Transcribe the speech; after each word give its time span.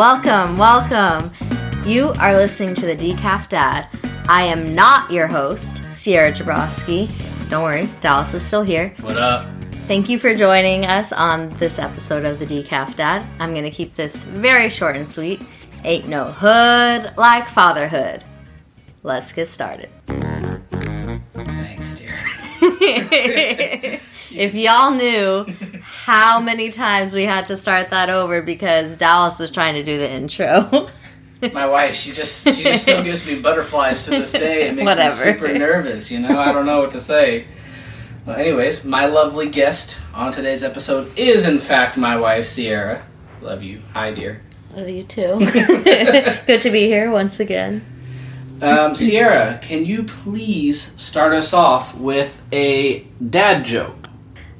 Welcome, 0.00 0.56
welcome. 0.56 1.30
You 1.84 2.14
are 2.20 2.32
listening 2.32 2.74
to 2.76 2.86
the 2.86 2.96
Decaf 2.96 3.50
Dad. 3.50 3.86
I 4.30 4.44
am 4.44 4.74
not 4.74 5.10
your 5.10 5.26
host, 5.26 5.82
Sierra 5.92 6.32
Jabrowski. 6.32 7.06
Don't 7.50 7.62
worry, 7.62 7.86
Dallas 8.00 8.32
is 8.32 8.42
still 8.42 8.62
here. 8.62 8.94
What 9.00 9.18
up? 9.18 9.44
Thank 9.86 10.08
you 10.08 10.18
for 10.18 10.34
joining 10.34 10.86
us 10.86 11.12
on 11.12 11.50
this 11.58 11.78
episode 11.78 12.24
of 12.24 12.38
the 12.38 12.46
Decaf 12.46 12.96
Dad. 12.96 13.22
I'm 13.38 13.50
going 13.50 13.64
to 13.64 13.70
keep 13.70 13.94
this 13.94 14.24
very 14.24 14.70
short 14.70 14.96
and 14.96 15.06
sweet. 15.06 15.42
Ain't 15.84 16.08
no 16.08 16.32
hood 16.32 17.12
like 17.18 17.46
fatherhood. 17.46 18.24
Let's 19.02 19.34
get 19.34 19.48
started. 19.48 19.90
Thanks, 21.30 21.92
dear. 21.98 22.18
if 24.30 24.54
y'all 24.54 24.92
knew 24.92 25.44
how 26.10 26.40
many 26.40 26.70
times 26.70 27.14
we 27.14 27.22
had 27.24 27.46
to 27.46 27.56
start 27.56 27.90
that 27.90 28.10
over 28.10 28.42
because 28.42 28.96
Dallas 28.96 29.38
was 29.38 29.48
trying 29.48 29.74
to 29.74 29.84
do 29.84 29.96
the 29.96 30.10
intro. 30.10 30.88
My 31.52 31.66
wife, 31.66 31.94
she 31.94 32.10
just 32.10 32.44
she 32.52 32.64
just 32.64 32.82
still 32.82 33.04
gives 33.04 33.24
me 33.24 33.38
butterflies 33.38 34.04
to 34.06 34.10
this 34.10 34.32
day. 34.32 34.66
It 34.66 34.74
makes 34.74 34.86
Whatever. 34.86 35.24
me 35.24 35.32
super 35.32 35.56
nervous. 35.56 36.10
You 36.10 36.18
know, 36.18 36.36
I 36.36 36.50
don't 36.50 36.66
know 36.66 36.80
what 36.80 36.90
to 36.92 37.00
say. 37.00 37.46
Well, 38.26 38.36
anyways, 38.36 38.84
my 38.84 39.06
lovely 39.06 39.48
guest 39.48 39.98
on 40.12 40.32
today's 40.32 40.64
episode 40.64 41.16
is 41.16 41.46
in 41.46 41.60
fact 41.60 41.96
my 41.96 42.16
wife, 42.16 42.48
Sierra. 42.48 43.06
Love 43.40 43.62
you. 43.62 43.80
Hi, 43.92 44.10
dear. 44.10 44.42
Love 44.74 44.88
you 44.88 45.04
too. 45.04 45.38
Good 46.46 46.60
to 46.62 46.70
be 46.70 46.88
here 46.88 47.12
once 47.12 47.38
again. 47.38 47.86
Um, 48.60 48.96
Sierra, 48.96 49.60
can 49.62 49.86
you 49.86 50.02
please 50.02 50.92
start 50.96 51.32
us 51.32 51.52
off 51.52 51.94
with 51.94 52.44
a 52.52 53.06
dad 53.30 53.64
joke? 53.64 53.99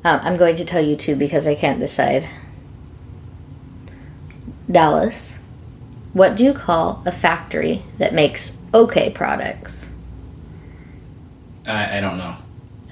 Um, 0.02 0.20
I'm 0.22 0.36
going 0.36 0.56
to 0.56 0.64
tell 0.64 0.84
you 0.84 0.96
two 0.96 1.14
because 1.14 1.46
I 1.46 1.54
can't 1.54 1.78
decide. 1.80 2.28
Dallas, 4.70 5.40
what 6.12 6.36
do 6.36 6.44
you 6.44 6.54
call 6.54 7.02
a 7.04 7.12
factory 7.12 7.82
that 7.98 8.14
makes 8.14 8.58
okay 8.72 9.10
products? 9.10 9.92
I, 11.66 11.98
I 11.98 12.00
don't 12.00 12.18
know. 12.18 12.36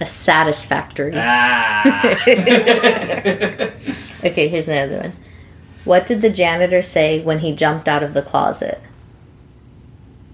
A 0.01 0.07
satisfactory. 0.07 1.13
Ah. 1.17 2.15
Okay, 4.25 4.49
here's 4.49 4.67
another 4.67 4.99
one. 4.99 5.13
What 5.85 6.07
did 6.07 6.23
the 6.23 6.31
janitor 6.31 6.83
say 6.83 7.21
when 7.21 7.39
he 7.39 7.55
jumped 7.55 7.87
out 7.87 8.03
of 8.03 8.15
the 8.15 8.23
closet? 8.23 8.81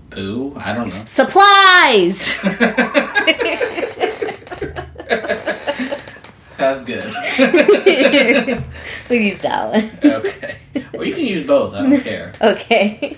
Boo. 0.08 0.54
I 0.56 0.72
don't 0.74 0.88
know. 0.88 1.04
Supplies! 1.04 2.34
That's 6.64 6.82
good. 6.84 7.04
we 9.10 9.18
use 9.28 9.40
that 9.40 9.70
one. 9.72 10.12
okay. 10.12 10.56
Well, 10.92 11.04
you 11.04 11.14
can 11.14 11.26
use 11.26 11.46
both. 11.46 11.74
I 11.74 11.82
don't 11.82 12.00
care. 12.00 12.32
Okay. 12.40 13.16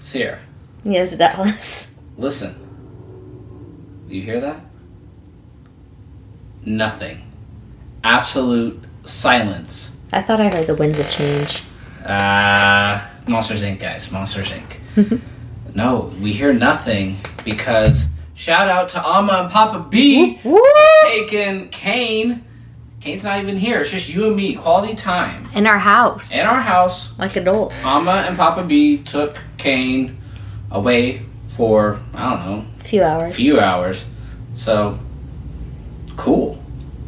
Sierra. 0.00 0.38
Yes, 0.84 1.16
Dallas. 1.16 1.98
Listen. 2.18 2.54
You 4.08 4.20
hear 4.22 4.40
that? 4.40 4.60
Nothing. 6.66 7.22
Absolute 8.02 8.82
silence. 9.04 9.98
I 10.12 10.20
thought 10.22 10.40
I 10.40 10.48
heard 10.48 10.66
the 10.66 10.74
winds 10.74 10.98
of 10.98 11.08
change. 11.10 11.62
Ah, 12.04 13.10
Monsters 13.26 13.62
Inc., 13.62 13.80
guys. 13.80 14.12
Monsters 14.12 14.50
Inc. 14.50 15.20
no, 15.74 16.12
we 16.20 16.32
hear 16.32 16.52
nothing 16.52 17.16
because 17.44 18.08
shout 18.34 18.68
out 18.68 18.88
to 18.90 19.02
Alma 19.02 19.32
and 19.44 19.50
Papa 19.50 19.86
B 19.88 20.38
Woo! 20.44 20.60
taking 21.04 21.68
Kane. 21.70 22.44
Kane's 23.00 23.24
not 23.24 23.38
even 23.42 23.58
here. 23.58 23.80
It's 23.80 23.90
just 23.90 24.08
you 24.08 24.26
and 24.26 24.34
me. 24.36 24.54
Quality 24.54 24.94
time. 24.94 25.46
In 25.54 25.66
our 25.66 25.78
house. 25.78 26.32
In 26.32 26.46
our 26.46 26.62
house, 26.62 27.16
like 27.18 27.36
adults. 27.36 27.74
Alma 27.84 28.24
and 28.26 28.36
Papa 28.36 28.64
B 28.64 28.98
took 29.02 29.42
Kane 29.58 30.16
away 30.70 31.22
for, 31.48 32.00
I 32.14 32.30
don't 32.30 32.46
know, 32.46 32.66
A 32.80 32.84
few 32.84 33.02
hours. 33.02 33.32
A 33.32 33.34
few 33.34 33.60
hours. 33.60 34.06
So 34.54 34.98
cool. 36.16 36.58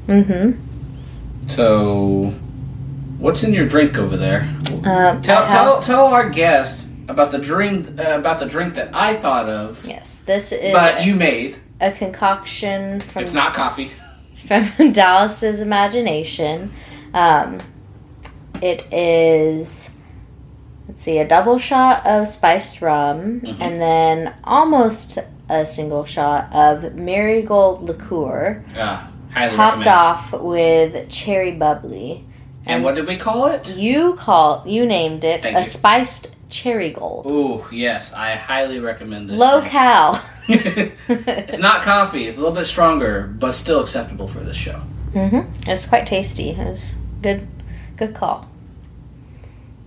Mm-hmm. 0.06 1.48
So 1.48 2.34
what's 3.19 3.43
in 3.43 3.54
your 3.54 3.66
drink 3.66 3.97
over 3.97 4.16
there? 4.16 4.43
Um, 4.84 5.22
Tell 5.22 5.47
tell 5.48 5.81
tell 5.81 6.06
our 6.06 6.28
guest 6.28 6.85
about 7.09 7.31
the 7.31 7.39
drink 7.39 7.99
uh, 7.99 8.19
about 8.19 8.39
the 8.41 8.47
drink 8.47 8.75
that 8.75 8.91
I 8.94 9.15
thought 9.17 9.49
of, 9.49 9.84
Yes, 9.87 10.19
this 10.19 10.53
is 10.53 10.72
but 10.72 11.00
a, 11.00 11.05
you 11.05 11.15
made. 11.15 11.56
a 11.81 11.91
concoction 11.93 13.00
from 13.00 13.25
It's 13.25 13.33
not 13.33 13.55
coffee. 13.55 13.91
from 14.47 14.93
Dallas's 14.93 15.61
imagination. 15.61 16.72
Um, 17.15 17.59
it 18.62 18.91
is, 18.93 19.91
let's 20.89 21.03
see, 21.03 21.19
a 21.19 21.27
double 21.28 21.59
shot 21.59 22.06
of 22.06 22.27
spiced 22.28 22.81
rum, 22.83 23.41
Mhm. 23.41 23.56
and 23.61 23.81
then 23.81 24.34
almost 24.44 25.19
a 25.49 25.65
single 25.65 26.05
shot 26.05 26.53
of 26.53 26.94
marigold 26.94 27.83
liqueur, 27.83 28.65
Ah, 28.77 29.09
highly 29.33 29.56
topped 29.56 29.77
recommend. 29.78 29.87
off 29.87 30.33
with 30.33 31.09
cherry 31.09 31.53
bubbly. 31.53 32.25
And 32.69 32.83
what 32.83 32.97
did 32.97 33.06
we 33.06 33.17
call 33.17 33.47
it? 33.47 33.77
You 33.77 34.15
call 34.15 34.65
you 34.67 34.87
named 34.87 35.23
it 35.23 35.43
Thank 35.44 35.56
a 35.56 35.61
you. 35.61 35.65
spiced 35.65 36.34
cherry 36.48 36.90
gold. 36.90 37.26
Ooh, 37.26 37.64
yes, 37.72 38.12
I 38.12 38.34
highly 38.34 38.78
recommend 38.80 39.28
this. 39.30 39.38
Low 39.38 39.60
drink. 39.60 39.72
cal. 39.72 40.24
it's 40.48 41.58
not 41.58 41.82
coffee. 41.82 42.26
It's 42.26 42.38
a 42.38 42.40
little 42.40 42.54
bit 42.54 42.66
stronger, 42.66 43.22
but 43.38 43.52
still 43.52 43.80
acceptable 43.80 44.28
for 44.28 44.40
this 44.40 44.56
show. 44.56 44.80
Mm-hmm. 45.12 45.68
It's 45.70 45.86
quite 45.86 46.06
tasty. 46.06 46.50
It's 46.50 46.94
good, 47.22 47.46
good 47.96 48.14
call. 48.14 48.48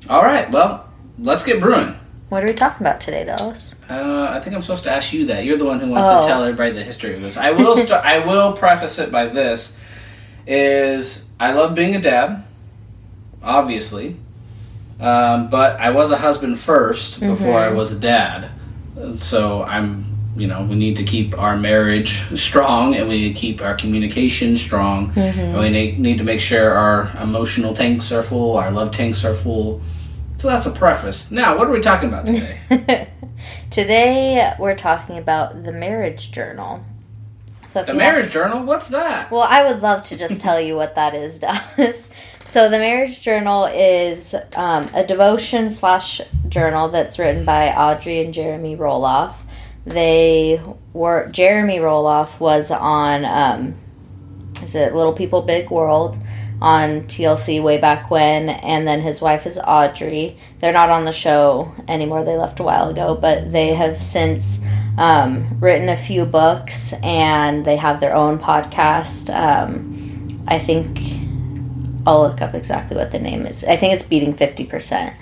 All 0.09 0.23
right, 0.23 0.49
well, 0.51 0.89
let's 1.19 1.43
get 1.43 1.61
brewing. 1.61 1.95
What 2.29 2.43
are 2.43 2.47
we 2.47 2.53
talking 2.53 2.85
about 2.85 3.01
today, 3.01 3.25
Dallas? 3.25 3.73
Uh, 3.89 4.27
I 4.29 4.39
think 4.39 4.55
I'm 4.55 4.61
supposed 4.61 4.83
to 4.83 4.91
ask 4.91 5.13
you 5.13 5.25
that. 5.27 5.45
You're 5.45 5.57
the 5.57 5.65
one 5.65 5.79
who 5.79 5.89
wants 5.89 6.07
Oh. 6.09 6.21
to 6.21 6.27
tell 6.27 6.43
everybody 6.43 6.71
the 6.71 6.83
history 6.83 7.15
of 7.15 7.21
this. 7.21 7.37
I 7.37 7.51
will 7.51 7.75
start. 7.85 8.05
I 8.05 8.25
will 8.25 8.53
preface 8.53 8.99
it 8.99 9.11
by 9.11 9.25
this: 9.27 9.75
is 10.45 11.25
I 11.39 11.53
love 11.53 11.73
being 11.73 11.95
a 11.95 12.01
dad, 12.01 12.43
obviously, 13.41 14.15
um, 14.99 15.49
but 15.49 15.79
I 15.79 15.89
was 15.91 16.11
a 16.11 16.17
husband 16.17 16.55
1st 16.57 17.19
before 17.19 17.57
I 17.59 17.69
was 17.69 17.91
a 17.91 17.99
dad. 17.99 18.49
So 19.15 19.63
I'm, 19.63 20.05
you 20.35 20.47
know, 20.47 20.63
we 20.63 20.75
need 20.75 20.97
to 20.97 21.03
keep 21.03 21.37
our 21.37 21.55
marriage 21.57 22.37
strong, 22.37 22.95
and 22.95 23.07
we 23.07 23.21
need 23.21 23.33
to 23.33 23.39
keep 23.39 23.61
our 23.61 23.75
communication 23.75 24.57
strong, 24.57 25.13
and 25.15 25.57
we 25.57 25.69
need, 25.69 25.99
need 25.99 26.17
to 26.17 26.23
make 26.23 26.41
sure 26.41 26.71
our 26.73 27.09
emotional 27.21 27.73
tanks 27.73 28.11
are 28.11 28.23
full, 28.23 28.57
our 28.57 28.71
love 28.71 28.91
tanks 28.91 29.23
are 29.23 29.33
full. 29.33 29.81
So 30.37 30.47
that's 30.47 30.65
a 30.65 30.71
preface. 30.71 31.31
Now, 31.31 31.57
what 31.57 31.67
are 31.67 31.71
we 31.71 31.81
talking 31.81 32.09
about 32.09 32.25
today? 32.25 33.09
Today 33.69 34.53
we're 34.59 34.75
talking 34.75 35.17
about 35.17 35.63
the 35.63 35.71
marriage 35.71 36.31
journal. 36.31 36.83
So 37.65 37.83
The 37.83 37.93
marriage 37.93 38.31
journal? 38.31 38.63
What's 38.63 38.87
that? 38.89 39.29
well, 39.31 39.45
I 39.47 39.63
would 39.71 39.81
love 39.81 40.01
to 40.05 40.17
just 40.17 40.41
tell 40.41 40.59
you 40.59 40.75
what 40.75 40.95
that 40.95 41.13
is, 41.13 41.39
Dallas. 41.77 42.09
So 42.49 42.67
the 42.67 42.79
marriage 42.79 43.21
journal 43.21 43.65
is 43.65 44.33
um, 44.55 44.89
a 44.95 45.05
devotion 45.05 45.69
slash 45.69 46.19
journal 46.47 46.89
that's 46.89 47.19
written 47.19 47.45
by 47.45 47.69
Audrey 47.71 48.21
and 48.21 48.33
Jeremy 48.33 48.75
Roloff. 48.75 49.35
They 49.85 50.59
were 50.91 51.29
Jeremy 51.29 51.77
Roloff 51.77 52.39
was 52.39 52.71
on 52.71 53.23
um, 53.23 53.75
is 54.63 54.73
it 54.73 54.95
Little 54.95 55.13
People 55.13 55.43
Big 55.43 55.69
World 55.69 56.17
on 56.59 57.01
TLC 57.03 57.61
way 57.61 57.77
back 57.77 58.09
when, 58.09 58.49
and 58.49 58.87
then 58.87 59.01
his 59.01 59.21
wife 59.21 59.45
is 59.45 59.59
Audrey. 59.59 60.35
They're 60.57 60.73
not 60.73 60.89
on 60.89 61.05
the 61.05 61.11
show 61.11 61.71
anymore. 61.87 62.23
They 62.23 62.35
left 62.35 62.59
a 62.59 62.63
while 62.63 62.89
ago, 62.89 63.13
but 63.13 63.51
they 63.51 63.75
have 63.75 64.01
since 64.01 64.59
um, 64.97 65.59
written 65.59 65.87
a 65.87 65.95
few 65.95 66.25
books 66.25 66.93
and 67.03 67.63
they 67.63 67.75
have 67.75 67.99
their 67.99 68.15
own 68.15 68.39
podcast. 68.39 69.31
Um, 69.31 70.27
I 70.47 70.57
think 70.57 71.18
I'll 72.05 72.21
look 72.21 72.41
up 72.41 72.55
exactly 72.55 72.97
what 72.97 73.11
the 73.11 73.19
name 73.19 73.45
is. 73.45 73.63
I 73.63 73.75
think 73.75 73.93
it's 73.93 74.03
Beating 74.03 74.33
50%. 74.33 75.13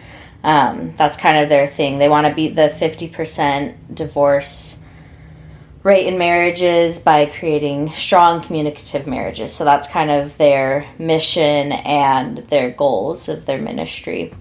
Um, 0.44 0.94
that's 0.96 1.18
kind 1.18 1.38
of 1.38 1.50
their 1.50 1.68
thing. 1.68 1.98
They 1.98 2.10
want 2.10 2.28
to 2.28 2.34
beat 2.34 2.56
the 2.56 2.70
50% 2.70 3.96
divorce 3.96 4.84
rate 5.84 6.08
in 6.08 6.18
marriages 6.18 7.00
by 7.00 7.26
creating 7.26 7.90
strong 7.92 8.42
communicative 8.42 9.08
marriages. 9.08 9.54
So 9.54 9.66
that's 9.66 9.88
kind 9.88 10.12
of 10.12 10.38
their 10.38 10.86
mission 11.00 11.72
and 11.72 12.40
their 12.50 12.72
goals 12.72 13.30
of 13.30 13.46
their 13.46 13.58
ministry. 13.58 14.34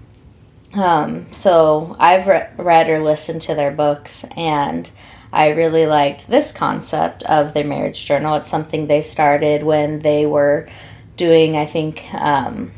Um, 0.73 1.27
so 1.31 1.95
I've 1.99 2.27
re- 2.27 2.49
read 2.57 2.89
or 2.89 2.99
listened 2.99 3.41
to 3.43 3.55
their 3.55 3.71
books, 3.71 4.25
and 4.35 4.89
I 5.31 5.49
really 5.49 5.87
liked 5.87 6.27
this 6.27 6.51
concept 6.51 7.23
of 7.23 7.53
their 7.53 7.63
marriage 7.63 8.05
journal. 8.05 8.35
It's 8.35 8.49
something 8.49 8.87
they 8.87 9.01
started 9.01 9.63
when 9.63 9.99
they 9.99 10.25
were 10.25 10.67
doing, 11.17 11.57
I 11.57 11.65
think, 11.65 12.13
um, 12.13 12.71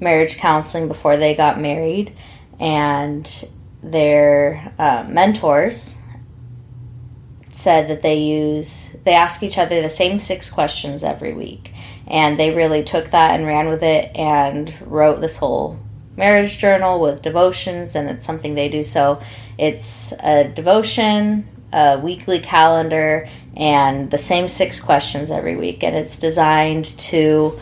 marriage 0.00 0.38
counseling 0.38 0.88
before 0.88 1.16
they 1.16 1.34
got 1.34 1.60
married, 1.60 2.16
and 2.58 3.48
their 3.82 4.72
uh, 4.78 5.06
mentors 5.08 5.96
said 7.52 7.88
that 7.88 8.02
they 8.02 8.16
use 8.16 8.96
they 9.04 9.14
ask 9.14 9.42
each 9.42 9.58
other 9.58 9.82
the 9.82 9.90
same 9.90 10.18
six 10.18 10.48
questions 10.48 11.02
every 11.02 11.32
week 11.32 11.72
and 12.08 12.38
they 12.38 12.54
really 12.54 12.82
took 12.82 13.10
that 13.10 13.34
and 13.34 13.46
ran 13.46 13.68
with 13.68 13.82
it 13.82 14.10
and 14.16 14.72
wrote 14.86 15.20
this 15.20 15.36
whole 15.36 15.78
marriage 16.16 16.58
journal 16.58 17.00
with 17.00 17.22
devotions, 17.22 17.94
and 17.94 18.08
it's 18.10 18.24
something 18.24 18.54
they 18.54 18.68
do. 18.68 18.82
So 18.82 19.20
it's 19.56 20.12
a 20.20 20.48
devotion, 20.48 21.46
a 21.72 21.98
weekly 21.98 22.40
calendar, 22.40 23.28
and 23.56 24.10
the 24.10 24.18
same 24.18 24.48
six 24.48 24.80
questions 24.80 25.30
every 25.30 25.56
week. 25.56 25.82
And 25.82 25.96
it's 25.96 26.18
designed 26.18 26.86
to 26.98 27.58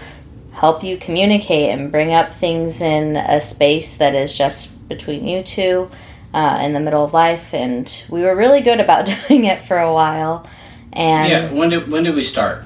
help 0.53 0.83
you 0.83 0.97
communicate 0.97 1.71
and 1.71 1.93
bring 1.93 2.13
up 2.13 2.33
things 2.33 2.81
in 2.81 3.17
a 3.17 3.41
space 3.41 3.97
that 3.97 4.15
is 4.15 4.37
just 4.37 4.89
between 4.89 5.27
you 5.27 5.43
two 5.43 5.91
uh, 6.33 6.61
in 6.63 6.73
the 6.73 6.81
middle 6.81 7.05
of 7.05 7.13
life. 7.13 7.53
And 7.55 8.05
we 8.09 8.23
were 8.23 8.35
really 8.35 8.61
good 8.61 8.81
about 8.81 9.07
doing 9.29 9.45
it 9.45 9.63
for 9.63 9.79
a 9.79 9.93
while. 9.93 10.47
And 10.93 11.31
yeah, 11.31 11.53
when 11.53 11.69
did 11.69 11.91
when 11.91 12.05
did 12.05 12.15
we 12.15 12.23
start? 12.23 12.66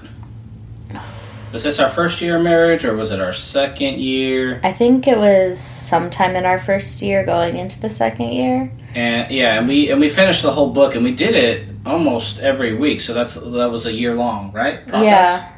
Was 1.53 1.65
this 1.65 1.81
our 1.81 1.91
first 1.91 2.21
year 2.21 2.37
of 2.37 2.45
marriage, 2.45 2.85
or 2.85 2.95
was 2.97 3.11
it 3.11 3.21
our 3.21 3.33
second 3.33 3.99
year? 3.99 4.61
I 4.63 4.73
think 4.73 5.09
it 5.09 5.19
was 5.19 5.59
sometime 5.59 6.37
in 6.37 6.47
our 6.47 6.61
first 6.61 7.03
year 7.03 7.27
going 7.27 7.57
into 7.57 7.81
the 7.81 7.89
second 7.89 8.33
year. 8.33 8.73
And 8.95 9.31
yeah, 9.33 9.59
and 9.59 9.67
we 9.67 9.91
and 9.91 10.01
we 10.01 10.09
finished 10.09 10.43
the 10.43 10.53
whole 10.53 10.71
book, 10.71 10.95
and 10.95 11.03
we 11.03 11.13
did 11.13 11.35
it 11.35 11.67
almost 11.85 12.39
every 12.39 12.77
week. 12.77 13.01
So 13.01 13.15
that's 13.15 13.35
that 13.35 13.71
was 13.71 13.87
a 13.87 13.93
year 13.93 14.15
long, 14.15 14.53
right? 14.53 14.87
Process? 14.87 15.05
Yeah, 15.05 15.53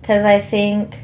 because 0.00 0.24
I 0.24 0.40
think 0.40 0.98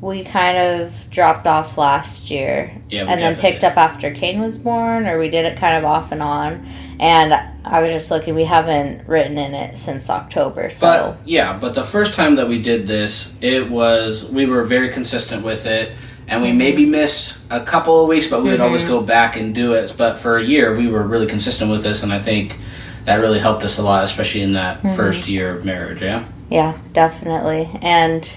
we 0.00 0.22
kind 0.22 0.56
of 0.56 1.10
dropped 1.10 1.46
off 1.46 1.76
last 1.76 2.30
year 2.30 2.80
Yeah, 2.88 3.06
and 3.08 3.20
then 3.20 3.34
picked 3.36 3.64
up 3.64 3.76
after 3.76 4.12
Kane 4.12 4.40
was 4.40 4.58
born, 4.58 5.06
or 5.06 5.18
we 5.18 5.28
did 5.28 5.44
it 5.44 5.56
kind 5.56 5.76
of 5.76 5.84
off 5.84 6.12
and 6.12 6.22
on. 6.22 6.64
And 7.00 7.32
I 7.70 7.80
was 7.82 7.90
just 7.90 8.10
looking, 8.10 8.34
we 8.34 8.44
haven't 8.44 9.06
written 9.06 9.38
in 9.38 9.54
it 9.54 9.78
since 9.78 10.08
October, 10.10 10.70
so 10.70 10.86
But 10.86 11.28
yeah, 11.28 11.58
but 11.58 11.74
the 11.74 11.84
first 11.84 12.14
time 12.14 12.36
that 12.36 12.48
we 12.48 12.62
did 12.62 12.86
this, 12.86 13.34
it 13.40 13.70
was 13.70 14.24
we 14.24 14.46
were 14.46 14.64
very 14.64 14.88
consistent 14.90 15.44
with 15.44 15.66
it, 15.66 15.92
and 16.26 16.42
we 16.42 16.52
maybe 16.52 16.84
missed 16.86 17.38
a 17.50 17.60
couple 17.64 18.02
of 18.02 18.08
weeks, 18.08 18.26
but 18.26 18.42
we 18.42 18.50
would 18.50 18.60
always 18.60 18.82
Mm-hmm. 18.82 18.90
go 18.92 19.02
back 19.02 19.36
and 19.36 19.54
do 19.54 19.74
it. 19.74 19.94
But 19.96 20.18
for 20.18 20.38
a 20.38 20.44
year, 20.44 20.74
we 20.76 20.88
were 20.88 21.02
really 21.02 21.26
consistent 21.26 21.70
with 21.70 21.82
this, 21.82 22.02
and 22.02 22.12
I 22.12 22.18
think 22.18 22.56
that 23.04 23.20
really 23.20 23.38
helped 23.38 23.64
us 23.64 23.78
a 23.78 23.82
lot, 23.82 24.04
especially 24.04 24.42
in 24.42 24.52
that 24.54 24.78
Mm-hmm. 24.82 24.96
first 24.96 25.28
year 25.28 25.56
of 25.56 25.64
marriage. 25.64 26.02
Yeah. 26.02 26.24
yeah, 26.50 26.76
definitely. 26.92 27.70
And 27.82 28.28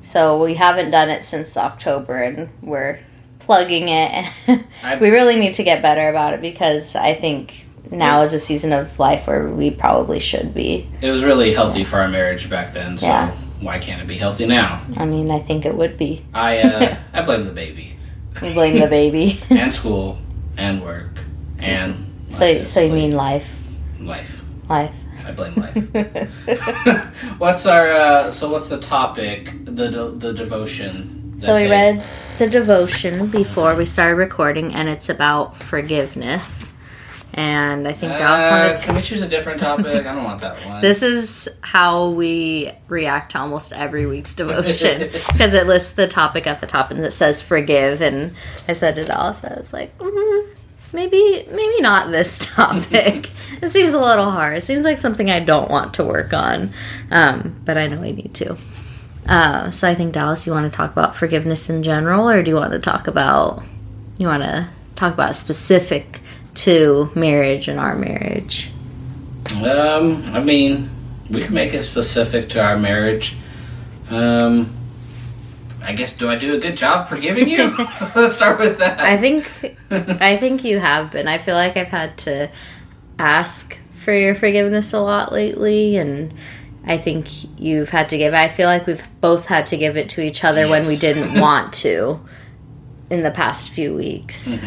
so 0.00 0.42
we 0.42 0.54
haven't 0.54 0.90
done 0.90 1.10
it 1.10 1.24
since 1.24 1.56
October, 1.56 2.16
and 2.22 2.48
we're 2.62 2.98
plugging 3.40 3.88
it. 3.88 4.32
We 5.00 5.08
really 5.10 5.38
need 5.38 5.54
to 5.54 5.62
get 5.64 5.82
better 5.82 6.08
about 6.08 6.34
it 6.34 6.40
because 6.40 6.94
I 6.94 7.14
think 7.14 7.63
now 7.90 8.22
is 8.22 8.34
a 8.34 8.38
season 8.38 8.72
of 8.72 8.98
life 8.98 9.26
where 9.26 9.48
we 9.48 9.70
probably 9.70 10.20
should 10.20 10.54
be. 10.54 10.88
It 11.00 11.10
was 11.10 11.22
really 11.24 11.52
healthy 11.52 11.84
for 11.84 12.00
our 12.00 12.08
marriage 12.08 12.48
back 12.50 12.72
then, 12.72 12.96
so 12.98 13.06
Yeah. 13.06 13.30
why 13.60 13.78
can't 13.78 14.00
it 14.02 14.06
be 14.08 14.16
healthy 14.16 14.46
now? 14.46 14.82
I 14.96 15.04
mean, 15.04 15.30
I 15.30 15.38
think 15.38 15.64
it 15.64 15.74
would 15.74 15.96
be. 15.96 16.24
I 16.34 16.58
uh, 16.58 16.96
I 17.12 17.22
blame 17.22 17.44
the 17.44 17.52
baby 17.52 17.96
We 18.42 18.52
blame 18.52 18.78
the 18.80 18.86
baby. 18.88 19.40
and 19.50 19.72
school 19.74 20.18
and 20.56 20.82
work 20.82 21.18
and 21.58 22.10
so, 22.28 22.64
so 22.64 22.80
you 22.80 22.92
mean 22.92 23.12
life? 23.12 23.58
life? 24.00 24.42
Life. 24.68 24.92
I 25.26 25.32
blame 25.32 25.54
life. 25.54 27.08
what's 27.38 27.64
our 27.64 27.90
uh, 27.92 28.30
so? 28.30 28.50
What's 28.50 28.68
the 28.68 28.80
topic? 28.80 29.50
The 29.64 30.12
the 30.18 30.32
devotion. 30.34 31.34
So 31.40 31.56
we 31.56 31.64
they- 31.64 31.70
read 31.70 32.04
the 32.38 32.48
devotion 32.48 33.28
before 33.28 33.74
we 33.74 33.86
started 33.86 34.16
recording, 34.16 34.74
and 34.74 34.88
it's 34.88 35.08
about 35.08 35.56
forgiveness. 35.56 36.72
And 37.36 37.88
I 37.88 37.92
think 37.92 38.12
Dallas 38.12 38.44
Uh, 38.44 38.50
wanted 38.50 38.84
can 38.84 38.94
we 38.94 39.02
choose 39.02 39.20
a 39.20 39.28
different 39.28 39.58
topic? 39.58 39.86
I 39.86 40.02
don't 40.02 40.22
want 40.22 40.40
that 40.40 40.56
one. 40.66 40.80
This 40.80 41.02
is 41.02 41.48
how 41.62 42.10
we 42.10 42.70
react 42.88 43.32
to 43.32 43.40
almost 43.40 43.72
every 43.72 44.06
week's 44.06 44.34
devotion 44.42 45.10
because 45.32 45.52
it 45.52 45.66
lists 45.66 45.92
the 45.92 46.06
topic 46.06 46.46
at 46.46 46.60
the 46.60 46.66
top 46.68 46.92
and 46.92 47.00
it 47.00 47.12
says 47.12 47.42
forgive. 47.42 48.00
And 48.00 48.34
I 48.68 48.72
said 48.72 48.94
to 48.94 49.04
Dallas, 49.04 49.42
I 49.42 49.54
was 49.58 49.72
like, 49.72 49.98
mm, 49.98 50.46
maybe, 50.92 51.44
maybe 51.50 51.80
not 51.80 52.12
this 52.12 52.38
topic. 52.54 53.30
it 53.60 53.70
seems 53.70 53.94
a 53.94 54.00
little 54.00 54.30
hard. 54.30 54.56
It 54.56 54.62
seems 54.62 54.84
like 54.84 54.98
something 54.98 55.28
I 55.28 55.40
don't 55.40 55.68
want 55.70 55.94
to 55.94 56.04
work 56.04 56.32
on, 56.32 56.72
um, 57.10 57.60
but 57.64 57.76
I 57.76 57.88
know 57.88 58.00
I 58.00 58.12
need 58.12 58.32
to. 58.34 58.56
Uh, 59.28 59.70
so 59.72 59.88
I 59.88 59.94
think 59.96 60.12
Dallas, 60.12 60.46
you 60.46 60.52
want 60.52 60.70
to 60.70 60.76
talk 60.76 60.92
about 60.92 61.16
forgiveness 61.16 61.68
in 61.68 61.82
general, 61.82 62.28
or 62.30 62.42
do 62.44 62.50
you 62.52 62.56
want 62.56 62.72
to 62.72 62.78
talk 62.78 63.08
about 63.08 63.64
you 64.18 64.28
want 64.28 64.44
to 64.44 64.68
talk 64.94 65.12
about 65.12 65.34
specific 65.34 66.20
to 66.54 67.10
marriage 67.14 67.68
and 67.68 67.78
our 67.78 67.96
marriage? 67.96 68.70
Um, 69.62 70.24
I 70.34 70.42
mean, 70.42 70.90
we 71.30 71.42
can 71.42 71.54
make 71.54 71.74
it 71.74 71.82
specific 71.82 72.48
to 72.50 72.62
our 72.62 72.78
marriage. 72.78 73.36
Um, 74.10 74.74
I 75.82 75.92
guess 75.92 76.16
do 76.16 76.30
I 76.30 76.36
do 76.36 76.54
a 76.54 76.58
good 76.58 76.76
job 76.76 77.08
forgiving 77.08 77.48
you? 77.48 77.76
Let's 78.14 78.36
start 78.36 78.58
with 78.58 78.78
that. 78.78 79.00
I 79.00 79.16
think 79.18 79.76
I 79.90 80.36
think 80.36 80.64
you 80.64 80.78
have 80.78 81.10
been. 81.10 81.28
I 81.28 81.38
feel 81.38 81.54
like 81.54 81.76
I've 81.76 81.88
had 81.88 82.16
to 82.18 82.50
ask 83.18 83.78
for 83.94 84.12
your 84.12 84.34
forgiveness 84.34 84.92
a 84.92 85.00
lot 85.00 85.32
lately 85.32 85.96
and 85.96 86.34
I 86.86 86.98
think 86.98 87.28
you've 87.58 87.88
had 87.88 88.10
to 88.10 88.18
give 88.18 88.34
I 88.34 88.48
feel 88.48 88.66
like 88.66 88.86
we've 88.86 89.06
both 89.20 89.46
had 89.46 89.66
to 89.66 89.76
give 89.76 89.96
it 89.96 90.10
to 90.10 90.20
each 90.20 90.44
other 90.44 90.68
when 90.68 90.86
we 90.86 90.96
didn't 90.96 91.40
want 91.40 91.72
to 91.74 92.20
in 93.10 93.22
the 93.22 93.30
past 93.30 93.70
few 93.70 93.94
weeks. 93.94 94.58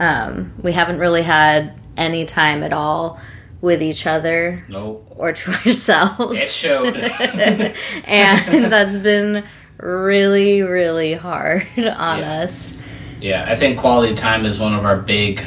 Um, 0.00 0.52
we 0.62 0.72
haven't 0.72 0.98
really 0.98 1.22
had 1.22 1.74
any 1.96 2.24
time 2.24 2.62
at 2.62 2.72
all 2.72 3.20
with 3.60 3.82
each 3.82 4.06
other 4.06 4.64
no, 4.68 5.04
or 5.10 5.32
to 5.32 5.50
ourselves. 5.66 6.38
it 6.38 6.50
showed. 6.50 6.96
and 8.04 8.72
that's 8.72 8.98
been 8.98 9.44
really, 9.78 10.62
really 10.62 11.14
hard 11.14 11.66
on 11.78 12.18
Yeah. 12.18 12.42
us. 12.42 12.76
yeah, 13.20 13.44
I 13.48 13.56
think 13.56 13.78
quality 13.78 14.14
time 14.14 14.44
is 14.46 14.58
one 14.60 14.74
of 14.74 14.84
our 14.84 14.96
big 14.96 15.38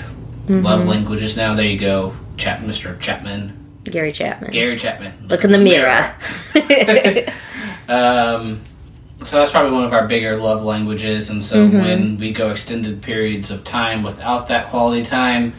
Mm-hmm. 0.47 0.63
love 0.63 0.85
languages 0.88 1.35
now. 1.35 1.55
There 1.55 1.65
you 1.65 1.77
go, 1.77 2.15
Chap, 2.38 2.61
Mr. 2.61 2.97
Chapman, 3.01 3.51
Gary 3.83 4.13
Chapman. 4.13 4.51
Gary 4.51 4.77
Chapman. 4.79 5.27
Look 5.27 5.44
in 5.44 5.51
the 5.51 5.57
mirror. 5.57 6.15
Um, 7.89 8.61
so 9.24 9.38
that's 9.40 9.52
probably 9.52 9.72
one 9.72 9.84
of 9.84 9.94
our 9.94 10.08
bigger 10.08 10.38
love 10.38 10.64
languages, 10.64 11.30
and 11.30 11.44
so 11.44 11.68
when 11.68 12.18
we 12.18 12.31
go 12.31 12.52
extended 12.52 13.02
periods 13.02 13.52
of 13.52 13.64
time 13.64 14.04
without 14.04 14.48
that 14.50 14.69
quality 14.69 15.04
time, 15.04 15.54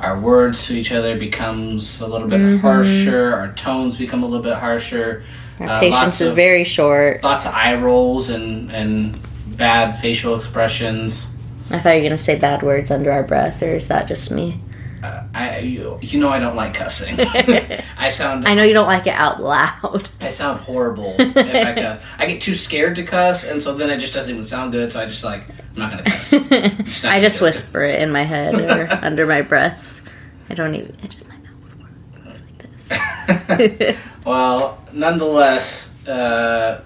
our 0.00 0.18
words 0.18 0.66
to 0.66 0.74
each 0.74 0.92
other 0.92 1.16
becomes 1.18 2.00
a 2.00 2.06
little 2.06 2.26
bit 2.28 2.60
harsher. 2.60 3.32
Our 3.34 3.52
tones 3.52 3.96
become 3.96 4.22
a 4.22 4.26
little 4.26 4.42
bit 4.42 4.56
harsher. 4.56 5.22
Our 5.60 5.68
Uh, 5.68 5.80
patience 5.80 6.20
is 6.20 6.30
of- 6.30 6.36
very 6.36 6.64
short. 6.64 7.22
Lots 7.22 7.46
of 7.46 7.54
eye 7.54 7.74
rolls 7.76 8.28
and 8.30 8.70
and 8.72 9.16
bad 9.56 9.98
facial 10.00 10.34
expressions. 10.34 11.28
I 11.70 11.78
thought 11.78 11.90
you 11.90 12.02
were 12.02 12.08
going 12.08 12.10
to 12.10 12.18
say 12.18 12.36
bad 12.36 12.62
words 12.64 12.90
under 12.90 13.12
our 13.12 13.22
breath, 13.22 13.62
or 13.62 13.70
is 13.72 13.86
that 13.88 14.08
just 14.08 14.30
me? 14.32 14.58
Uh, 15.04 15.22
I 15.34 15.58
you, 15.58 15.98
you 16.00 16.18
know 16.18 16.30
I 16.30 16.38
don't 16.38 16.56
like 16.56 16.72
cussing. 16.74 17.16
I 17.98 18.08
sound 18.10 18.48
I 18.48 18.54
know 18.54 18.62
you 18.62 18.72
don't 18.72 18.86
like 18.86 19.06
it 19.06 19.14
out 19.14 19.42
loud. 19.42 20.08
I 20.20 20.30
sound 20.30 20.60
horrible 20.60 21.14
if 21.18 21.36
I 21.36 21.74
cuss. 21.74 22.02
I 22.18 22.26
get 22.26 22.40
too 22.40 22.54
scared 22.54 22.96
to 22.96 23.02
cuss, 23.02 23.46
and 23.46 23.60
so 23.60 23.74
then 23.74 23.90
it 23.90 23.98
just 23.98 24.14
doesn't 24.14 24.30
even 24.30 24.42
sound 24.42 24.72
good. 24.72 24.90
So 24.92 25.00
I 25.00 25.06
just 25.06 25.22
like 25.22 25.42
I'm 25.48 25.76
not 25.76 25.90
gonna 25.90 26.02
cuss. 26.04 26.30
just 26.30 27.04
not 27.04 27.12
I 27.12 27.20
just 27.20 27.40
gonna. 27.40 27.48
whisper 27.48 27.82
it 27.84 28.00
in 28.00 28.10
my 28.12 28.22
head 28.22 28.54
or 28.58 28.88
under 29.02 29.26
my 29.26 29.42
breath. 29.42 30.00
I 30.48 30.54
don't 30.54 30.74
even. 30.74 30.96
I 31.02 31.06
just 31.06 31.26
my 31.28 31.36
mouth 31.36 32.24
goes 32.24 32.42
like 32.42 33.58
this. 33.78 33.96
well, 34.24 34.82
nonetheless, 34.92 35.90
uh, 36.08 36.82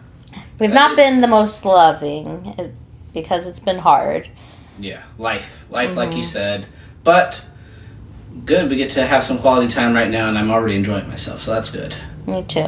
We've 0.59 0.73
not 0.73 0.97
been 0.97 1.21
the 1.21 1.29
most 1.29 1.65
loving 1.65 2.75
because 3.15 3.47
it's 3.47 3.61
been 3.61 3.79
hard. 3.79 4.29
yeah, 4.81 5.05
life, 5.19 5.65
life, 5.71 5.95
like 5.95 6.15
you 6.17 6.25
said, 6.25 6.67
but 7.05 7.45
good. 8.45 8.71
We 8.71 8.77
get 8.77 8.91
to 8.93 9.07
have 9.07 9.25
some 9.25 9.39
quality 9.39 9.69
time 9.69 9.95
right 9.95 10.11
now, 10.11 10.29
and 10.29 10.39
I'm 10.39 10.51
already 10.51 10.77
enjoying 10.77 11.09
myself, 11.09 11.43
so 11.43 11.55
that's 11.55 11.71
good. 11.71 11.97
Me 12.27 12.43
too. 12.43 12.67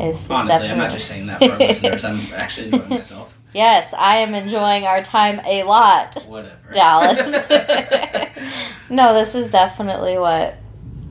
It's, 0.00 0.28
Honestly, 0.30 0.68
I'm 0.68 0.78
not 0.78 0.90
just 0.90 1.06
saying 1.08 1.26
that 1.26 1.38
for 1.38 1.52
our 1.52 1.58
listeners. 1.58 2.04
I'm 2.04 2.20
actually 2.34 2.66
enjoying 2.68 2.88
myself. 2.88 3.38
Yes, 3.52 3.92
I 3.92 4.16
am 4.16 4.34
enjoying 4.34 4.84
our 4.84 5.02
time 5.02 5.40
a 5.44 5.62
lot. 5.64 6.22
Whatever, 6.24 6.56
Dallas. 6.72 7.30
no, 8.90 9.12
this 9.14 9.34
is 9.34 9.50
definitely 9.50 10.18
what 10.18 10.54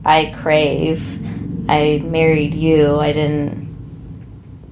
I 0.04 0.34
crave. 0.36 1.00
I 1.70 2.02
married 2.04 2.54
you. 2.54 2.96
I 2.98 3.12
didn't 3.12 3.68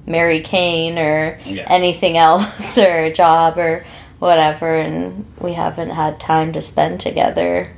marry 0.05 0.41
Kane 0.41 0.97
or 0.99 1.39
Yeah. 1.45 1.65
anything 1.67 2.17
else 2.17 2.77
or 2.77 3.05
a 3.05 3.13
job 3.13 3.57
or 3.57 3.85
whatever, 4.19 4.75
and 4.75 5.25
we 5.39 5.53
haven't 5.53 5.91
had 5.91 6.19
time 6.19 6.51
to 6.51 6.61
spend 6.61 6.99
together 6.99 7.71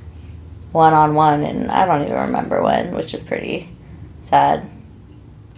one 0.73 0.93
on 0.93 1.13
one, 1.15 1.43
and 1.43 1.71
I 1.71 1.85
don't 1.85 2.01
even 2.01 2.13
remember 2.27 2.61
when, 2.61 2.93
which 2.93 3.13
is 3.13 3.23
pretty 3.23 3.69
sad. 4.25 4.67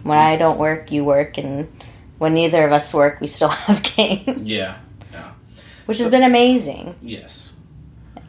When 0.04 0.18
I 0.20 0.36
don't 0.36 0.60
work, 0.60 0.92
you 0.92 1.04
work, 1.04 1.40
and 1.40 1.68
when 2.20 2.36
neither 2.36 2.64
of 2.68 2.72
us 2.72 2.94
work, 2.94 3.20
we 3.22 3.28
still 3.28 3.50
have 3.66 3.82
Kane, 3.82 4.44
yeah, 4.46 4.78
which 5.88 5.98
has 5.98 6.10
been 6.10 6.24
amazing. 6.24 6.96
yes. 7.02 7.54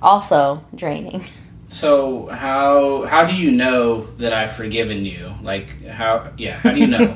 Also 0.01 0.65
draining. 0.75 1.25
So 1.69 2.29
how 2.29 3.07
how 3.07 3.25
do 3.27 3.35
you 3.35 3.51
know 3.51 4.07
that 4.19 4.33
I've 4.33 4.53
forgiven 4.53 5.05
you? 5.05 5.35
Like 5.43 5.85
how? 5.85 6.31
Yeah, 6.39 6.53
how 6.59 6.71
do 6.71 6.79
you 6.79 6.87
know? 6.87 7.13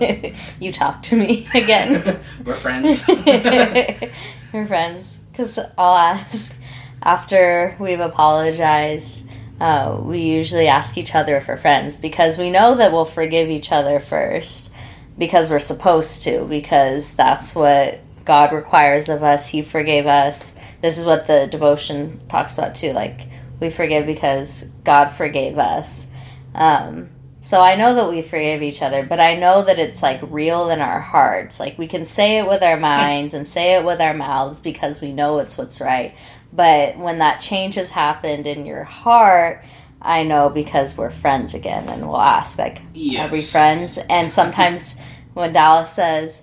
you 0.61 0.73
talk 0.73 1.03
to 1.03 1.15
me 1.17 1.47
again. 1.55 2.19
We're 2.45 2.57
friends. 2.57 3.07
We're 3.07 4.67
friends. 4.67 5.19
Because 5.31 5.57
I'll 5.79 5.97
ask, 5.97 6.59
after 7.05 7.77
we've 7.79 8.01
apologized, 8.01 9.30
uh, 9.61 10.01
we 10.03 10.21
usually 10.21 10.69
ask 10.69 10.97
each 10.97 11.15
other 11.15 11.37
if 11.37 11.47
we're 11.47 11.57
friends 11.57 11.97
because 11.97 12.39
we 12.39 12.51
know 12.51 12.77
that 12.77 12.93
we'll 12.93 13.05
forgive 13.05 13.51
each 13.51 13.71
other 13.71 14.01
first 14.01 14.73
because 15.19 15.51
we're 15.51 15.59
supposed 15.59 16.23
to, 16.23 16.47
because 16.47 17.13
that's 17.13 17.55
what 17.55 18.01
God 18.25 18.53
requires 18.53 19.11
of 19.11 19.23
us. 19.23 19.49
He 19.49 19.61
forgave 19.61 20.07
us. 20.07 20.57
This 20.81 20.97
is 20.97 21.05
what 21.05 21.27
the 21.27 21.47
devotion 21.47 22.27
talks 22.29 22.55
about 22.55 22.75
too. 22.75 22.93
Like, 22.93 23.29
we 23.61 23.69
forgive 23.69 24.07
because 24.07 24.65
God 24.83 25.07
forgave 25.09 25.59
us. 25.59 26.07
Um, 26.55 27.11
so 27.43 27.61
I 27.61 27.75
know 27.75 27.95
that 27.95 28.09
we 28.09 28.23
forgive 28.23 28.63
each 28.63 28.81
other, 28.81 29.05
but 29.05 29.21
I 29.21 29.35
know 29.35 29.63
that 29.65 29.79
it's 29.79 30.03
like 30.03 30.21
real 30.23 30.71
in 30.71 30.81
our 30.81 31.01
hearts. 31.01 31.59
Like 31.59 31.77
we 31.77 31.89
can 31.89 32.07
say 32.07 32.39
it 32.39 32.47
with 32.47 32.63
our 32.63 32.77
minds 32.77 33.35
and 33.35 33.47
say 33.47 33.75
it 33.75 33.85
with 33.85 34.01
our 34.01 34.15
mouths 34.15 34.61
because 34.61 35.01
we 35.01 35.13
know 35.13 35.39
it's 35.39 35.59
what's 35.59 35.81
right. 35.81 36.15
But 36.53 36.99
when 36.99 37.19
that 37.19 37.41
change 37.41 37.77
has 37.77 37.91
happened 37.91 38.47
in 38.47 38.67
your 38.67 38.85
heart, 38.85 39.65
I 40.03 40.23
know 40.25 40.49
because 40.49 40.97
we're 40.97 41.11
friends 41.11 41.55
again 41.55 41.89
and 41.89 42.07
we'll 42.09 42.21
ask 42.21 42.59
like 42.59 42.81
Yes. 42.95 43.29
are 43.29 43.33
we 43.33 43.43
friends? 43.43 43.99
And 44.09 44.33
sometimes 44.41 44.97
when 45.35 45.53
Dallas 45.53 45.93
says 45.93 46.43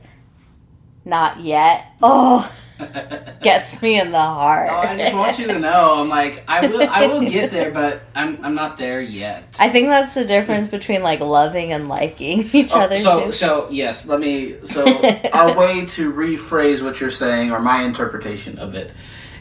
not 1.03 1.39
yet, 1.41 1.85
oh 2.01 2.51
gets 3.41 3.81
me 3.81 3.99
in 3.99 4.11
the 4.11 4.19
heart. 4.19 4.69
Oh, 4.71 4.75
I 4.77 4.95
just 4.97 5.15
want 5.15 5.39
you 5.39 5.47
to 5.47 5.57
know. 5.57 5.95
I'm 5.99 6.09
like, 6.09 6.43
I 6.47 6.67
will, 6.67 6.87
I 6.87 7.07
will 7.07 7.21
get 7.21 7.49
there, 7.49 7.71
but 7.71 8.03
I'm, 8.13 8.37
I'm 8.45 8.53
not 8.53 8.77
there 8.77 9.01
yet. 9.01 9.55
I 9.59 9.69
think 9.69 9.87
that's 9.87 10.13
the 10.13 10.25
difference 10.25 10.69
between 10.69 11.01
like 11.01 11.19
loving 11.19 11.71
and 11.71 11.89
liking 11.89 12.41
each 12.53 12.71
Oh, 12.73 12.81
other 12.81 12.99
so, 12.99 13.25
too. 13.25 13.31
so 13.31 13.67
yes. 13.71 14.05
Let 14.07 14.19
me. 14.19 14.57
So, 14.65 14.85
our 15.33 15.57
way 15.57 15.85
to 15.87 16.13
rephrase 16.13 16.83
what 16.83 17.01
you're 17.01 17.09
saying, 17.09 17.51
or 17.51 17.59
my 17.59 17.81
interpretation 17.83 18.59
of 18.59 18.75
it, 18.75 18.91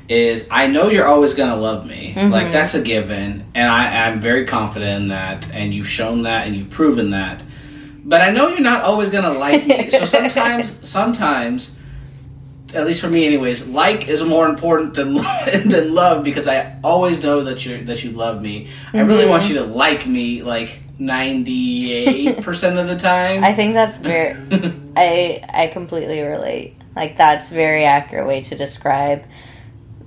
is 0.08 0.48
I 0.50 0.66
know 0.66 0.88
you're 0.88 1.06
always 1.06 1.34
gonna 1.34 1.56
love 1.56 1.86
me. 1.86 2.14
Mhm. 2.16 2.30
Like 2.30 2.52
that's 2.52 2.74
a 2.74 2.82
given, 2.82 3.44
and 3.54 3.68
I, 3.68 4.06
I'm 4.06 4.20
very 4.20 4.46
confident 4.46 5.02
in 5.02 5.08
that, 5.08 5.46
and 5.52 5.74
you've 5.74 5.88
shown 5.88 6.22
that, 6.22 6.46
and 6.46 6.54
you've 6.56 6.70
proven 6.70 7.10
that. 7.10 7.42
But 8.04 8.20
I 8.20 8.30
know 8.30 8.48
you're 8.48 8.60
not 8.60 8.82
always 8.82 9.10
gonna 9.10 9.32
like 9.32 9.66
me. 9.66 9.90
So 9.90 10.04
sometimes, 10.16 10.72
sometimes, 10.88 11.74
at 12.72 12.86
least 12.86 13.00
for 13.00 13.08
me, 13.08 13.26
anyways, 13.26 13.66
like 13.66 14.08
is 14.08 14.22
more 14.22 14.48
important 14.48 14.94
than 14.94 15.14
than 15.68 15.94
love 15.94 16.22
because 16.22 16.46
I 16.46 16.78
always 16.84 17.22
know 17.22 17.42
that 17.44 17.66
you 17.66 17.84
that 17.84 18.04
you 18.04 18.10
love 18.12 18.40
me. 18.40 18.68
I 18.92 19.00
really 19.00 19.26
want 19.26 19.48
you 19.48 19.56
to 19.56 19.64
like 19.64 20.06
me 20.06 20.42
like 20.42 20.78
ninety 20.98 21.92
eight 21.92 22.42
percent 22.42 22.78
of 22.78 22.86
the 22.86 22.96
time. 22.96 23.42
I 23.42 23.54
think 23.54 23.74
that's 23.74 23.98
very 23.98 24.36
I 24.96 25.44
I 25.52 25.66
completely 25.68 26.22
relate. 26.22 26.76
Like 26.94 27.16
that's 27.16 27.50
very 27.50 27.84
accurate 27.84 28.26
way 28.26 28.42
to 28.42 28.56
describe 28.56 29.24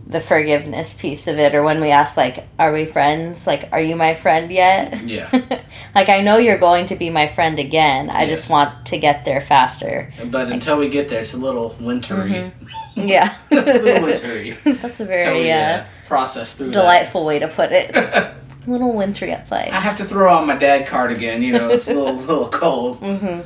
the 0.09 0.19
forgiveness 0.19 0.95
piece 0.95 1.27
of 1.27 1.37
it 1.37 1.53
or 1.53 1.61
when 1.61 1.79
we 1.79 1.91
ask 1.91 2.17
like 2.17 2.47
are 2.57 2.73
we 2.73 2.85
friends? 2.85 3.45
Like 3.45 3.69
are 3.71 3.79
you 3.79 3.95
my 3.95 4.15
friend 4.15 4.51
yet? 4.51 5.03
Yeah. 5.03 5.29
like 5.95 6.09
I 6.09 6.21
know 6.21 6.37
you're 6.37 6.57
going 6.57 6.87
to 6.87 6.95
be 6.95 7.11
my 7.11 7.27
friend 7.27 7.59
again. 7.59 8.09
I 8.09 8.21
Yes. 8.23 8.29
just 8.31 8.49
want 8.49 8.87
to 8.87 8.97
get 8.97 9.23
there 9.23 9.39
faster. 9.39 10.11
But 10.25 10.51
until 10.51 10.77
we 10.79 10.89
get 10.89 11.09
there, 11.09 11.19
it's 11.21 11.33
a 11.35 11.37
little 11.37 11.75
wintry. 11.79 12.51
Yeah. 12.95 13.35
a 13.51 13.55
little 13.55 14.01
wintry. 14.03 14.51
that's 14.81 14.99
a 14.99 15.05
very 15.05 15.41
we 15.43 15.51
uh, 15.51 15.85
process 16.07 16.55
through 16.55 16.71
delightful 16.71 17.23
way 17.23 17.39
to 17.39 17.47
put 17.47 17.71
it. 17.71 17.95
A 17.95 18.35
little 18.67 18.91
wintry 18.93 19.31
outside. 19.31 19.69
I 19.69 19.79
have 19.79 19.95
to 19.99 20.05
throw 20.05 20.33
on 20.35 20.47
my 20.47 20.57
dad 20.57 20.85
card 20.87 21.11
again 21.13 21.41
You 21.41 21.53
know, 21.53 21.69
it's 21.69 21.87
a 21.87 21.93
little 21.93 22.15
little 22.15 22.49
cold. 22.49 22.97
hmm 22.97 23.39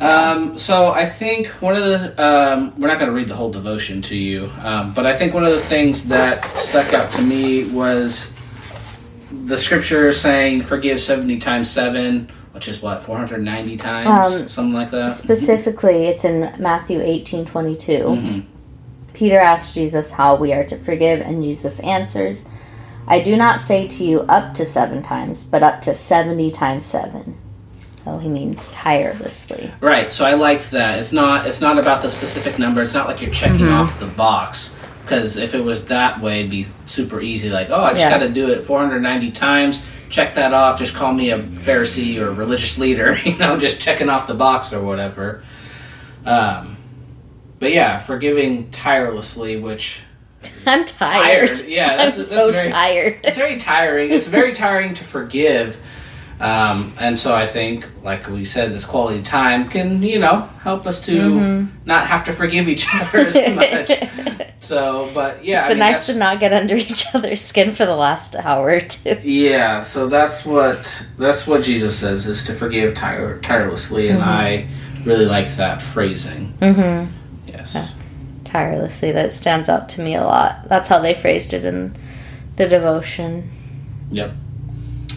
Um, 0.00 0.56
so 0.56 0.92
I 0.92 1.04
think 1.06 1.48
one 1.60 1.74
of 1.76 1.82
the 1.82 2.24
um, 2.24 2.72
we're 2.78 2.86
not 2.86 2.98
going 2.98 3.10
to 3.10 3.16
read 3.16 3.26
the 3.28 3.34
whole 3.34 3.50
devotion 3.50 4.00
to 4.02 4.16
you, 4.16 4.50
um, 4.60 4.92
but 4.94 5.06
I 5.06 5.16
think 5.16 5.34
one 5.34 5.44
of 5.44 5.52
the 5.52 5.60
things 5.62 6.06
that 6.08 6.44
stuck 6.56 6.92
out 6.94 7.10
to 7.14 7.22
me 7.22 7.64
was 7.64 8.32
the 9.46 9.58
scripture 9.58 10.12
saying 10.12 10.62
forgive 10.62 11.00
seventy 11.00 11.38
times 11.38 11.68
seven, 11.68 12.30
which 12.52 12.68
is 12.68 12.80
what 12.80 13.02
four 13.02 13.16
hundred 13.16 13.42
ninety 13.42 13.76
times, 13.76 14.34
Um, 14.34 14.48
something 14.48 14.72
like 14.74 14.92
that. 14.92 15.10
Specifically, 15.12 16.06
it's 16.06 16.24
in 16.24 16.52
Matthew 16.60 17.00
eighteen 17.00 17.44
twenty 17.44 17.74
two. 17.74 18.04
Mhm. 18.04 18.42
Peter 19.14 19.38
asks 19.40 19.74
Jesus 19.74 20.12
how 20.12 20.36
we 20.36 20.52
are 20.52 20.62
to 20.62 20.76
forgive, 20.78 21.20
and 21.22 21.42
Jesus 21.42 21.80
answers, 21.80 22.44
I 23.08 23.20
do 23.20 23.36
not 23.36 23.60
say 23.60 23.88
to 23.88 24.04
you 24.04 24.20
up 24.20 24.54
to 24.54 24.64
seven 24.64 25.02
times, 25.02 25.42
but 25.42 25.64
up 25.64 25.80
to 25.80 25.94
70 25.94 26.52
times 26.52 26.84
seven. 26.84 27.34
Oh, 28.08 28.18
he 28.18 28.28
means 28.28 28.68
tirelessly. 28.70 29.70
Right. 29.80 30.10
So 30.10 30.24
I 30.24 30.32
liked 30.34 30.70
that. 30.70 30.98
It's 30.98 31.12
not. 31.12 31.46
It's 31.46 31.60
not 31.60 31.78
about 31.78 32.00
the 32.00 32.08
specific 32.08 32.58
number. 32.58 32.82
It's 32.82 32.94
not 32.94 33.06
like 33.06 33.20
you're 33.20 33.30
checking 33.30 33.66
Mhm. 33.66 33.78
off 33.78 34.00
the 34.00 34.06
box. 34.06 34.74
Because 35.02 35.36
if 35.36 35.54
it 35.54 35.62
was 35.62 35.86
that 35.86 36.20
way, 36.20 36.40
it'd 36.40 36.50
be 36.50 36.66
super 36.86 37.20
easy. 37.20 37.50
Like, 37.50 37.68
oh, 37.70 37.80
I 37.82 37.90
just 37.90 38.00
Yeah. 38.00 38.10
got 38.10 38.18
to 38.18 38.28
do 38.30 38.50
it 38.50 38.64
490 38.64 39.30
times. 39.30 39.82
Check 40.08 40.34
that 40.36 40.54
off. 40.54 40.78
Just 40.78 40.94
call 40.94 41.12
me 41.12 41.30
a 41.30 41.38
Pharisee 41.38 42.18
or 42.18 42.28
a 42.28 42.32
religious 42.32 42.78
leader. 42.78 43.18
You 43.24 43.36
know, 43.36 43.58
just 43.58 43.78
checking 43.80 44.08
off 44.08 44.26
the 44.26 44.34
box 44.34 44.72
or 44.72 44.80
whatever. 44.80 45.42
Um, 46.24 46.76
but 47.60 47.72
yeah, 47.72 47.98
forgiving 47.98 48.70
tirelessly, 48.70 49.56
which 49.56 50.00
I'm 50.66 50.84
tired. 50.86 51.54
Tired, 51.56 51.68
yeah, 51.68 51.90
I'm 51.92 51.96
that's- 51.98 52.16
that's 52.16 52.32
so 52.32 52.52
very- 52.52 52.70
tired. 52.70 53.18
it's 53.24 53.36
very 53.36 53.56
tiring. 53.58 54.10
It's 54.12 54.26
very 54.28 54.52
tiring 54.64 54.94
to 54.94 55.04
forgive. 55.04 55.76
Um, 56.40 56.92
and 57.00 57.18
so 57.18 57.34
I 57.34 57.46
think, 57.46 57.84
like 58.04 58.28
we 58.28 58.44
said, 58.44 58.72
this 58.72 58.84
quality 58.84 59.22
time 59.22 59.68
can, 59.68 60.02
you 60.02 60.20
know, 60.20 60.48
help 60.62 60.86
us 60.86 61.00
to 61.06 61.12
Mhm. 61.12 61.68
not 61.84 62.06
have 62.06 62.24
to 62.26 62.32
forgive 62.32 62.68
each 62.68 62.86
other 62.94 63.18
as 63.18 63.34
much. 63.56 63.90
So, 64.60 65.10
but 65.14 65.44
yeah, 65.44 65.58
It's 65.58 65.64
I 65.64 65.68
been 65.70 65.78
mean, 65.78 65.86
nice 65.92 66.06
to 66.06 66.14
not 66.14 66.38
get 66.38 66.52
under 66.52 66.76
each 66.86 67.06
other's 67.12 67.40
skin 67.40 67.72
for 67.72 67.86
the 67.86 67.96
last 67.96 68.36
hour 68.36 68.68
or 68.68 68.80
two. 68.80 69.16
Yeah, 69.24 69.80
so 69.80 70.06
that's 70.06 70.44
what 70.46 71.04
that's 71.18 71.46
what 71.46 71.62
Jesus 71.62 71.98
says 71.98 72.26
is 72.26 72.44
to 72.46 72.54
forgive 72.54 72.94
tire- 72.94 73.38
tirelessly, 73.40 74.08
and 74.08 74.20
Mhm. 74.20 74.26
I 74.26 74.66
really 75.04 75.26
like 75.26 75.48
that 75.56 75.82
phrasing. 75.82 76.52
Mm-hmm. 76.60 77.10
Yes. 77.48 77.72
Yeah. 77.74 77.86
Tirelessly, 78.44 79.10
that 79.12 79.32
stands 79.32 79.68
out 79.68 79.88
to 79.90 80.00
me 80.02 80.14
a 80.14 80.22
lot. 80.24 80.68
That's 80.68 80.88
how 80.88 81.00
they 81.00 81.14
phrased 81.14 81.52
it 81.52 81.64
in 81.64 81.94
the 82.56 82.66
devotion. 82.68 83.50
Yep. 84.10 84.32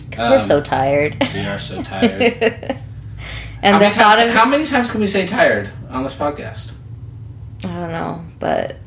Because 0.10 0.30
we're 0.30 0.36
Um, 0.36 0.42
so 0.42 0.62
tired. 0.62 1.18
We 1.34 1.42
are 1.42 1.60
so 1.60 1.82
tired. 1.84 2.22
and 3.64 3.74
how, 3.74 3.74
the 3.74 3.80
many 3.80 3.94
thought 3.96 4.16
times, 4.18 4.32
of 4.34 4.38
how 4.38 4.46
many 4.46 4.66
times 4.66 4.92
can 4.92 5.02
we 5.02 5.08
say 5.08 5.26
tired 5.28 5.70
on 5.90 6.04
this 6.04 6.14
podcast? 6.14 6.72
I 7.64 7.68
don't 7.68 7.92
know, 7.92 8.24
but 8.40 8.78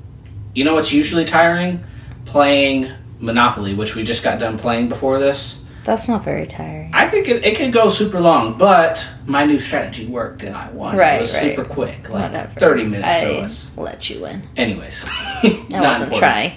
You 0.54 0.64
know 0.64 0.75
what's 0.75 0.92
usually 0.92 1.25
tiring? 1.25 1.82
Playing 2.25 2.90
Monopoly, 3.20 3.75
which 3.75 3.94
we 3.94 4.02
just 4.04 4.23
got 4.25 4.38
done 4.38 4.58
playing 4.58 4.88
before 4.88 5.18
this. 5.18 5.61
that's 5.84 6.08
not 6.08 6.25
very 6.25 6.46
tiring. 6.46 6.90
I 6.94 7.06
think 7.08 7.28
it, 7.28 7.44
it 7.44 7.56
could 7.56 7.73
go 7.73 7.90
super 7.90 8.20
long, 8.20 8.56
but 8.58 9.08
my 9.26 9.44
new 9.44 9.58
strategy 9.61 10.06
worked 10.06 10.42
and 10.42 10.54
I 10.56 10.70
won. 10.70 10.96
Right, 10.96 11.18
it 11.18 11.20
was 11.23 11.34
right. 11.34 11.42
super 11.56 11.64
quick, 11.64 12.08
like 12.08 12.32
Whatever. 12.32 12.58
30 12.61 12.84
minutes 12.87 13.73
I 13.76 13.80
let 13.80 14.08
you 14.11 14.20
win. 14.23 14.42
Anyways, 14.56 15.04
I 15.08 15.66
wasn't 15.73 16.12
important. 16.12 16.14
trying. 16.18 16.52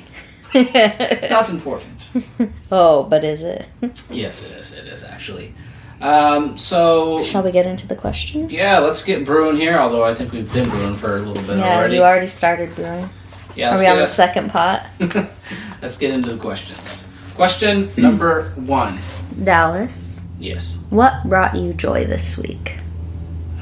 Not 1.30 1.50
important. 1.50 1.97
oh, 2.72 3.04
but 3.04 3.24
is 3.24 3.42
it? 3.44 3.68
Yes, 4.10 4.44
it 4.44 4.52
is. 4.52 4.74
It 4.74 4.86
is 4.86 5.04
actually. 5.04 5.54
Um, 6.00 6.58
so 6.60 7.24
Shall 7.24 7.42
we 7.44 7.52
get 7.52 7.66
into 7.66 7.88
the 7.88 7.96
questions? 7.96 8.52
yeah, 8.52 8.78
let's 8.80 9.04
get 9.04 9.26
brewing 9.26 9.58
here. 9.58 9.78
Although 9.78 10.04
I 10.04 10.14
think 10.14 10.32
we've 10.32 10.52
been 10.54 10.70
brewing 10.70 10.96
for 10.96 11.16
a 11.18 11.20
little 11.20 11.44
bit 11.44 11.58
Yeah, 11.58 11.78
already. 11.78 11.96
you 11.96 12.04
already 12.04 12.28
started 12.28 12.74
brewing. 12.76 13.10
yeah, 13.56 13.72
Are 13.76 13.80
we 13.80 13.88
on 13.88 13.96
get 13.96 14.02
the 14.02 14.06
second 14.08 14.52
pot? 14.52 14.86
let's 15.82 15.98
get 15.98 16.12
into 16.12 16.30
the 16.34 16.38
questions. 16.38 17.04
Question 17.36 17.90
number 17.98 18.50
one. 18.56 19.00
Dallas, 19.44 20.22
Yes. 20.40 20.80
what 20.92 21.24
brought 21.26 21.56
you 21.56 21.74
joy 21.74 22.06
this 22.06 22.38
week? 22.38 22.77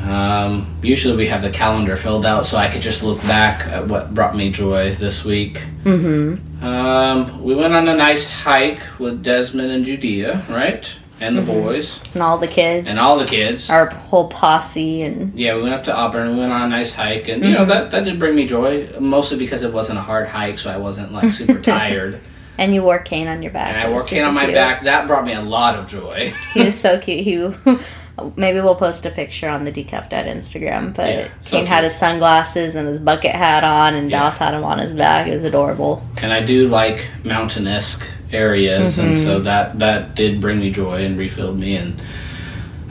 Um, 0.05 0.67
usually 0.83 1.15
we 1.17 1.27
have 1.27 1.41
the 1.41 1.50
calendar 1.50 1.95
filled 1.95 2.25
out 2.25 2.45
so 2.45 2.57
I 2.57 2.69
could 2.69 2.81
just 2.81 3.01
look 3.01 3.19
back 3.24 3.65
at 3.67 3.88
what 3.88 4.13
brought 4.13 4.35
me 4.35 4.51
joy 4.51 4.93
this 4.93 5.25
week. 5.25 5.63
Mm-hmm. 5.83 6.63
Um, 6.63 7.43
we 7.43 7.55
went 7.55 7.74
on 7.74 7.88
a 7.88 7.95
nice 7.95 8.29
hike 8.29 9.00
with 9.00 9.24
Desmond 9.24 9.71
and 9.71 9.83
Judea, 9.85 10.43
right? 10.50 10.95
And 11.21 11.38
the 11.38 11.41
Mhm. 11.41 11.45
boys. 11.63 12.01
And 12.13 12.21
all 12.21 12.38
the 12.38 12.47
kids. 12.47 12.88
And 12.89 13.00
all 13.00 13.17
the 13.17 13.25
kids. 13.25 13.69
our 13.69 13.88
whole 13.89 14.27
posse 14.27 15.01
and 15.03 15.31
Yeah, 15.39 15.55
we 15.55 15.63
went 15.63 15.74
up 15.74 15.85
to 15.85 15.95
Auburn. 15.95 16.33
We 16.33 16.39
went 16.41 16.51
on 16.51 16.63
a 16.63 16.67
nice 16.67 16.93
hike, 16.93 17.29
and 17.29 17.43
you 17.43 17.51
know 17.51 17.63
Mhm. 17.63 17.69
that 17.69 17.91
that 17.91 18.03
did 18.05 18.19
bring 18.19 18.35
me 18.35 18.45
joy. 18.45 18.88
Mostly 19.00 19.38
because 19.38 19.63
it 19.63 19.71
wasn't 19.74 19.97
a 19.97 20.01
hard 20.01 20.27
hike, 20.27 20.57
so 20.59 20.69
I 20.69 20.77
wasn't 20.77 21.13
like 21.13 21.31
super 21.31 21.59
tired. 21.62 22.19
and 22.57 22.74
you 22.75 22.81
wore 22.83 23.00
Kane 23.00 23.27
on 23.27 23.41
your 23.41 23.51
back. 23.51 23.74
And 23.74 23.77
I 23.88 23.89
wore 23.89 24.03
Kane 24.03 24.24
on 24.24 24.33
my 24.33 24.43
cute. 24.45 24.55
back. 24.55 24.83
That 24.83 25.07
brought 25.07 25.25
me 25.25 25.33
a 25.33 25.41
lot 25.41 25.75
of 25.75 25.88
joy. 25.88 26.33
He 26.53 26.63
was 26.63 26.77
so 26.79 26.97
cute. 27.00 27.21
He 27.24 27.38
maybe 28.36 28.60
we'll 28.62 28.75
post 28.75 29.05
a 29.05 29.10
picture 29.10 29.50
on 29.50 29.63
the 29.65 29.72
Decaf 29.72 30.10
Dad 30.10 30.25
Instagram. 30.27 30.93
But 30.95 31.10
Yeah, 31.10 31.27
Kane 31.45 31.65
had 31.65 31.84
his 31.84 31.95
sunglasses 31.95 32.75
and 32.75 32.88
his 32.88 33.00
bucket 33.00 33.31
hat 33.31 33.63
on, 33.63 33.93
and 33.95 34.10
Yeah. 34.10 34.19
Dallas 34.19 34.38
had 34.38 34.53
him 34.53 34.63
on 34.63 34.79
his 34.79 34.93
back. 34.93 35.27
It 35.27 35.31
was 35.34 35.43
adorable. 35.43 36.03
and 36.22 36.31
I 36.34 36.43
do 36.45 36.67
like 36.67 37.07
mountain-esque 37.24 38.05
areas, 38.31 38.98
and 39.00 39.13
Mhm. 39.15 39.24
so 39.24 39.39
that 39.39 39.79
that 39.79 40.15
did 40.15 40.41
bring 40.41 40.60
me 40.60 40.72
joy 40.72 41.03
and 41.05 41.17
refilled 41.17 41.60
me. 41.60 41.75
And 41.75 42.01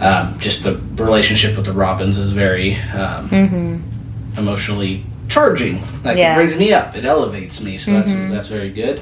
um, 0.00 0.36
just 0.40 0.62
the 0.64 0.78
relationship 0.96 1.56
with 1.56 1.66
the 1.66 1.72
Robins 1.72 2.18
is 2.18 2.30
very 2.32 2.74
um, 2.94 3.28
Mm-hmm. 3.30 4.38
emotionally 4.38 5.04
charging. 5.28 5.82
Like 6.04 6.18
Yeah. 6.18 6.32
it 6.32 6.36
brings 6.36 6.56
me 6.56 6.72
up, 6.72 6.96
it 6.96 7.04
elevates 7.04 7.60
me. 7.62 7.76
So 7.78 7.92
that's 7.92 8.12
Mhm. 8.12 8.30
that's 8.30 8.48
very 8.48 8.70
good. 8.70 9.00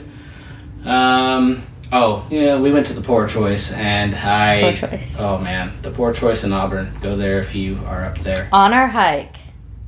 Um. 0.84 1.62
Oh, 1.92 2.26
yeah. 2.30 2.58
We 2.58 2.72
went 2.72 2.86
to 2.86 2.94
the 2.94 3.02
Pour 3.02 3.26
Choice, 3.28 3.72
and 3.72 4.14
I. 4.14 4.60
Pour 4.60 4.72
choice. 4.72 5.20
Oh 5.20 5.38
man, 5.38 5.72
the 5.82 5.90
Pour 5.90 6.12
Choice 6.12 6.42
in 6.42 6.52
Auburn. 6.52 6.96
Go 7.00 7.16
there 7.16 7.38
if 7.38 7.54
you 7.54 7.78
are 7.86 8.04
up 8.04 8.18
there. 8.20 8.48
On 8.52 8.72
our 8.72 8.88
hike, 8.88 9.36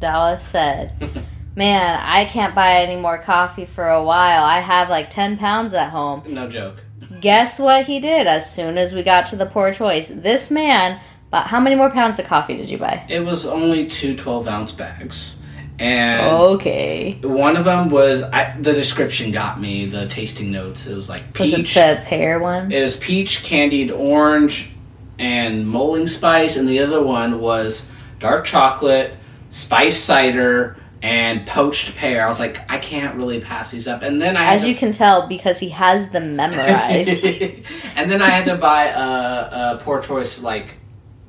Dallas 0.00 0.42
said, 0.42 0.92
Man, 1.56 2.00
I 2.02 2.24
can't 2.24 2.54
buy 2.54 2.82
any 2.82 3.00
more 3.00 3.18
coffee 3.18 3.64
for 3.64 3.88
a 3.88 4.02
while. 4.02 4.42
I 4.42 4.58
have 4.58 4.90
like 4.90 5.08
10 5.08 5.38
pounds 5.38 5.72
at 5.72 5.90
home. 5.90 6.22
No 6.26 6.48
joke. 6.48 6.82
Guess 7.20 7.60
what 7.60 7.86
he 7.86 8.00
did 8.00 8.26
as 8.26 8.52
soon 8.52 8.76
as 8.76 8.92
we 8.92 9.04
got 9.04 9.26
to 9.26 9.36
the 9.36 9.46
pour 9.46 9.72
choice? 9.72 10.08
This 10.08 10.50
man 10.50 11.00
bought 11.30 11.46
how 11.46 11.60
many 11.60 11.76
more 11.76 11.90
pounds 11.90 12.18
of 12.18 12.26
coffee 12.26 12.56
did 12.56 12.68
you 12.68 12.78
buy? 12.78 13.06
It 13.08 13.20
was 13.20 13.46
only 13.46 13.86
two 13.86 14.16
12 14.16 14.48
ounce 14.48 14.72
bags, 14.72 15.36
and 15.78 16.20
Okay. 16.54 17.18
one 17.22 17.56
of 17.56 17.64
them 17.64 17.90
was 17.90 18.22
I, 18.22 18.56
the 18.60 18.72
description 18.72 19.32
got 19.32 19.60
me. 19.60 19.86
The 19.86 20.06
tasting 20.06 20.50
notes. 20.50 20.86
It 20.86 20.94
was 20.94 21.08
like 21.08 21.22
Was 21.38 21.52
it 21.52 21.56
peach. 21.56 21.74
the 21.74 22.00
pear 22.04 22.38
one? 22.38 22.70
It 22.72 22.82
was 22.82 22.96
peach, 22.96 23.42
candied 23.42 23.90
orange, 23.90 24.70
and 25.18 25.66
mulling 25.66 26.06
spice, 26.06 26.56
and 26.56 26.68
the 26.68 26.78
other 26.80 27.02
one 27.02 27.40
was 27.40 27.86
dark 28.20 28.44
chocolate, 28.44 29.14
spice 29.50 29.98
cider, 29.98 30.76
and 31.02 31.46
poached 31.46 31.94
pear. 31.96 32.24
I 32.24 32.28
was 32.28 32.40
like, 32.40 32.60
I 32.70 32.78
can't 32.78 33.14
really 33.16 33.40
pass 33.40 33.70
these 33.70 33.86
up. 33.86 34.02
And 34.02 34.22
then 34.22 34.36
I 34.38 34.44
had 34.44 34.54
As 34.54 34.62
to- 34.62 34.70
you 34.70 34.74
can 34.74 34.90
tell, 34.92 35.26
because 35.26 35.58
he 35.60 35.68
has 35.70 36.08
them 36.10 36.34
memorized. 36.36 37.42
and 37.96 38.10
then 38.10 38.22
I 38.22 38.30
had 38.30 38.46
to 38.46 38.56
buy 38.56 38.86
a, 38.86 39.74
a 39.74 39.80
pour 39.82 40.00
choice 40.00 40.40
like 40.42 40.76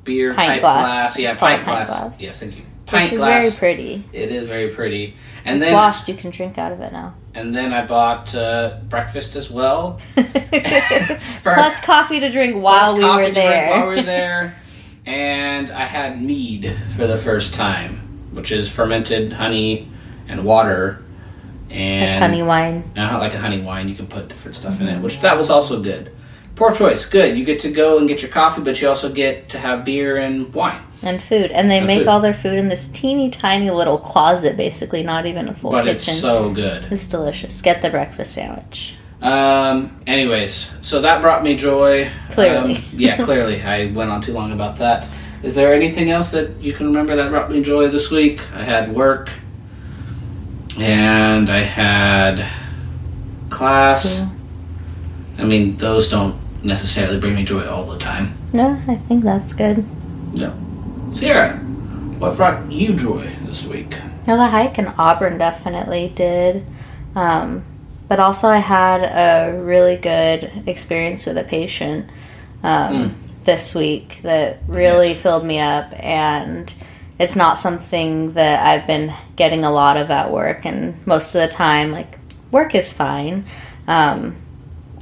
beer 0.06 0.34
Pint 0.34 0.48
type 0.48 0.62
glass. 0.62 1.16
glass. 1.16 1.20
Yeah, 1.20 1.30
pint, 1.36 1.64
pint 1.64 1.66
glass. 1.66 1.88
glass. 1.90 2.22
Yes, 2.22 2.40
thank 2.40 2.56
you. 2.58 2.64
Pint 2.86 3.04
Which 3.06 3.14
is 3.14 3.20
glass. 3.20 3.60
very 3.60 3.76
pretty. 3.76 4.04
It 4.14 4.32
is 4.32 4.48
very 4.48 4.70
pretty. 4.70 5.16
And 5.44 5.58
it's 5.58 5.68
then 5.68 5.76
washed. 5.76 6.08
You 6.08 6.14
can 6.16 6.30
drink 6.32 6.58
out 6.58 6.72
of 6.72 6.82
it 6.82 6.92
now. 6.94 7.14
and 7.34 7.54
then 7.56 7.74
I 7.74 7.86
bought 7.86 8.34
uh, 8.36 8.78
breakfast 8.90 9.36
as 9.36 9.50
well. 9.50 10.00
Plus 11.44 11.80
coffee 11.82 12.20
to 12.20 12.30
drink 12.32 12.62
while 12.62 12.96
we 12.98 13.04
were 13.04 13.30
there. 13.32 13.70
While 13.72 13.90
we 13.90 13.96
were 13.98 14.02
there, 14.02 14.56
and 15.06 15.72
I 15.72 15.86
had 15.86 16.22
mead 16.22 16.76
for 16.96 17.08
the 17.08 17.18
first 17.18 17.54
time, 17.54 17.98
which 18.32 18.52
is 18.52 18.70
fermented 18.70 19.34
honey 19.34 19.88
and 20.28 20.44
water, 20.46 21.04
Like 21.70 21.78
and 21.78 22.24
honey 22.24 22.44
wine. 22.44 22.92
now 22.96 23.20
like 23.20 23.34
a 23.34 23.40
honey 23.40 23.62
wine. 23.62 23.88
You 23.90 23.96
can 23.96 24.08
put 24.08 24.28
different 24.28 24.56
stuff 24.56 24.82
in 24.82 24.88
it, 24.88 25.02
which 25.02 25.20
that 25.22 25.38
was 25.38 25.50
also 25.50 25.82
good. 25.82 26.12
Pour 26.56 26.72
choice, 26.74 27.06
good. 27.06 27.38
You 27.38 27.44
get 27.46 27.60
to 27.62 27.72
go 27.72 27.98
and 27.98 28.08
get 28.08 28.22
your 28.22 28.32
coffee, 28.32 28.62
but 28.62 28.82
you 28.82 28.88
also 28.88 29.10
get 29.12 29.50
to 29.50 29.60
have 29.60 29.84
beer 29.86 30.18
and 30.18 30.54
wine. 30.54 30.82
And 31.06 31.22
food. 31.22 31.52
And 31.52 31.70
they 31.70 31.78
And 31.78 31.88
make 31.88 32.00
food. 32.00 32.08
all 32.08 32.20
their 32.20 32.34
food 32.34 32.58
in 32.58 32.68
this 32.68 32.88
teeny 32.90 33.30
tiny 33.30 33.70
little 33.72 33.98
closet, 34.00 34.58
basically, 34.58 35.04
not 35.04 35.26
even 35.28 35.48
a 35.48 35.54
full 35.54 35.72
but 35.72 35.84
kitchen. 35.86 36.14
it's 36.14 36.20
so 36.22 36.52
good. 36.52 36.86
It's 36.92 37.08
delicious. 37.08 37.62
Get 37.62 37.82
the 37.82 37.90
breakfast 37.90 38.34
sandwich. 38.34 38.96
Um. 39.22 39.96
Anyways, 40.06 40.76
so 40.82 41.02
that 41.02 41.22
brought 41.22 41.44
me 41.44 41.56
joy. 41.56 42.10
Clearly. 42.32 42.76
Um, 42.76 42.84
yeah, 42.94 43.18
clearly. 43.24 43.62
I 43.62 43.92
went 43.92 44.10
on 44.10 44.22
too 44.22 44.34
long 44.34 44.52
about 44.52 44.78
that. 44.78 45.08
Is 45.44 45.56
there 45.56 45.74
anything 45.74 46.10
else 46.10 46.32
that 46.32 46.60
you 46.62 46.74
can 46.74 46.88
remember 46.88 47.16
that 47.16 47.30
brought 47.30 47.50
me 47.52 47.62
joy 47.64 47.88
this 47.88 48.10
week? 48.12 48.42
I 48.54 48.64
had 48.64 48.94
work, 48.94 49.30
and 50.80 51.50
I 51.50 51.60
had 51.60 52.46
class. 53.50 54.16
School. 54.18 54.32
I 55.38 55.44
mean, 55.44 55.78
those 55.78 56.10
don't 56.10 56.36
necessarily 56.64 57.20
bring 57.20 57.36
me 57.36 57.44
joy 57.46 57.68
all 57.68 57.86
the 57.86 57.98
time. 58.00 58.34
No, 58.54 58.82
I 58.88 58.96
think 58.96 59.24
that's 59.24 59.54
good. 59.54 59.86
Sierra, 61.16 61.54
what 62.20 62.36
brought 62.36 62.70
you 62.70 62.94
joy 62.94 63.26
this 63.44 63.64
week? 63.64 63.96
No, 64.28 64.36
the 64.36 64.48
hike 64.48 64.78
in 64.78 64.88
Auburn 64.88 65.38
definitely 65.38 66.12
did. 66.14 66.66
Um, 67.16 67.64
but 68.10 68.20
also, 68.20 68.50
I 68.50 68.58
had 68.58 69.02
a 69.02 69.58
really 69.58 69.96
good 69.96 70.52
experience 70.68 71.26
with 71.26 71.38
a 71.38 71.46
patient 71.46 72.10
um, 72.64 73.16
this 73.46 73.74
week 73.74 74.20
that 74.24 74.58
really 74.68 75.12
Yes. 75.14 75.22
filled 75.22 75.46
me 75.46 75.60
up. 75.60 75.88
And 76.04 76.74
it's 77.18 77.38
not 77.38 77.58
something 77.58 78.34
that 78.34 78.68
I've 78.68 78.86
been 78.86 79.14
getting 79.38 79.64
a 79.64 79.72
lot 79.72 79.96
of 79.96 80.12
at 80.12 80.32
work. 80.32 80.66
And 80.66 80.96
most 81.08 81.34
of 81.34 81.40
the 81.42 81.48
time, 81.48 81.94
like, 81.94 82.20
work 82.52 82.76
is 82.76 82.92
fine. 82.92 83.46
Um, 83.88 84.36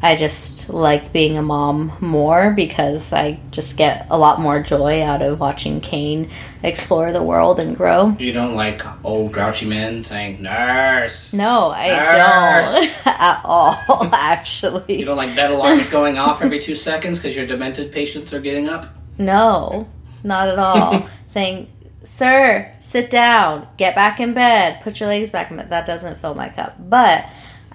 I 0.03 0.17
just 0.17 0.69
like 0.69 1.13
being 1.13 1.37
a 1.37 1.41
mom 1.41 1.93
more 2.01 2.51
because 2.51 3.13
I 3.13 3.39
just 3.51 3.77
get 3.77 4.05
a 4.09 4.17
lot 4.17 4.41
more 4.41 4.61
joy 4.61 5.01
out 5.01 5.21
of 5.21 5.39
watching 5.39 5.79
Kane 5.79 6.29
explore 6.61 7.13
the 7.13 7.23
world 7.23 7.57
and 7.57 7.75
grow. 7.75 8.09
You 8.19 8.33
don't 8.33 8.53
like 8.53 8.81
old 9.05 9.31
grouchy 9.31 9.65
men 9.65 10.03
saying 10.03 10.41
nurse. 10.41 11.31
No, 11.31 11.71
I 11.73 11.87
Nurse. 11.87 12.69
don't 12.69 13.07
at 13.19 13.41
all, 13.45 13.77
Actually, 14.13 14.99
You 14.99 15.05
don't 15.05 15.15
like 15.15 15.35
bed 15.37 15.51
alarms 15.51 15.89
going 15.89 16.17
off 16.17 16.41
every 16.41 16.59
two 16.59 16.75
seconds 16.75 17.17
because 17.19 17.35
your 17.35 17.47
demented 17.47 17.93
patients 17.93 18.33
are 18.33 18.41
getting 18.41 18.67
up. 18.67 18.93
No, 19.17 19.87
not 20.21 20.49
at 20.49 20.59
all. 20.59 21.07
Saying, 21.27 21.69
sir, 22.03 22.69
sit 22.81 23.09
down, 23.09 23.67
get 23.77 23.95
back 23.95 24.19
in 24.19 24.33
bed, 24.33 24.81
put 24.81 24.99
your 24.99 25.07
legs 25.07 25.31
back 25.31 25.49
in 25.49 25.55
bed. 25.55 25.69
That 25.69 25.85
doesn't 25.85 26.17
fill 26.17 26.35
my 26.35 26.49
cup. 26.49 26.75
But 26.77 27.25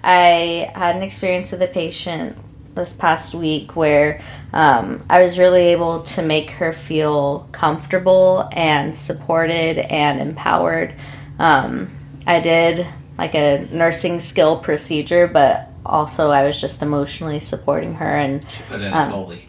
I 0.03 0.71
had 0.75 0.95
an 0.95 1.03
experience 1.03 1.51
with 1.51 1.61
a 1.61 1.67
patient 1.67 2.37
this 2.75 2.93
past 2.93 3.33
week 3.35 3.75
where 3.75 4.21
um, 4.53 5.03
I 5.09 5.21
was 5.21 5.37
really 5.37 5.67
able 5.67 6.03
to 6.03 6.21
make 6.21 6.51
her 6.51 6.71
feel 6.71 7.49
comfortable 7.51 8.47
and 8.53 8.95
supported 8.95 9.79
and 9.79 10.19
empowered. 10.21 10.93
Um, 11.39 11.89
I 12.25 12.39
did 12.39 12.85
like 13.17 13.35
a 13.35 13.67
nursing 13.71 14.19
skill 14.21 14.59
procedure, 14.59 15.27
but 15.27 15.69
also 15.85 16.29
I 16.31 16.43
was 16.45 16.61
just 16.61 16.81
emotionally 16.81 17.39
supporting 17.39 17.95
her 17.95 18.05
and 18.05 18.45
Put 18.69 18.81
in 18.81 18.93
Um, 18.93 19.11
Foley. 19.11 19.45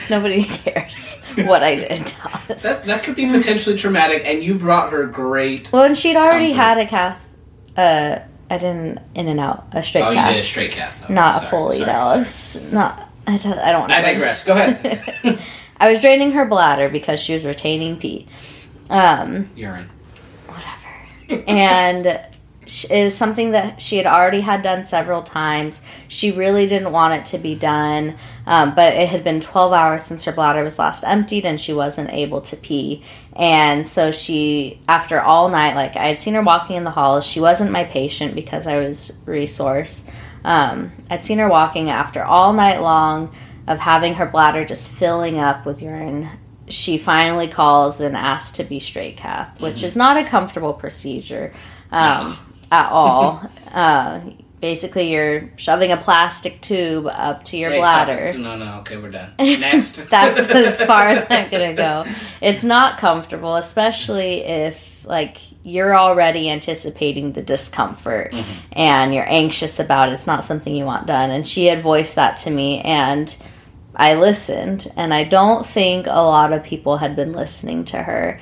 nobody 0.10 0.43
cares 0.43 1.21
what 1.45 1.63
I 1.63 1.75
did 1.75 1.97
to 2.06 2.30
us. 2.51 2.63
That, 2.63 2.86
that 2.86 3.04
could 3.04 3.15
be 3.15 3.28
potentially 3.28 3.78
traumatic, 3.78 4.23
and 4.25 4.43
you 4.43 4.56
brought 4.56 4.91
her 4.91 5.06
great. 5.06 5.71
Well, 5.71 5.84
and 5.84 5.97
she'd 5.97 6.15
already 6.15 6.54
Comfort. 6.54 6.62
had 6.63 6.78
a 6.80 6.86
cath. 6.88 7.36
Uh, 7.78 8.19
I 8.50 8.58
didn't 8.58 9.00
in 9.16 9.28
and 9.28 9.40
out 9.40 9.66
a 9.72 9.82
straight 9.82 10.04
Oh, 10.04 10.12
you 10.12 10.24
did 10.24 10.38
a 10.38 10.44
straight 10.44 10.72
cath. 10.72 11.06
though. 11.08 11.14
not 11.14 11.36
Sorry, 11.38 11.48
a 11.48 11.50
Foley. 11.50 11.78
sorry, 11.78 11.86
Dallas, 11.92 12.72
not. 12.72 13.10
I 13.28 13.38
don't, 13.38 13.58
I 13.58 13.72
don't 13.72 13.90
sorry. 13.90 13.94
I 13.94 14.02
digress. 14.14 14.44
Go 14.44 14.54
ahead. 14.54 15.42
I 15.78 15.90
was 15.90 16.00
draining 16.02 16.32
her 16.34 16.46
bladder 16.46 16.90
because 16.90 17.20
she 17.20 17.34
was 17.34 17.44
retaining 17.44 17.98
pee. 17.98 18.28
Um, 18.90 19.50
Urine. 19.56 19.90
whatever. 20.48 21.44
and 21.50 22.20
is 22.89 23.15
something 23.15 23.51
that 23.51 23.82
she 23.82 23.97
had 23.97 24.06
already 24.06 24.41
had 24.41 24.62
done 24.62 24.86
several 24.86 25.21
times. 25.23 25.82
She 26.08 26.32
really 26.32 26.67
didn't 26.67 26.91
want 26.91 27.13
it 27.13 27.25
to 27.28 27.38
be 27.38 27.56
done, 27.56 28.15
um, 28.45 28.73
but 28.75 28.93
it 28.93 29.10
had 29.10 29.23
been 29.23 29.39
12 29.39 29.73
hours 29.73 30.04
since 30.04 30.25
her 30.25 30.32
bladder 30.32 30.63
was 30.63 30.80
last 30.80 31.04
emptied 31.04 31.45
and 31.45 31.60
she 31.60 31.73
wasn't 31.73 32.12
able 32.12 32.41
to 32.41 32.56
pee. 32.56 33.04
And 33.36 33.88
so 33.88 34.12
she, 34.12 34.82
after 34.88 35.19
all 35.19 35.49
night, 35.49 35.75
like 35.75 35.95
I 35.95 36.08
had 36.08 36.19
seen 36.19 36.34
her 36.34 36.41
walking 36.41 36.75
in 36.75 36.84
the 36.84 36.91
halls, 36.91 37.25
she 37.25 37.39
wasn't 37.39 37.71
my 37.71 37.84
patient 37.84 38.36
because 38.36 38.67
I 38.67 38.78
was 38.78 39.17
resource. 39.25 40.06
Um, 40.43 40.91
I'd 41.10 41.25
seen 41.25 41.39
her 41.39 41.49
walking 41.49 41.89
after 41.89 42.23
all 42.23 42.54
night 42.54 42.82
long 42.82 43.34
of 43.67 43.80
having 43.80 44.15
her 44.15 44.25
bladder 44.25 44.63
just 44.63 44.91
filling 44.91 45.39
up 45.39 45.65
with 45.65 45.82
urine 45.82 46.30
she 46.67 46.97
finally 46.97 47.47
calls 47.47 48.01
and 48.01 48.17
asks 48.17 48.58
to 48.58 48.63
be 48.63 48.80
straight 48.80 49.17
cath, 49.17 49.62
which 49.62 49.84
is 49.84 49.95
not 49.95 50.17
a 50.17 50.23
comfortable 50.23 50.73
procedure 50.73 51.54
um, 51.91 52.38
at 52.71 52.91
all. 52.91 53.49
uh, 53.71 54.21
basically, 54.62 55.12
you're 55.12 55.49
shoving 55.58 55.91
a 55.91 55.97
plastic 55.97 56.62
tube 56.62 57.08
up 57.08 57.43
to 57.45 57.58
your 57.58 57.71
Wait, 57.71 57.80
stop. 57.80 58.08
bladder. 58.08 58.38
No, 58.38 58.56
no. 58.58 58.80
Okay, 58.80 58.97
we're 58.97 59.12
done. 59.12 59.32
Next. 59.39 59.95
That's 60.10 60.49
as 60.49 60.82
far 60.82 61.08
as 61.08 61.25
I'm 61.30 61.49
gonna 61.49 61.73
go. 61.73 62.06
It's 62.41 62.63
not 62.63 62.97
comfortable, 62.97 63.56
especially 63.56 64.43
if 64.43 65.06
like 65.06 65.38
you're 65.63 65.97
already 65.97 66.49
anticipating 66.49 67.34
the 67.34 67.41
discomfort 67.41 68.34
and 68.71 69.13
you're 69.13 69.30
anxious 69.30 69.80
about 69.80 70.10
it. 70.10 70.13
It's 70.13 70.28
not 70.28 70.43
something 70.43 70.75
you 70.75 70.86
want 70.86 71.06
done. 71.08 71.30
And 71.30 71.47
she 71.47 71.65
had 71.65 71.82
voiced 71.82 72.15
that 72.15 72.38
to 72.38 72.51
me 72.51 72.82
and 72.82 73.36
I 73.95 74.15
listened 74.15 74.91
and 74.95 75.13
I 75.13 75.23
don't 75.23 75.65
think 75.65 76.08
a 76.08 76.23
lot 76.23 76.54
of 76.54 76.63
people 76.63 76.97
had 76.97 77.15
been 77.15 77.34
listening 77.34 77.86
to 77.86 77.97
her. 77.97 78.39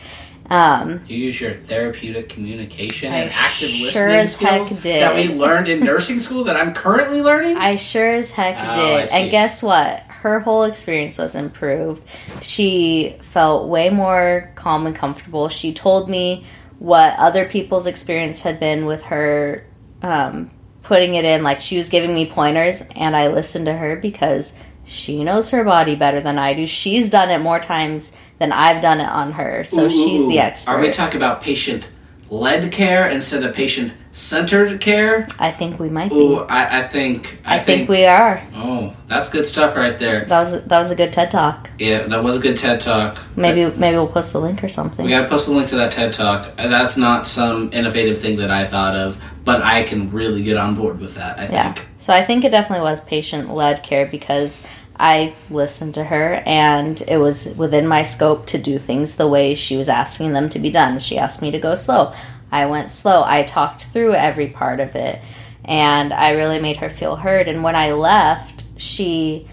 Um, 0.50 1.00
You 1.08 1.18
use 1.18 1.40
your 1.40 1.54
therapeutic 1.54 2.30
communication 2.30 3.14
I 3.14 3.18
and 3.20 3.32
active 3.32 3.70
sure 3.70 4.08
listening 4.10 4.16
as 4.18 4.36
heck 4.38 4.66
skills 4.66 4.82
did. 4.82 5.02
that 5.02 5.16
we 5.16 5.30
learned 5.30 5.68
in 5.70 5.80
nursing 5.80 6.20
school 6.20 6.44
that 6.46 6.56
I'm 6.58 6.74
currently 6.74 7.22
learning. 7.22 7.58
I 7.58 7.76
sure 7.76 8.10
as 8.16 8.32
heck 8.32 8.58
Oh, 8.60 8.98
did. 9.00 9.10
And 9.12 9.32
guess 9.32 9.64
what? 9.64 10.00
Her 10.08 10.40
whole 10.42 10.64
experience 10.64 11.18
was 11.18 11.36
improved. 11.36 12.02
She 12.42 13.16
felt 13.22 13.68
way 13.70 13.90
more 13.90 14.52
calm 14.56 14.86
and 14.86 14.96
comfortable. 14.96 15.50
She 15.50 15.74
told 15.74 16.10
me 16.10 16.46
what 16.80 17.18
other 17.18 17.46
people's 17.46 17.88
experience 17.88 18.42
had 18.44 18.60
been 18.60 18.86
with 18.86 19.04
her 19.04 19.66
um, 20.02 20.52
putting 20.82 21.16
it 21.16 21.24
in. 21.26 21.44
Like 21.44 21.62
she 21.62 21.78
was 21.78 21.88
giving 21.90 22.14
me 22.14 22.30
pointers, 22.30 22.84
and 22.96 23.16
I 23.16 23.30
listened 23.30 23.66
to 23.68 23.74
her 23.74 23.96
because 23.96 24.54
she 24.94 25.24
knows 25.24 25.50
her 25.50 25.64
body 25.64 25.96
better 25.96 26.22
than 26.22 26.38
I 26.38 26.54
do. 26.54 26.66
She's 26.66 27.10
done 27.10 27.30
it 27.30 27.40
more 27.40 27.60
times 27.60 28.14
than 28.40 28.52
I've 28.52 28.82
done 28.82 29.00
it 29.00 29.10
on 29.10 29.34
her. 29.34 29.64
So 29.64 29.86
Ooh, 29.86 29.90
she's 29.90 30.28
the 30.28 30.40
expert. 30.40 30.72
Are 30.72 30.80
we 30.80 30.92
talking 30.92 31.18
about 31.18 31.42
patient 31.42 31.90
led 32.30 32.72
care 32.72 33.08
instead 33.10 33.44
of 33.44 33.54
patient 33.54 33.94
centered 34.12 34.80
care. 34.80 35.28
I 35.40 35.52
think 35.52 35.80
we 35.80 35.90
might 35.90 36.10
be. 36.10 36.16
Ooh, 36.16 36.38
I, 36.40 36.80
I 36.80 36.88
think 36.88 37.40
I, 37.44 37.60
think, 37.60 37.90
we 37.90 38.06
are. 38.06 38.46
Oh, 38.54 38.96
that's 39.08 39.30
good 39.30 39.46
stuff 39.46 39.76
right 39.76 39.98
there. 39.98 40.26
That 40.26 40.42
was 40.42 40.64
that 40.64 40.80
was 40.80 40.92
a 40.92 40.96
good 40.96 41.12
TED 41.12 41.32
talk. 41.32 41.70
Yeah, 41.80 42.04
that 42.08 42.24
was 42.24 42.38
a 42.38 42.40
good 42.40 42.58
TED 42.58 42.82
talk. 42.82 43.20
Maybe 43.36 43.66
maybe 43.78 43.98
we'll 43.98 44.08
post 44.08 44.34
a 44.36 44.40
link 44.40 44.64
or 44.64 44.70
something. 44.70 45.06
We 45.06 45.12
gotta 45.12 45.28
post 45.28 45.48
a 45.48 45.52
link 45.52 45.68
to 45.70 45.76
that 45.78 45.92
TED 45.92 46.14
talk. 46.14 46.54
Uh, 46.58 46.68
That's 46.68 46.98
not 46.98 47.28
some 47.28 47.72
innovative 47.74 48.20
thing 48.20 48.38
that 48.38 48.52
I 48.52 48.66
thought 48.66 48.96
of, 48.96 49.22
but 49.44 49.62
I 49.62 49.84
can 49.84 50.12
really 50.12 50.44
get 50.44 50.58
on 50.58 50.76
board 50.76 51.00
with 51.00 51.16
that. 51.16 51.40
I 51.40 51.48
Yeah. 51.48 51.74
think. 51.74 51.88
So 52.00 52.14
I 52.14 52.24
think 52.24 52.44
it 52.44 52.52
definitely 52.52 52.84
was 52.84 53.02
patient 53.02 53.54
led 53.54 53.84
care 53.84 54.06
because 54.06 54.62
I 55.00 55.34
listened 55.50 55.96
to 55.96 56.04
her 56.04 56.44
and 56.46 57.02
it 57.08 57.18
was 57.18 57.48
within 57.56 57.88
my 57.88 58.04
scope 58.04 58.46
to 58.48 58.58
do 58.58 58.78
things 58.78 59.16
the 59.16 59.28
way 59.28 59.56
she 59.56 59.76
was 59.78 59.90
asking 59.90 60.34
them 60.34 60.50
to 60.50 60.60
be 60.60 60.70
done. 60.70 61.00
She 61.00 61.18
asked 61.18 61.42
me 61.42 61.52
to 61.52 61.60
go 61.60 61.76
slow. 61.76 62.14
I 62.52 62.68
went 62.68 62.90
slow. 62.92 63.24
I 63.26 63.44
talked 63.44 63.86
through 63.86 64.14
every 64.14 64.50
part 64.50 64.80
of 64.80 64.96
it 64.96 65.20
and 65.66 66.14
I 66.14 66.32
really 66.32 66.60
made 66.60 66.78
her 66.78 66.90
feel 66.90 67.16
heard. 67.16 67.48
And 67.48 67.64
when 67.64 67.76
I 67.76 67.94
left, 67.94 68.64
she, 68.78 69.48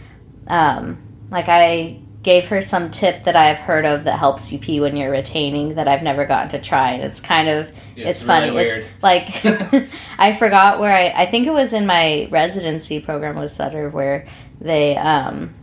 um, 0.47 0.99
like, 1.31 1.49
I 1.49 2.01
gave 2.23 2.49
her 2.49 2.61
some 2.61 2.91
tip 2.91 3.25
that 3.25 3.37
I've 3.37 3.59
heard 3.59 3.87
of 3.87 4.05
that 4.05 4.19
helps 4.19 4.53
you 4.53 4.59
pee 4.59 4.81
when 4.81 4.95
you're 4.97 5.11
retaining 5.11 5.77
that 5.77 5.89
I've 5.89 6.03
never 6.03 6.27
gotten 6.27 6.51
to 6.51 6.61
try. 6.61 6.91
And 6.91 7.05
it's 7.05 7.21
kind 7.21 7.49
of, 7.49 7.69
It's 7.97 8.19
it's, 8.19 8.25
funny. 8.25 8.51
really 8.51 8.65
It's 8.67 8.89
like, 9.03 9.89
I 10.19 10.35
forgot 10.35 10.81
where 10.81 10.95
I, 10.95 11.23
I 11.23 11.27
think 11.27 11.47
it 11.47 11.53
was 11.53 11.73
in 11.73 11.87
my 11.87 12.29
residency 12.31 13.01
program 13.01 13.37
with 13.37 13.53
Sutter 13.53 13.89
where 13.89 14.27
they 14.61 14.97
um, 14.97 15.55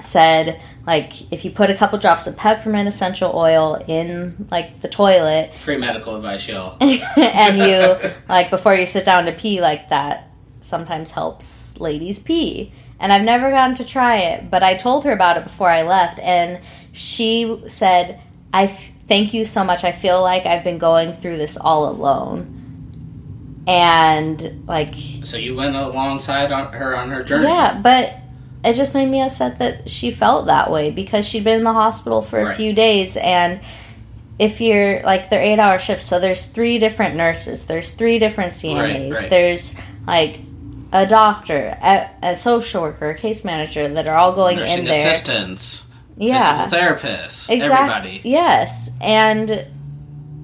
said, 0.00 0.60
like, 0.86 1.30
if 1.32 1.44
you 1.44 1.50
put 1.50 1.70
a 1.70 1.74
couple 1.74 1.98
drops 1.98 2.26
of 2.26 2.36
peppermint 2.36 2.88
essential 2.88 3.32
oil 3.34 3.82
in, 3.86 4.46
like, 4.50 4.80
the 4.80 4.88
toilet, 4.88 5.54
Free 5.56 5.76
medical 5.76 6.16
advice, 6.16 6.46
y'all. 6.48 6.76
and 6.80 7.58
you 7.58 8.10
like 8.28 8.50
before 8.50 8.74
you 8.74 8.86
sit 8.86 9.04
down 9.04 9.26
to 9.26 9.32
pee 9.32 9.60
like 9.60 9.88
that 9.90 10.30
sometimes 10.60 11.12
helps 11.12 11.78
ladies 11.78 12.18
pee 12.18 12.70
and 12.98 13.12
i've 13.14 13.22
never 13.22 13.50
gotten 13.50 13.74
to 13.74 13.84
try 13.84 14.16
it 14.18 14.50
but 14.50 14.62
i 14.62 14.74
told 14.74 15.04
her 15.04 15.12
about 15.12 15.38
it 15.38 15.42
before 15.42 15.70
i 15.70 15.80
left 15.82 16.18
and 16.18 16.60
she 16.92 17.58
said 17.66 18.20
i 18.52 18.64
f- 18.64 18.92
thank 19.08 19.32
you 19.32 19.42
so 19.42 19.64
much 19.64 19.84
i 19.84 19.90
feel 19.90 20.20
like 20.20 20.44
i've 20.44 20.62
been 20.62 20.76
going 20.76 21.12
through 21.14 21.38
this 21.38 21.56
all 21.56 21.88
alone 21.88 22.56
and 23.66 24.62
like 24.68 24.94
so 25.22 25.38
you 25.38 25.54
went 25.54 25.74
alongside 25.74 26.52
on 26.52 26.70
her 26.74 26.94
on 26.94 27.10
her 27.10 27.22
journey. 27.22 27.44
yeah 27.44 27.80
but 27.82 28.14
it 28.64 28.74
just 28.74 28.94
made 28.94 29.06
me 29.06 29.22
upset 29.22 29.58
that 29.58 29.88
she 29.88 30.10
felt 30.10 30.46
that 30.46 30.70
way 30.70 30.90
because 30.90 31.26
she'd 31.26 31.44
been 31.44 31.58
in 31.58 31.64
the 31.64 31.72
hospital 31.72 32.22
for 32.22 32.40
a 32.40 32.54
few 32.54 32.72
days 32.72 33.16
and 33.16 33.60
if 34.38 34.60
you're 34.60 35.02
like 35.02 35.30
they're 35.30 35.42
eight 35.42 35.58
hour 35.58 35.78
shifts 35.78 36.04
so 36.04 36.18
there's 36.18 36.44
three 36.44 36.78
different 36.78 37.16
nurses 37.16 37.66
there's 37.66 37.92
three 37.92 38.18
different 38.18 38.52
cmas 38.52 39.14
right. 39.14 39.30
there's 39.30 39.74
like 40.06 40.40
a 40.92 41.06
doctor 41.06 41.76
a, 41.82 42.10
a 42.22 42.36
social 42.36 42.82
worker 42.82 43.10
a 43.10 43.14
case 43.14 43.44
manager 43.44 43.88
that 43.88 44.06
are 44.06 44.16
all 44.16 44.32
going 44.32 44.56
Nursing 44.56 44.78
in 44.80 44.84
there. 44.86 45.10
assistants, 45.10 45.86
yeah. 46.16 46.68
therapists, 46.68 47.48
exactly 47.48 48.10
everybody. 48.10 48.20
yes. 48.28 48.90
And 49.00 49.66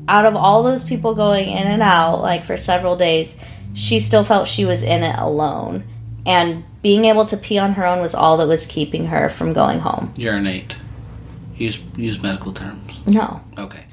out 0.09 0.24
of 0.24 0.37
all 0.37 0.62
those 0.62 0.85
people 0.85 1.14
going 1.14 1.48
in 1.48 1.66
and 1.66 1.83
out 1.83 2.20
like 2.22 2.44
for 2.44 2.57
several 2.57 2.96
days 2.96 3.37
she 3.74 3.98
still 3.98 4.24
felt 4.24 4.48
she 4.48 4.64
was 4.64 4.83
in 4.83 5.02
it 5.02 5.16
alone. 5.18 5.85
And 6.24 6.64
being 6.87 7.05
able 7.07 7.27
to 7.27 7.37
pee 7.37 7.59
on 7.59 7.72
her 7.72 7.85
own 7.85 7.99
was 8.01 8.14
all 8.14 8.37
that 8.37 8.46
was 8.46 8.64
keeping 8.68 9.07
her 9.07 9.29
from 9.29 9.53
going 9.53 9.81
home 9.81 10.12
Urinate. 10.18 10.77
Use 11.57 11.79
use 11.96 12.22
medical 12.22 12.53
terms. 12.53 13.01
no 13.07 13.40
Okay. 13.59 13.85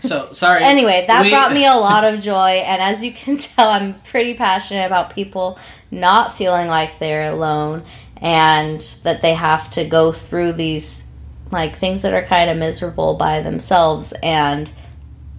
So 0.00 0.32
sorry. 0.42 0.64
anyway 0.64 1.04
that 1.06 1.22
We- 1.22 1.30
brought 1.30 1.52
me 1.52 1.64
a 1.66 1.74
lot 1.88 2.02
of 2.04 2.20
joy 2.20 2.52
and 2.70 2.82
as 2.82 3.04
you 3.04 3.12
can 3.12 3.38
tell 3.50 3.68
i'm 3.68 4.00
pretty 4.12 4.34
passionate 4.34 4.86
about 4.86 5.14
people 5.14 5.58
not 5.92 6.34
feeling 6.36 6.66
like 6.78 6.98
they're 6.98 7.30
alone 7.32 7.84
and 8.16 8.80
that 9.04 9.22
they 9.22 9.34
have 9.34 9.70
to 9.76 9.84
go 9.84 10.10
through 10.12 10.52
these 10.54 11.04
like 11.52 11.76
things 11.76 12.02
that 12.02 12.14
are 12.14 12.22
kind 12.36 12.50
of 12.50 12.56
miserable 12.56 13.14
by 13.14 13.40
themselves 13.42 14.12
and 14.22 14.70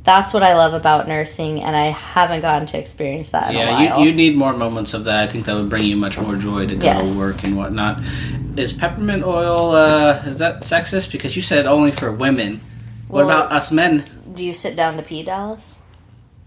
that's 0.04 0.34
what 0.34 0.44
i 0.44 0.54
love 0.56 0.74
about 0.74 1.08
nursing 1.08 1.62
and 1.62 1.76
i 1.76 1.86
haven't 1.86 2.42
gotten 2.42 2.68
to 2.68 2.78
experience 2.78 3.30
that 3.30 3.52
in 3.52 3.56
a 3.56 3.60
Yeah, 3.60 3.72
while 3.94 4.00
you, 4.00 4.10
you 4.10 4.16
need 4.16 4.36
more 4.36 4.54
moments 4.54 4.94
of 4.94 5.06
that. 5.06 5.24
I 5.24 5.28
think 5.28 5.46
that 5.46 5.56
would 5.56 5.70
bring 5.70 5.84
you 5.84 5.96
much 5.96 6.18
more 6.18 6.36
joy 6.36 6.66
to 6.68 6.76
go 6.76 6.86
Yes. 6.86 7.14
to 7.14 7.20
work 7.20 7.44
and 7.44 7.58
whatnot. 7.58 8.04
Is 8.58 8.74
peppermint 8.74 9.24
oil 9.24 9.72
uh, 9.72 10.22
is 10.26 10.40
that 10.40 10.62
sexist? 10.64 11.12
Because 11.12 11.36
you 11.36 11.42
said 11.42 11.68
only 11.68 11.92
for 11.92 12.12
women. 12.12 12.60
What 13.08 13.26
about 13.26 13.52
us 13.52 13.72
men? 13.72 14.06
do 14.34 14.46
you 14.46 14.54
sit 14.54 14.76
down 14.78 14.96
to 14.98 15.04
pee 15.04 15.24
dallas 15.24 15.82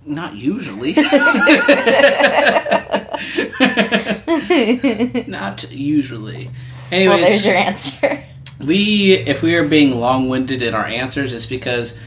Not 0.07 0.35
usually. 0.35 0.95
Not 5.29 5.71
usually. 5.71 6.51
Anyways, 6.91 7.21
well 7.21 7.29
there's 7.29 7.47
your 7.47 7.57
answer 7.57 8.25
we 8.65 9.15
if 9.15 9.43
we 9.43 9.57
are 9.57 9.67
being 9.67 9.99
long-winded 9.99 10.63
in 10.63 10.75
our 10.75 10.85
answers, 10.87 11.33
it's 11.33 11.47
because 11.47 11.99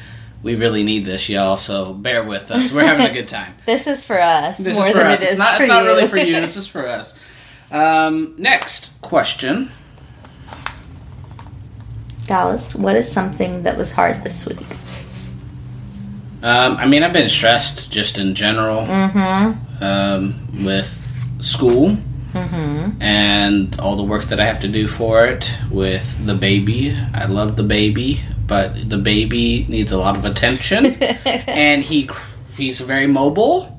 we 0.44 0.56
really 0.56 0.84
need 0.84 1.06
this, 1.06 1.30
y'all. 1.30 1.58
So 1.58 1.94
bear 1.94 2.24
with 2.24 2.52
us. 2.52 2.72
We're 2.72 2.84
having 2.86 3.06
a 3.08 3.14
good 3.14 3.28
time. 3.28 3.56
this 3.66 3.88
is 3.88 4.06
for 4.06 4.20
us 4.20 4.58
This 4.60 4.78
more 4.78 4.86
is 4.86 4.92
for 4.92 5.00
than 5.00 5.08
us. 5.08 5.22
it 5.22 5.30
It's 5.30 5.38
not. 5.38 5.60
It's 5.62 5.68
not 5.68 5.86
really 5.86 6.08
for 6.08 6.18
you. 6.18 6.40
This 6.40 6.58
is 6.62 6.68
for 6.68 6.88
us. 6.88 7.18
Um, 7.72 8.34
next 8.38 9.02
question. 9.02 9.70
dallas 12.28 12.76
what 12.76 12.96
is 12.96 13.10
something 13.12 13.64
that 13.64 13.76
was 13.78 13.92
hard 13.94 14.22
this 14.24 14.46
week 14.46 14.66
Um, 16.44 16.78
I 16.78 16.86
mean, 16.86 17.04
I've 17.04 17.14
been 17.14 17.30
stressed 17.30 17.92
just 17.92 18.18
in 18.18 18.36
general 18.36 18.82
mm-hmm 18.86 19.84
um, 19.84 20.48
with 20.66 20.90
school 21.40 21.98
mm-hmm 22.34 22.92
and 23.02 23.80
all 23.80 23.96
the 23.96 24.04
work 24.04 24.26
that 24.26 24.40
I 24.40 24.46
have 24.46 24.60
to 24.62 24.68
do 24.68 24.88
for 24.88 25.26
it. 25.26 25.52
With 25.72 26.26
the 26.26 26.36
baby, 26.36 26.96
I 27.14 27.26
love 27.26 27.56
the 27.56 27.64
baby, 27.64 28.22
but 28.48 28.90
the 28.90 28.98
baby 28.98 29.66
needs 29.70 29.92
a 29.92 29.98
lot 29.98 30.16
of 30.16 30.26
attention, 30.26 30.86
and 31.04 31.84
he 31.84 32.10
he's 32.56 32.80
very 32.82 33.08
mobile. 33.08 33.74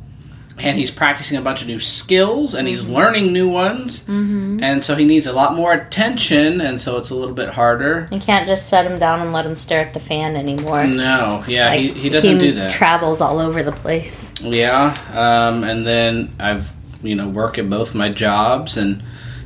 And 0.61 0.77
he's 0.77 0.91
practicing 0.91 1.39
a 1.39 1.41
bunch 1.41 1.63
of 1.63 1.69
new 1.69 1.79
skills, 1.79 2.53
and 2.53 2.67
he's 2.67 2.85
learning 2.85 3.33
new 3.33 3.49
ones, 3.49 4.01
mm-hmm 4.07 4.49
and 4.61 4.83
so 4.83 4.97
he 4.97 5.05
needs 5.05 5.27
a 5.27 5.33
lot 5.33 5.55
more 5.55 5.73
attention, 5.73 6.61
and 6.61 6.81
so 6.81 6.97
it's 6.97 7.11
a 7.11 7.15
little 7.15 7.35
bit 7.35 7.51
harder. 7.51 8.09
You 8.11 8.19
can't 8.19 8.47
just 8.47 8.69
set 8.69 8.85
him 8.91 8.99
down 8.99 9.21
and 9.21 9.33
let 9.33 9.47
him 9.47 9.55
stare 9.55 9.81
at 9.81 9.95
the 9.95 10.01
fan 10.01 10.37
anymore. 10.37 10.85
No, 10.85 11.45
yeah, 11.47 11.69
Like, 11.69 11.81
he, 11.81 11.89
he 11.93 12.09
doesn't 12.09 12.39
do 12.39 12.53
that. 12.55 12.71
travels 12.71 13.21
all 13.21 13.39
over 13.39 13.63
the 13.63 13.73
place. 13.73 14.35
Yeah, 14.43 14.95
um, 15.13 15.65
and 15.65 15.87
then 15.87 16.35
I've 16.39 16.73
you 17.03 17.15
know 17.15 17.29
work 17.29 17.59
at 17.59 17.71
both 17.71 17.95
my 17.95 18.09
jobs, 18.09 18.77
and 18.77 19.03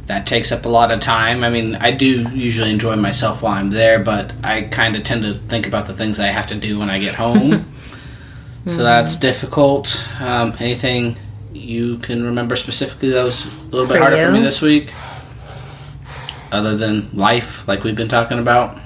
that 0.07 0.27
takes 0.27 0.51
up 0.51 0.65
a 0.65 0.69
lot 0.69 0.93
of 0.93 1.01
time. 1.01 1.45
I 1.45 1.51
mean, 1.51 1.77
I 1.77 1.93
do 1.93 2.29
usually 2.31 2.71
enjoy 2.71 2.97
myself 2.97 3.43
while 3.43 3.55
I'm 3.55 3.71
there, 3.71 3.99
but 3.99 4.33
I 4.43 4.63
kind 4.63 4.97
of 4.97 5.05
tend 5.05 5.23
to 5.23 5.35
think 5.35 5.67
about 5.67 5.87
the 5.87 5.95
things 5.95 6.19
I 6.19 6.27
have 6.27 6.47
to 6.49 6.55
do 6.55 6.79
when 6.79 6.91
I 6.91 6.99
get 6.99 7.15
home. 7.15 7.73
so 8.67 8.79
that's 8.79 9.17
difficult. 9.17 10.03
Um, 10.21 10.55
anything 10.59 11.17
you 11.53 11.99
can 11.99 12.25
remember 12.25 12.57
specifically 12.57 13.11
that 13.11 13.23
was 13.23 13.47
a 13.47 13.67
little 13.67 13.87
bit 13.87 13.97
For 13.97 14.01
harder 14.01 14.17
for 14.17 14.33
me 14.33 14.41
this 14.41 14.61
week, 14.61 14.93
other 16.51 16.77
than 16.77 17.15
life, 17.17 17.67
like 17.69 17.85
we've 17.85 17.97
been 17.97 18.09
talking 18.09 18.39
about. 18.39 18.79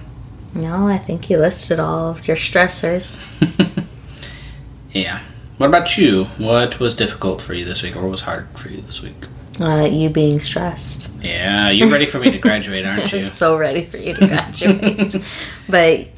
No, 0.55 0.87
I 0.87 0.99
think 0.99 1.29
you 1.29 1.39
listed 1.39 1.79
all 1.79 2.11
of 2.11 2.27
your 2.27 2.37
stressors. 2.37 3.19
yeah. 4.93 5.23
What 5.59 5.67
about 5.67 5.97
you? 5.97 6.25
What 6.39 6.81
was 6.81 6.95
difficult 6.95 7.41
for 7.41 7.55
you 7.55 7.65
this 7.65 7.83
week, 7.83 7.97
or 7.97 8.03
what 8.03 8.11
was 8.11 8.23
hard 8.23 8.49
for 8.59 8.69
you 8.69 8.83
this 8.83 9.03
week? 9.03 9.27
Uh, 9.61 9.85
you 9.85 10.11
being 10.11 10.41
stressed. 10.41 11.11
Yeah, 11.23 11.71
you're 11.71 11.89
ready 11.89 12.07
for 12.07 12.19
me 12.19 12.31
to 12.31 12.39
graduate, 12.39 12.85
aren't 12.87 13.13
you? 13.13 13.19
I'm 13.19 13.25
so 13.25 13.57
ready 13.57 13.85
for 13.85 13.97
you 13.97 14.15
to 14.15 14.27
graduate. 14.27 15.17
but 15.69 16.09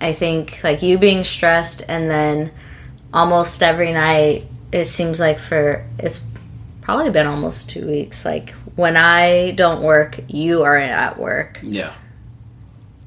I 0.00 0.12
think 0.12 0.62
like 0.64 0.82
you 0.82 0.98
being 0.98 1.24
stressed 1.24 1.82
and 1.88 2.10
then 2.10 2.52
almost 3.12 3.62
every 3.62 3.92
night 3.92 4.46
it 4.72 4.86
seems 4.86 5.18
like 5.20 5.38
for 5.38 5.84
it's 5.98 6.20
probably 6.80 7.10
been 7.10 7.26
almost 7.26 7.70
two 7.70 7.86
weeks. 7.86 8.24
Like 8.24 8.50
when 8.76 8.96
I 8.96 9.52
don't 9.52 9.82
work, 9.82 10.20
you 10.28 10.62
are 10.62 10.76
at 10.76 11.18
work. 11.18 11.60
Yeah. 11.62 11.94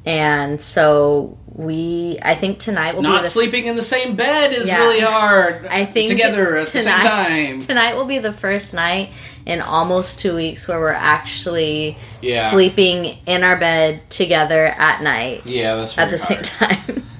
And 0.05 0.61
so 0.61 1.37
we 1.47 2.19
I 2.21 2.35
think 2.35 2.59
tonight 2.59 2.95
will 2.95 3.03
Not 3.03 3.19
be 3.19 3.23
the 3.23 3.29
sleeping 3.29 3.67
in 3.67 3.75
the 3.75 3.81
same 3.81 4.15
bed 4.15 4.51
is 4.53 4.67
Yeah. 4.67 4.77
really 4.79 4.99
hard. 4.99 5.65
I 5.67 5.85
think 5.85 6.09
together 6.09 6.57
at 6.57 6.65
the 6.65 6.81
same 6.81 6.99
time. 6.99 7.59
Tonight 7.59 7.95
will 7.95 8.05
be 8.05 8.19
the 8.19 8.33
first 8.33 8.73
night 8.73 9.11
in 9.45 9.61
almost 9.61 10.19
two 10.19 10.35
weeks 10.35 10.67
where 10.67 10.79
we're 10.79 10.89
actually 10.91 11.97
Yeah. 12.21 12.51
sleeping 12.51 13.17
in 13.27 13.43
our 13.43 13.55
bed 13.55 14.01
together 14.09 14.65
at 14.65 15.01
night 15.01 15.43
Yeah, 15.45 15.75
that's 15.75 15.97
right. 15.97 16.05
at 16.05 16.11
the 16.11 16.17
same 16.17 16.41
time. 16.41 17.03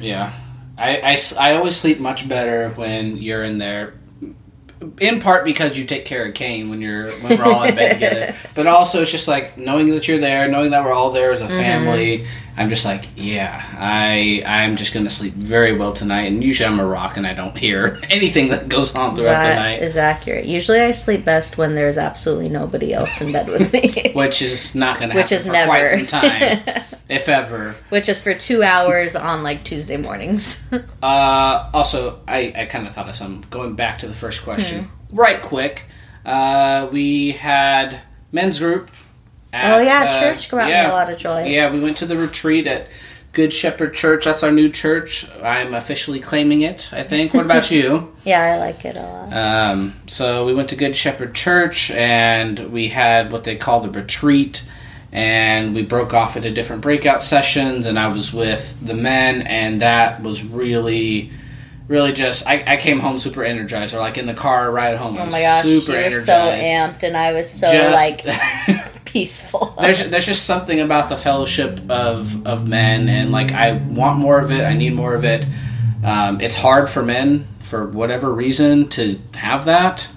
Yeah, 0.00 0.32
I, 0.78 0.96
I, 0.96 1.18
I 1.38 1.54
always 1.56 1.76
sleep 1.76 2.00
much 2.00 2.26
better 2.26 2.70
when 2.70 3.18
you're 3.18 3.44
in 3.44 3.58
there. 3.58 3.92
In 4.98 5.20
part 5.20 5.44
because 5.44 5.76
you 5.76 5.84
take 5.84 6.06
care 6.06 6.24
of 6.24 6.32
Kane 6.32 6.70
when 6.70 6.80
you're 6.80 7.10
when 7.10 7.38
we're 7.38 7.44
all 7.44 7.64
in 7.64 7.74
bed 7.74 7.94
together, 7.94 8.34
but 8.54 8.66
also 8.66 9.02
it's 9.02 9.10
just 9.10 9.28
like 9.28 9.58
knowing 9.58 9.90
that 9.90 10.08
you're 10.08 10.18
there, 10.18 10.48
knowing 10.48 10.70
that 10.70 10.84
we're 10.84 10.92
all 10.92 11.10
there 11.10 11.32
as 11.32 11.42
a 11.42 11.46
mm-hmm. 11.46 11.54
family, 11.54 12.26
I'm 12.56 12.68
just 12.68 12.84
like, 12.84 13.06
yeah, 13.16 13.64
I 13.78 14.42
I'm 14.46 14.76
just 14.76 14.92
gonna 14.92 15.08
sleep 15.10 15.32
very 15.34 15.76
well 15.76 15.92
tonight. 15.92 16.22
And 16.24 16.42
usually 16.44 16.66
I'm 16.66 16.78
a 16.80 16.84
rock 16.86 17.16
and 17.16 17.26
I 17.26 17.32
don't 17.32 17.56
hear 17.56 18.00
anything 18.10 18.48
that 18.48 18.68
goes 18.68 18.94
on 18.94 19.14
throughout 19.16 19.48
the 19.48 19.54
night, 19.54 19.82
is 19.82 19.96
accurate. 19.96 20.44
Usually 20.44 20.80
I 20.80 20.92
sleep 20.92 21.24
best 21.24 21.56
when 21.58 21.74
there's 21.74 21.96
absolutely 21.96 22.48
nobody 22.50 22.92
else 22.92 23.20
in 23.20 23.32
bed 23.32 23.48
with 23.48 23.72
me. 23.72 24.10
which 24.14 24.42
is 24.42 24.74
not 24.74 25.00
gonna 25.00 25.14
Which 25.14 25.30
happen 25.30 25.36
is 25.38 25.46
for 25.46 25.52
never. 25.52 25.66
quite 25.68 25.86
some 25.88 26.06
time, 26.06 26.84
if 27.08 27.28
ever. 27.28 27.76
Which 27.88 28.08
is 28.08 28.20
for 28.22 28.34
two 28.34 28.62
hours 28.62 29.16
on 29.16 29.42
like 29.42 29.64
Tuesday 29.64 29.96
mornings. 29.96 30.62
Uh, 31.02 31.70
also, 31.72 32.20
I, 32.28 32.52
I 32.56 32.64
kind 32.66 32.86
of 32.86 32.92
thought 32.92 33.08
of 33.08 33.14
some. 33.14 33.42
Going 33.50 33.74
back 33.74 33.98
to 34.00 34.06
the 34.08 34.14
first 34.14 34.42
question, 34.44 34.84
Hmm. 35.10 35.16
right 35.16 35.40
quick. 35.42 35.84
Uh, 36.26 36.88
we 36.92 37.32
had 37.32 38.00
men's 38.32 38.58
group. 38.58 38.90
At, 39.52 39.74
oh 39.74 39.82
yeah, 39.82 40.04
uh, 40.04 40.20
church 40.20 40.48
brought 40.50 40.68
yeah, 40.68 40.84
me 40.84 40.90
a 40.90 40.94
lot 40.94 41.10
of 41.10 41.18
joy. 41.18 41.44
Yeah, 41.44 41.70
we 41.72 41.80
went 41.80 41.96
to 41.98 42.06
the 42.06 42.16
retreat 42.16 42.66
at 42.66 42.88
Good 43.32 43.52
Shepherd 43.52 43.94
Church. 43.94 44.24
That's 44.24 44.42
our 44.42 44.50
new 44.50 44.68
church. 44.68 45.28
I'm 45.42 45.74
officially 45.74 46.20
claiming 46.20 46.62
it. 46.62 46.88
I 46.92 47.02
think. 47.02 47.32
What 47.32 47.44
about 47.44 47.70
you? 47.70 48.14
Yeah, 48.24 48.42
I 48.42 48.58
like 48.58 48.84
it 48.84 48.96
a 48.96 49.02
lot. 49.02 49.32
Um, 49.32 49.94
so 50.06 50.46
we 50.46 50.54
went 50.54 50.70
to 50.70 50.76
Good 50.76 50.96
Shepherd 50.96 51.34
Church 51.34 51.90
and 51.92 52.70
we 52.72 52.88
had 52.88 53.30
what 53.32 53.44
they 53.44 53.56
call 53.56 53.80
the 53.80 53.90
retreat. 53.90 54.64
And 55.12 55.74
we 55.74 55.82
broke 55.82 56.14
off 56.14 56.36
into 56.36 56.52
different 56.52 56.82
breakout 56.82 57.20
sessions, 57.20 57.84
and 57.86 57.98
I 57.98 58.06
was 58.06 58.32
with 58.32 58.78
the 58.80 58.94
men, 58.94 59.42
and 59.42 59.82
that 59.82 60.22
was 60.22 60.44
really, 60.44 61.32
really 61.90 62.12
just. 62.12 62.46
I, 62.46 62.62
I 62.66 62.76
came 62.76 62.98
home 63.00 63.18
super 63.18 63.44
energized, 63.44 63.92
or 63.94 63.98
like 63.98 64.16
in 64.16 64.24
the 64.26 64.32
car 64.34 64.70
ride 64.70 64.96
home. 64.96 65.18
Oh 65.18 65.24
was 65.24 65.32
my 65.32 65.42
gosh, 65.42 65.64
super 65.64 65.92
you 65.92 65.98
were 65.98 66.04
energized. 66.04 66.26
so 66.26 66.32
amped, 66.34 67.02
and 67.02 67.16
I 67.16 67.32
was 67.32 67.50
so 67.50 67.70
Just- 67.70 67.94
like 67.94 68.24
peaceful. 69.04 69.74
there's 69.80 70.08
there's 70.08 70.26
just 70.26 70.44
something 70.46 70.80
about 70.80 71.08
the 71.08 71.16
fellowship 71.16 71.80
of 71.90 72.46
of 72.46 72.66
men, 72.66 73.08
and 73.08 73.30
like 73.32 73.52
I 73.52 73.72
want 73.72 74.18
more 74.18 74.38
of 74.38 74.50
it. 74.50 74.62
I 74.62 74.74
need 74.74 74.94
more 74.94 75.14
of 75.14 75.24
it. 75.24 75.44
Um, 76.04 76.40
it's 76.40 76.56
hard 76.56 76.88
for 76.88 77.02
men 77.02 77.46
for 77.60 77.86
whatever 77.86 78.32
reason 78.32 78.88
to 78.90 79.18
have 79.34 79.66
that. 79.66 80.10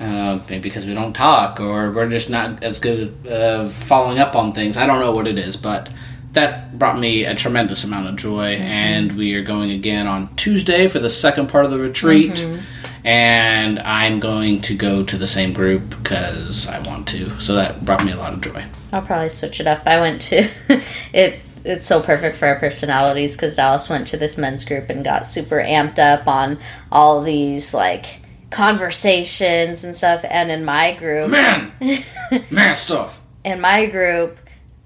Uh, 0.00 0.40
maybe 0.50 0.62
because 0.62 0.86
we 0.86 0.92
don't 0.94 1.12
talk, 1.12 1.60
or 1.60 1.92
we're 1.92 2.08
just 2.10 2.28
not 2.28 2.64
as 2.64 2.80
good 2.80 3.26
of 3.28 3.72
following 3.72 4.18
up 4.18 4.34
on 4.34 4.52
things. 4.52 4.76
I 4.76 4.86
don't 4.86 4.98
know 4.98 5.12
what 5.12 5.28
it 5.28 5.38
is, 5.38 5.56
but 5.56 5.94
that 6.34 6.78
brought 6.78 6.98
me 6.98 7.24
a 7.24 7.34
tremendous 7.34 7.84
amount 7.84 8.08
of 8.08 8.16
joy. 8.16 8.54
Mm-hmm. 8.54 8.62
And 8.62 9.16
we 9.16 9.34
are 9.34 9.42
going 9.42 9.70
again 9.70 10.06
on 10.06 10.34
Tuesday 10.36 10.86
for 10.86 10.98
the 10.98 11.10
second 11.10 11.48
part 11.48 11.64
of 11.64 11.70
the 11.70 11.78
retreat. 11.78 12.32
Mm-hmm. 12.32 13.06
And 13.06 13.78
I'm 13.80 14.18
going 14.20 14.60
to 14.62 14.74
go 14.74 15.04
to 15.04 15.16
the 15.18 15.26
same 15.26 15.52
group 15.52 15.90
because 15.90 16.68
I 16.68 16.78
want 16.80 17.06
to. 17.08 17.38
So 17.38 17.54
that 17.54 17.84
brought 17.84 18.04
me 18.04 18.12
a 18.12 18.16
lot 18.16 18.32
of 18.32 18.40
joy. 18.40 18.64
I'll 18.92 19.02
probably 19.02 19.28
switch 19.28 19.60
it 19.60 19.66
up. 19.66 19.86
I 19.86 20.00
went 20.00 20.22
to 20.22 20.48
it. 21.12 21.40
It's 21.64 21.86
so 21.86 22.02
perfect 22.02 22.36
for 22.36 22.46
our 22.46 22.58
personalities 22.58 23.36
because 23.36 23.56
Dallas 23.56 23.88
went 23.88 24.06
to 24.08 24.16
this 24.18 24.36
men's 24.36 24.64
group 24.66 24.90
and 24.90 25.02
got 25.02 25.26
super 25.26 25.56
amped 25.56 25.98
up 25.98 26.26
on 26.26 26.58
all 26.92 27.22
these 27.22 27.72
like 27.72 28.20
conversations 28.50 29.84
and 29.84 29.96
stuff. 29.96 30.24
And 30.28 30.50
in 30.50 30.64
my 30.64 30.94
group, 30.94 31.30
Man, 31.30 31.72
man 32.50 32.74
stuff. 32.74 33.20
in 33.44 33.60
my 33.60 33.86
group, 33.86 34.38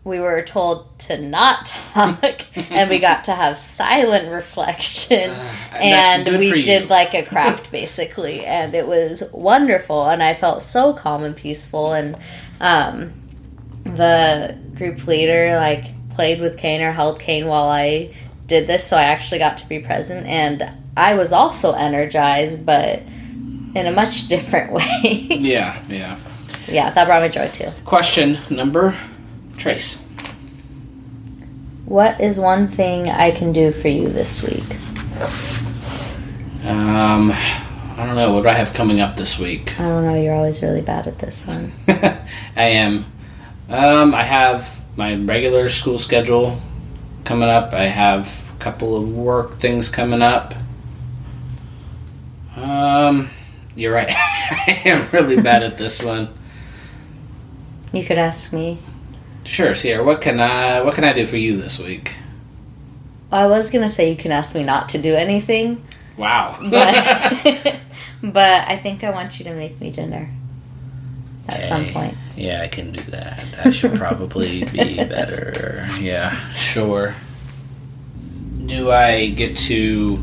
we 0.08 0.18
were 0.18 0.42
told 0.42 0.98
to 1.00 1.20
not 1.20 1.66
talk, 1.66 2.44
and 2.70 2.90
we 2.90 2.98
got 2.98 3.24
to 3.24 3.34
have 3.34 3.58
silent 3.58 4.32
reflection, 4.32 5.30
and 5.72 6.26
we 6.38 6.62
did 6.62 6.88
like 6.88 7.14
a 7.14 7.24
craft 7.24 7.70
basically, 7.72 8.44
and 8.44 8.74
it 8.74 8.86
was 8.86 9.22
wonderful, 9.32 10.08
and 10.08 10.22
I 10.22 10.34
felt 10.34 10.62
so 10.62 10.92
calm 10.94 11.22
and 11.22 11.36
peaceful, 11.36 11.92
and 11.92 12.16
um, 12.60 13.12
the 13.84 14.58
group 14.74 15.06
leader 15.06 15.54
like 15.56 15.84
played 16.14 16.40
with 16.40 16.56
Kane 16.56 16.80
or 16.80 16.92
held 16.92 17.20
Kane 17.20 17.46
while 17.46 17.68
I 17.68 18.14
did 18.46 18.66
this, 18.66 18.84
so 18.84 18.96
I 18.96 19.04
actually 19.04 19.38
got 19.38 19.58
to 19.58 19.68
be 19.68 19.78
present, 19.78 20.26
and 20.26 20.74
I 20.96 21.14
was 21.14 21.32
also 21.32 21.72
energized, 21.72 22.64
but 22.66 23.02
in 23.74 23.86
a 23.86 23.92
much 23.92 24.26
different 24.28 24.72
way. 24.72 25.26
Yeah, 25.28 25.80
yeah. 25.88 26.18
yeah, 26.66 26.90
that 26.90 27.06
brought 27.06 27.22
me 27.22 27.28
joy 27.28 27.48
too. 27.50 27.70
Question 27.84 28.38
number 28.50 28.98
Trace. 29.58 29.96
What 31.84 32.20
is 32.20 32.38
one 32.38 32.68
thing 32.68 33.08
I 33.08 33.32
can 33.32 33.52
do 33.52 33.72
for 33.72 33.88
you 33.88 34.08
this 34.08 34.42
week? 34.42 34.76
Um, 36.64 37.32
I 37.32 38.04
don't 38.06 38.14
know. 38.14 38.32
What 38.32 38.42
do 38.42 38.48
I 38.48 38.52
have 38.52 38.72
coming 38.72 39.00
up 39.00 39.16
this 39.16 39.38
week? 39.38 39.78
I 39.80 39.82
don't 39.82 40.04
know, 40.04 40.14
you're 40.14 40.34
always 40.34 40.62
really 40.62 40.80
bad 40.80 41.08
at 41.08 41.18
this 41.18 41.46
one. 41.46 41.72
I 41.88 42.24
am. 42.56 43.06
Um, 43.68 44.14
I 44.14 44.22
have 44.22 44.84
my 44.96 45.16
regular 45.16 45.68
school 45.68 45.98
schedule 45.98 46.60
coming 47.24 47.48
up. 47.48 47.72
I 47.72 47.86
have 47.86 48.54
a 48.54 48.58
couple 48.60 48.96
of 48.96 49.12
work 49.12 49.56
things 49.56 49.88
coming 49.88 50.22
up. 50.22 50.54
Um, 52.54 53.30
you're 53.74 53.92
right. 53.92 54.10
I 54.10 54.82
am 54.84 55.08
really 55.10 55.40
bad 55.42 55.64
at 55.64 55.78
this 55.78 56.02
one. 56.02 56.28
You 57.92 58.04
could 58.04 58.18
ask 58.18 58.52
me. 58.52 58.78
Sure, 59.48 59.74
Sierra. 59.74 60.04
What 60.04 60.20
can 60.20 60.40
I 60.40 60.82
What 60.82 60.94
can 60.94 61.04
I 61.04 61.14
do 61.14 61.24
for 61.24 61.38
you 61.38 61.56
this 61.56 61.78
week? 61.78 62.16
I 63.32 63.46
was 63.46 63.70
gonna 63.70 63.88
say 63.88 64.10
you 64.10 64.16
can 64.16 64.30
ask 64.30 64.54
me 64.54 64.62
not 64.62 64.90
to 64.90 64.98
do 64.98 65.14
anything, 65.14 65.82
Wow. 66.18 66.56
but 66.60 66.94
but 68.22 68.68
I 68.68 68.76
think 68.76 69.02
I 69.02 69.10
want 69.10 69.38
you 69.38 69.44
to 69.46 69.54
make 69.54 69.80
me 69.80 69.90
dinner 69.90 70.30
at 71.48 71.62
some 71.62 71.86
point. 71.86 72.16
Yeah, 72.36 72.60
I 72.60 72.68
can 72.68 72.92
do 72.92 73.02
that. 73.10 73.42
I 73.64 73.70
should 73.70 73.94
probably 73.94 74.64
be 74.72 74.96
better. 74.96 75.88
Yeah, 75.98 76.36
sure. 76.52 77.14
Do 78.66 78.90
I 78.90 79.28
get 79.30 79.56
to 79.72 80.22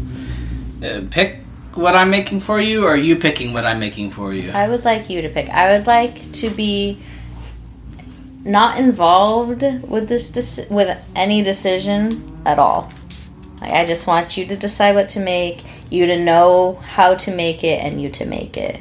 uh, 0.83 1.01
pick 1.09 1.39
what 1.73 1.95
I'm 1.95 2.11
making 2.11 2.41
for 2.41 2.61
you, 2.61 2.85
or 2.85 2.93
are 2.93 2.95
you 2.95 3.15
picking 3.15 3.53
what 3.53 3.65
I'm 3.65 3.79
making 3.79 4.11
for 4.11 4.35
you? 4.35 4.51
I 4.51 4.67
would 4.69 4.85
like 4.85 5.09
you 5.09 5.23
to 5.23 5.29
pick. 5.29 5.49
I 5.49 5.75
would 5.75 5.87
like 5.87 6.31
to 6.33 6.51
be 6.51 6.99
not 8.45 8.79
involved 8.79 9.63
with 9.87 10.07
this 10.07 10.31
deci- 10.31 10.69
with 10.71 10.97
any 11.15 11.41
decision 11.41 12.39
at 12.45 12.59
all. 12.59 12.91
Like, 13.59 13.71
I 13.73 13.85
just 13.85 14.05
want 14.07 14.37
you 14.37 14.45
to 14.45 14.55
decide 14.55 14.95
what 14.95 15.09
to 15.09 15.19
make, 15.19 15.63
you 15.89 16.05
to 16.05 16.17
know 16.23 16.75
how 16.75 17.15
to 17.15 17.35
make 17.35 17.63
it, 17.63 17.83
and 17.83 18.01
you 18.01 18.09
to 18.11 18.25
make 18.25 18.55
it. 18.55 18.79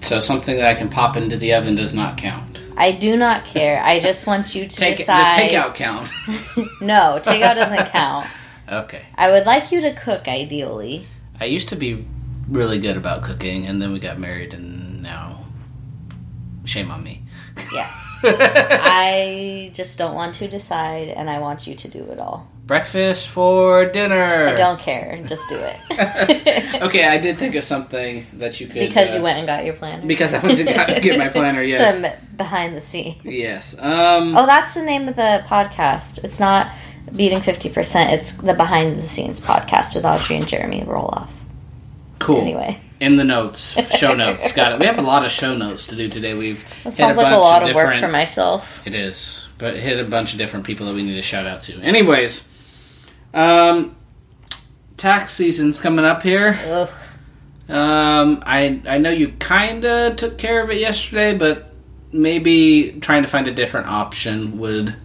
So 0.00 0.20
something 0.20 0.56
that 0.56 0.66
I 0.66 0.74
can 0.74 0.88
pop 0.90 1.16
into 1.16 1.36
the 1.36 1.54
oven 1.54 1.76
does 1.76 1.94
not 1.94 2.18
count. 2.18 2.60
I 2.76 2.92
do 2.92 3.16
not 3.16 3.44
care. 3.44 3.80
I 3.82 4.00
just 4.00 4.26
want 4.26 4.54
you 4.54 4.66
to 4.66 4.76
Take 4.76 4.96
decide. 4.98 5.36
does 5.38 5.52
takeout 5.52 5.74
count? 5.76 6.10
no, 6.82 7.20
takeout 7.22 7.54
doesn't 7.54 7.86
count. 7.92 8.26
okay. 8.70 9.06
I 9.14 9.30
would 9.30 9.46
like 9.46 9.70
you 9.70 9.80
to 9.82 9.94
cook, 9.94 10.26
ideally. 10.26 11.06
I 11.40 11.44
used 11.44 11.68
to 11.68 11.76
be 11.76 12.06
really 12.48 12.78
good 12.78 12.96
about 12.96 13.22
cooking, 13.22 13.66
and 13.66 13.80
then 13.80 13.92
we 13.92 14.00
got 14.00 14.18
married, 14.18 14.52
and 14.54 15.02
now 15.02 15.44
shame 16.64 16.90
on 16.90 17.02
me. 17.04 17.22
Yes. 17.72 18.20
I 18.24 19.70
just 19.74 19.98
don't 19.98 20.14
want 20.14 20.34
to 20.36 20.48
decide, 20.48 21.08
and 21.08 21.28
I 21.30 21.38
want 21.38 21.66
you 21.66 21.74
to 21.74 21.88
do 21.88 22.04
it 22.04 22.18
all. 22.18 22.48
Breakfast 22.66 23.28
for 23.28 23.84
dinner. 23.84 24.48
I 24.48 24.54
don't 24.54 24.80
care. 24.80 25.22
Just 25.26 25.46
do 25.50 25.56
it. 25.58 25.76
okay, 26.82 27.06
I 27.06 27.18
did 27.18 27.36
think 27.36 27.54
of 27.56 27.62
something 27.64 28.26
that 28.34 28.58
you 28.58 28.66
could 28.66 28.76
because 28.88 29.10
uh, 29.10 29.16
you 29.18 29.22
went 29.22 29.36
and 29.38 29.46
got 29.46 29.64
your 29.66 29.74
planner. 29.74 30.06
because 30.06 30.32
I 30.32 30.38
went 30.38 30.56
to 30.58 30.64
get 31.00 31.18
my 31.18 31.28
planner. 31.28 31.62
Yeah. 31.62 31.90
Some 31.92 32.06
behind 32.36 32.74
the 32.74 32.80
scene. 32.80 33.20
Yes. 33.22 33.78
Um. 33.78 34.34
Oh, 34.36 34.46
that's 34.46 34.72
the 34.74 34.82
name 34.82 35.08
of 35.08 35.16
the 35.16 35.44
podcast. 35.46 36.24
It's 36.24 36.40
not 36.40 36.70
beating 37.14 37.42
fifty 37.42 37.68
percent. 37.68 38.12
It's 38.14 38.32
the 38.32 38.54
behind 38.54 38.96
the 38.96 39.06
scenes 39.08 39.42
podcast 39.42 39.94
with 39.94 40.06
Audrey 40.06 40.36
and 40.36 40.48
Jeremy 40.48 40.80
Roloff. 40.82 41.28
cool. 42.18 42.40
Anyway, 42.40 42.80
In 43.04 43.16
the 43.16 43.24
notes, 43.24 43.76
show 43.98 44.14
notes. 44.14 44.52
Got 44.52 44.72
it. 44.72 44.80
We 44.80 44.86
have 44.86 44.98
a 44.98 45.02
lot 45.02 45.26
of 45.26 45.30
show 45.30 45.54
notes 45.54 45.88
to 45.88 45.94
do 45.94 46.08
today. 46.08 46.32
We've 46.32 46.64
that 46.84 46.94
sounds 46.94 47.18
like 47.18 47.34
a 47.34 47.36
lot 47.36 47.68
of 47.68 47.76
work 47.76 47.96
for 47.96 48.08
myself. 48.08 48.80
It 48.86 48.94
is, 48.94 49.46
but 49.58 49.76
hit 49.76 50.00
a 50.00 50.08
bunch 50.08 50.32
of 50.32 50.38
different 50.38 50.64
people 50.64 50.86
that 50.86 50.94
we 50.94 51.02
need 51.02 51.16
to 51.16 51.20
shout 51.20 51.46
out 51.46 51.62
to. 51.64 51.78
Anyways, 51.82 52.44
um, 53.34 53.94
tax 54.96 55.34
season's 55.34 55.80
coming 55.80 56.06
up 56.06 56.22
here. 56.22 56.58
Ugh. 56.64 56.90
Um, 57.68 58.42
I 58.46 58.80
I 58.88 58.96
know 58.96 59.10
you 59.10 59.32
kind 59.32 59.84
of 59.84 60.16
took 60.16 60.38
care 60.38 60.62
of 60.62 60.70
it 60.70 60.78
yesterday, 60.78 61.36
but 61.36 61.74
maybe 62.10 62.98
trying 63.02 63.22
to 63.22 63.28
find 63.28 63.46
a 63.46 63.52
different 63.52 63.86
option 63.86 64.58
would 64.58 64.96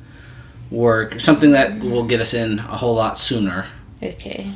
work. 0.72 1.20
Something 1.20 1.52
that 1.52 1.82
will 1.82 2.06
get 2.06 2.22
us 2.22 2.34
in 2.34 2.60
a 2.60 2.78
whole 2.78 2.96
lot 2.96 3.18
sooner. 3.18 3.66
Okay. 4.02 4.56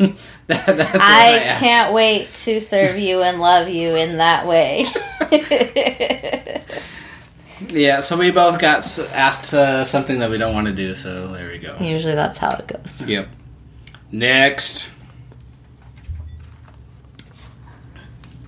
that, 0.48 0.66
that's 0.66 0.92
what 0.92 1.00
I 1.02 1.56
can't 1.58 1.94
wait 1.94 2.34
to 2.34 2.60
serve 2.60 2.98
you 2.98 3.22
and 3.22 3.40
love 3.40 3.68
you 3.68 3.94
in 3.94 4.18
that 4.18 4.46
way. 4.46 4.86
Yeah, 7.70 8.00
so 8.00 8.16
we 8.16 8.30
both 8.30 8.58
got 8.58 8.98
asked 9.12 9.54
uh, 9.54 9.84
something 9.84 10.18
that 10.20 10.30
we 10.30 10.38
don't 10.38 10.54
want 10.54 10.66
to 10.66 10.72
do. 10.72 10.94
So 10.94 11.28
there 11.28 11.50
we 11.50 11.58
go. 11.58 11.76
Usually 11.80 12.14
that's 12.14 12.38
how 12.38 12.52
it 12.56 12.66
goes. 12.66 13.04
Yep. 13.06 13.28
Next. 14.12 14.88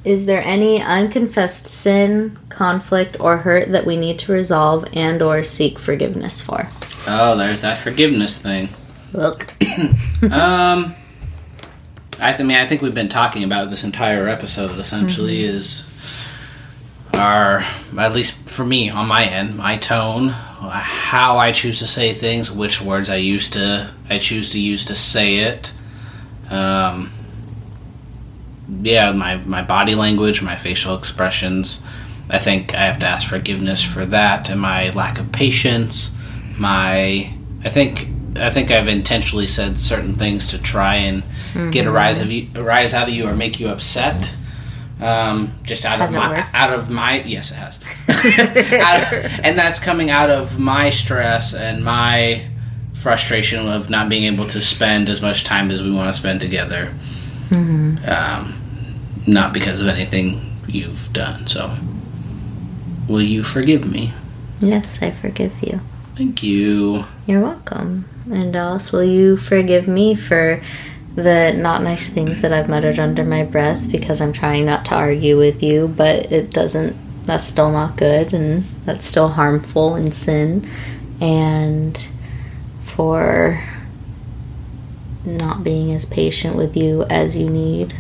Is 0.05 0.27
there 0.27 0.43
any 0.43 0.81
unconfessed 0.81 1.67
sin, 1.67 2.39
conflict, 2.49 3.19
or 3.19 3.39
hurt 3.39 3.73
that 3.73 3.85
we 3.85 3.97
need 3.97 4.21
to 4.21 4.33
resolve 4.33 4.85
and 4.93 5.21
or 5.21 5.43
seek 5.43 5.81
forgiveness 5.81 6.41
for? 6.41 6.69
Oh, 7.09 7.37
there's 7.37 7.63
that 7.63 7.79
forgiveness 7.79 8.39
thing. 8.39 8.69
Look. 9.13 9.53
um, 10.31 10.95
I, 12.21 12.31
th- 12.33 12.41
I 12.41 12.43
mean, 12.45 12.57
I 12.57 12.67
think 12.67 12.83
we've 12.83 12.95
been 12.95 13.09
talking 13.09 13.45
about 13.45 13.71
this 13.71 13.85
entire 13.85 14.29
episode. 14.29 14.79
Essentially, 14.79 15.45
is 15.45 15.91
our 17.15 17.65
at 17.99 18.13
least 18.13 18.49
for 18.49 18.65
me 18.65 18.89
on 18.91 19.07
my 19.07 19.25
end, 19.25 19.57
my 19.57 19.77
tone, 19.77 20.29
how 20.29 21.39
I 21.39 21.53
choose 21.53 21.79
to 21.81 21.87
say 21.87 22.15
things, 22.15 22.51
which 22.51 22.81
words 22.81 23.11
I 23.11 23.17
used 23.17 23.53
to 23.55 23.93
I 24.09 24.19
choose 24.19 24.51
to 24.51 24.61
use 24.61 24.85
to 24.87 24.95
say 24.95 25.37
it. 25.37 25.75
Um, 26.51 27.13
yeah, 28.83 29.13
my 29.13 29.37
my 29.37 29.63
body 29.63 29.95
language, 29.95 30.43
my 30.43 30.57
facial 30.57 30.97
expressions. 30.97 31.83
I 32.29 32.39
think 32.39 32.75
I 32.75 32.87
have 32.87 32.99
to 33.01 33.07
ask 33.07 33.29
forgiveness 33.29 33.83
for 33.83 34.05
that 34.07 34.51
and 34.51 34.61
my 34.61 34.91
lack 34.91 35.19
of 35.19 35.33
patience. 35.33 36.13
My 36.59 37.33
I 37.65 37.69
think 37.71 38.09
I 38.41 38.51
think 38.51 38.71
I've 38.71 38.89
intentionally 38.89 39.47
said 39.47 39.79
certain 39.79 40.15
things 40.15 40.47
to 40.49 40.59
try 40.59 40.97
and 40.97 41.23
get 41.73 41.87
a 41.87 41.91
rise 41.91 42.21
of 42.21 42.31
you, 42.31 42.49
a 42.55 42.63
rise 42.63 42.95
out 42.95 43.09
of 43.09 43.15
you 43.15 43.27
or 43.27 43.35
make 43.37 43.59
you 43.61 43.69
upset. 43.69 44.33
Um, 45.01 45.53
just 45.63 45.85
out 45.85 45.99
Has 45.99 46.15
of 46.15 46.21
my 46.21 46.29
worked? 46.39 46.55
out 46.55 46.73
of 46.73 46.89
my 46.89 47.23
yes 47.23 47.51
it 47.51 47.57
has, 47.57 47.77
of- 48.09 49.41
and 49.45 49.59
that's 49.59 49.79
coming 49.79 50.09
out 50.09 50.31
of 50.31 50.59
my 50.59 50.89
stress 50.89 51.53
and 51.53 51.85
my 51.85 52.47
frustration 52.95 53.69
of 53.69 53.91
not 53.91 54.09
being 54.09 54.25
able 54.25 54.47
to 54.47 54.61
spend 54.63 55.11
as 55.11 55.21
much 55.21 55.45
time 55.45 55.71
as 55.71 55.83
we 55.83 55.91
want 55.93 56.09
to 56.09 56.19
spend 56.19 56.41
together. 56.41 56.95
Um, 57.51 58.55
not 59.27 59.53
because 59.53 59.79
of 59.81 59.87
anything 59.87 60.57
you've 60.67 61.13
done. 61.13 61.47
So, 61.47 61.77
will 63.09 63.23
you 63.23 63.43
forgive 63.45 63.87
me? 63.91 64.13
Yes, 64.61 65.01
I 65.03 65.11
forgive 65.11 65.53
you. 65.63 65.81
Thank 66.17 66.43
you. 66.43 67.05
You're 67.27 67.43
welcome. 67.43 68.09
And 68.31 68.53
Dallas, 68.53 68.91
will 68.91 69.05
you 69.05 69.37
forgive 69.37 69.87
me 69.87 70.15
for 70.15 70.63
the 71.15 71.53
not 71.53 71.83
nice 71.83 72.09
things 72.09 72.41
that 72.41 72.55
I've 72.55 72.69
muttered 72.69 72.99
under 72.99 73.23
my 73.23 73.43
breath 73.43 73.91
because 73.91 74.23
I'm 74.23 74.33
trying 74.33 74.65
not 74.65 74.87
to 74.87 74.95
argue 74.95 75.37
with 75.37 75.63
you, 75.63 75.89
but 75.89 76.33
it 76.33 76.51
doesn't, 76.51 76.97
that's 77.25 77.45
still 77.45 77.71
not 77.71 77.97
good 77.97 78.33
and 78.33 78.65
that's 78.87 79.07
still 79.07 79.29
harmful 79.29 79.95
and 79.95 80.13
sin. 80.13 80.69
And 81.21 82.09
for 82.83 83.63
not 85.27 85.63
being 85.63 85.93
as 85.93 86.07
patient 86.07 86.57
with 86.57 86.77
you 86.77 87.03
as 87.05 87.37
you 87.37 87.51
need. 87.51 87.95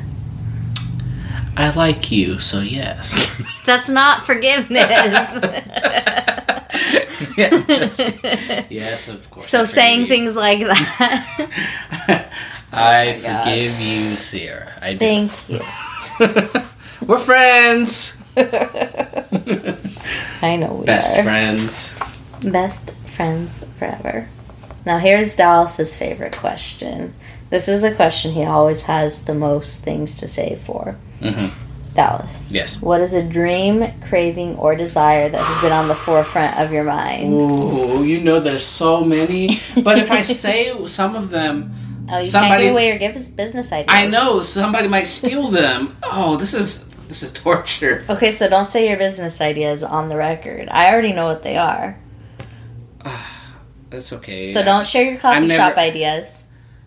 I 1.57 1.71
like 1.75 2.11
you, 2.11 2.39
so 2.39 2.61
yes. 2.61 3.43
That's 3.65 3.89
not 3.89 4.27
forgiveness. 4.27 5.43
yeah, 7.51 7.51
just, 7.67 8.01
yes, 8.71 9.09
of 9.09 9.31
course. 9.31 9.47
so 9.49 9.65
saying 9.65 10.07
forgive 10.07 10.09
things 10.09 10.37
like 10.37 10.61
that. 10.61 12.31
I 12.73 13.13
Oh 13.13 13.17
my 13.17 13.21
gosh. 13.23 13.45
forgive 13.45 13.81
you, 13.81 14.17
Sierra. 14.17 14.73
I 14.81 14.93
do. 14.95 14.99
Thank 14.99 15.49
you. 15.49 15.61
We're 17.07 17.19
friends. 17.19 18.17
I 20.43 20.57
know 20.57 20.73
we 20.75 20.83
are 20.83 20.85
Best 20.85 21.17
are. 21.17 21.23
friends. 21.23 21.99
Best 22.43 22.91
friends 23.15 23.65
forever. 23.79 24.29
Now, 24.85 24.99
here's 24.99 25.37
Dallas's 25.37 25.97
favorite 25.97 26.37
question. 26.37 27.15
This 27.51 27.69
is 27.69 27.83
the 27.83 27.95
question 27.95 28.33
he 28.33 28.45
always 28.45 28.83
has 28.85 29.23
the 29.25 29.35
most 29.35 29.81
things 29.83 30.17
to 30.21 30.29
say 30.29 30.57
for. 30.57 30.97
Mhm. 31.21 31.51
Dallas. 31.97 32.53
Yes. 32.53 32.81
What 32.81 33.01
is 33.01 33.15
a 33.15 33.23
dream, 33.23 33.85
craving, 34.09 34.57
or 34.57 34.77
desire 34.77 35.29
that 35.29 35.41
has 35.43 35.63
been 35.63 35.73
on 35.73 35.89
the 35.89 35.95
forefront 35.95 36.57
of 36.59 36.73
your 36.73 36.85
mind? 36.85 37.33
Ooh, 37.33 38.05
you 38.05 38.21
know 38.21 38.39
there's 38.39 38.65
so 38.67 39.03
many. 39.03 39.59
But 39.83 39.99
if 39.99 40.11
I 40.11 40.23
say 40.45 40.87
some 40.87 41.17
of 41.17 41.31
them, 41.31 41.75
oh, 42.09 42.17
you 42.19 42.23
can't 42.23 42.25
somebody- 42.27 42.65
give 42.65 42.73
away 42.73 42.89
your 42.89 42.99
give 42.99 43.17
us 43.17 43.29
business 43.29 43.73
ideas. 43.73 43.87
I 43.89 44.07
know 44.07 44.43
somebody 44.43 44.89
might 44.89 45.09
steal 45.09 45.49
them. 45.49 45.97
Oh, 46.03 46.37
this 46.37 46.55
is 46.55 46.85
this 47.09 47.23
is 47.23 47.33
torture. 47.33 48.05
Okay, 48.11 48.31
so 48.31 48.49
don't 48.49 48.69
say 48.69 48.89
your 48.89 48.99
business 48.99 49.41
ideas 49.41 49.83
on 49.83 50.09
the 50.09 50.17
record. 50.17 50.69
I 50.69 50.93
already 50.93 51.13
know 51.13 51.27
what 51.27 51.43
they 51.43 51.57
are. 51.57 51.99
Ah, 53.05 53.55
that's 53.91 54.13
okay. 54.13 54.53
So 54.53 54.63
don't 54.63 54.85
share 54.87 55.05
your 55.05 55.19
coffee 55.19 55.47
never- 55.47 55.55
shop 55.55 55.77
ideas. 55.77 56.45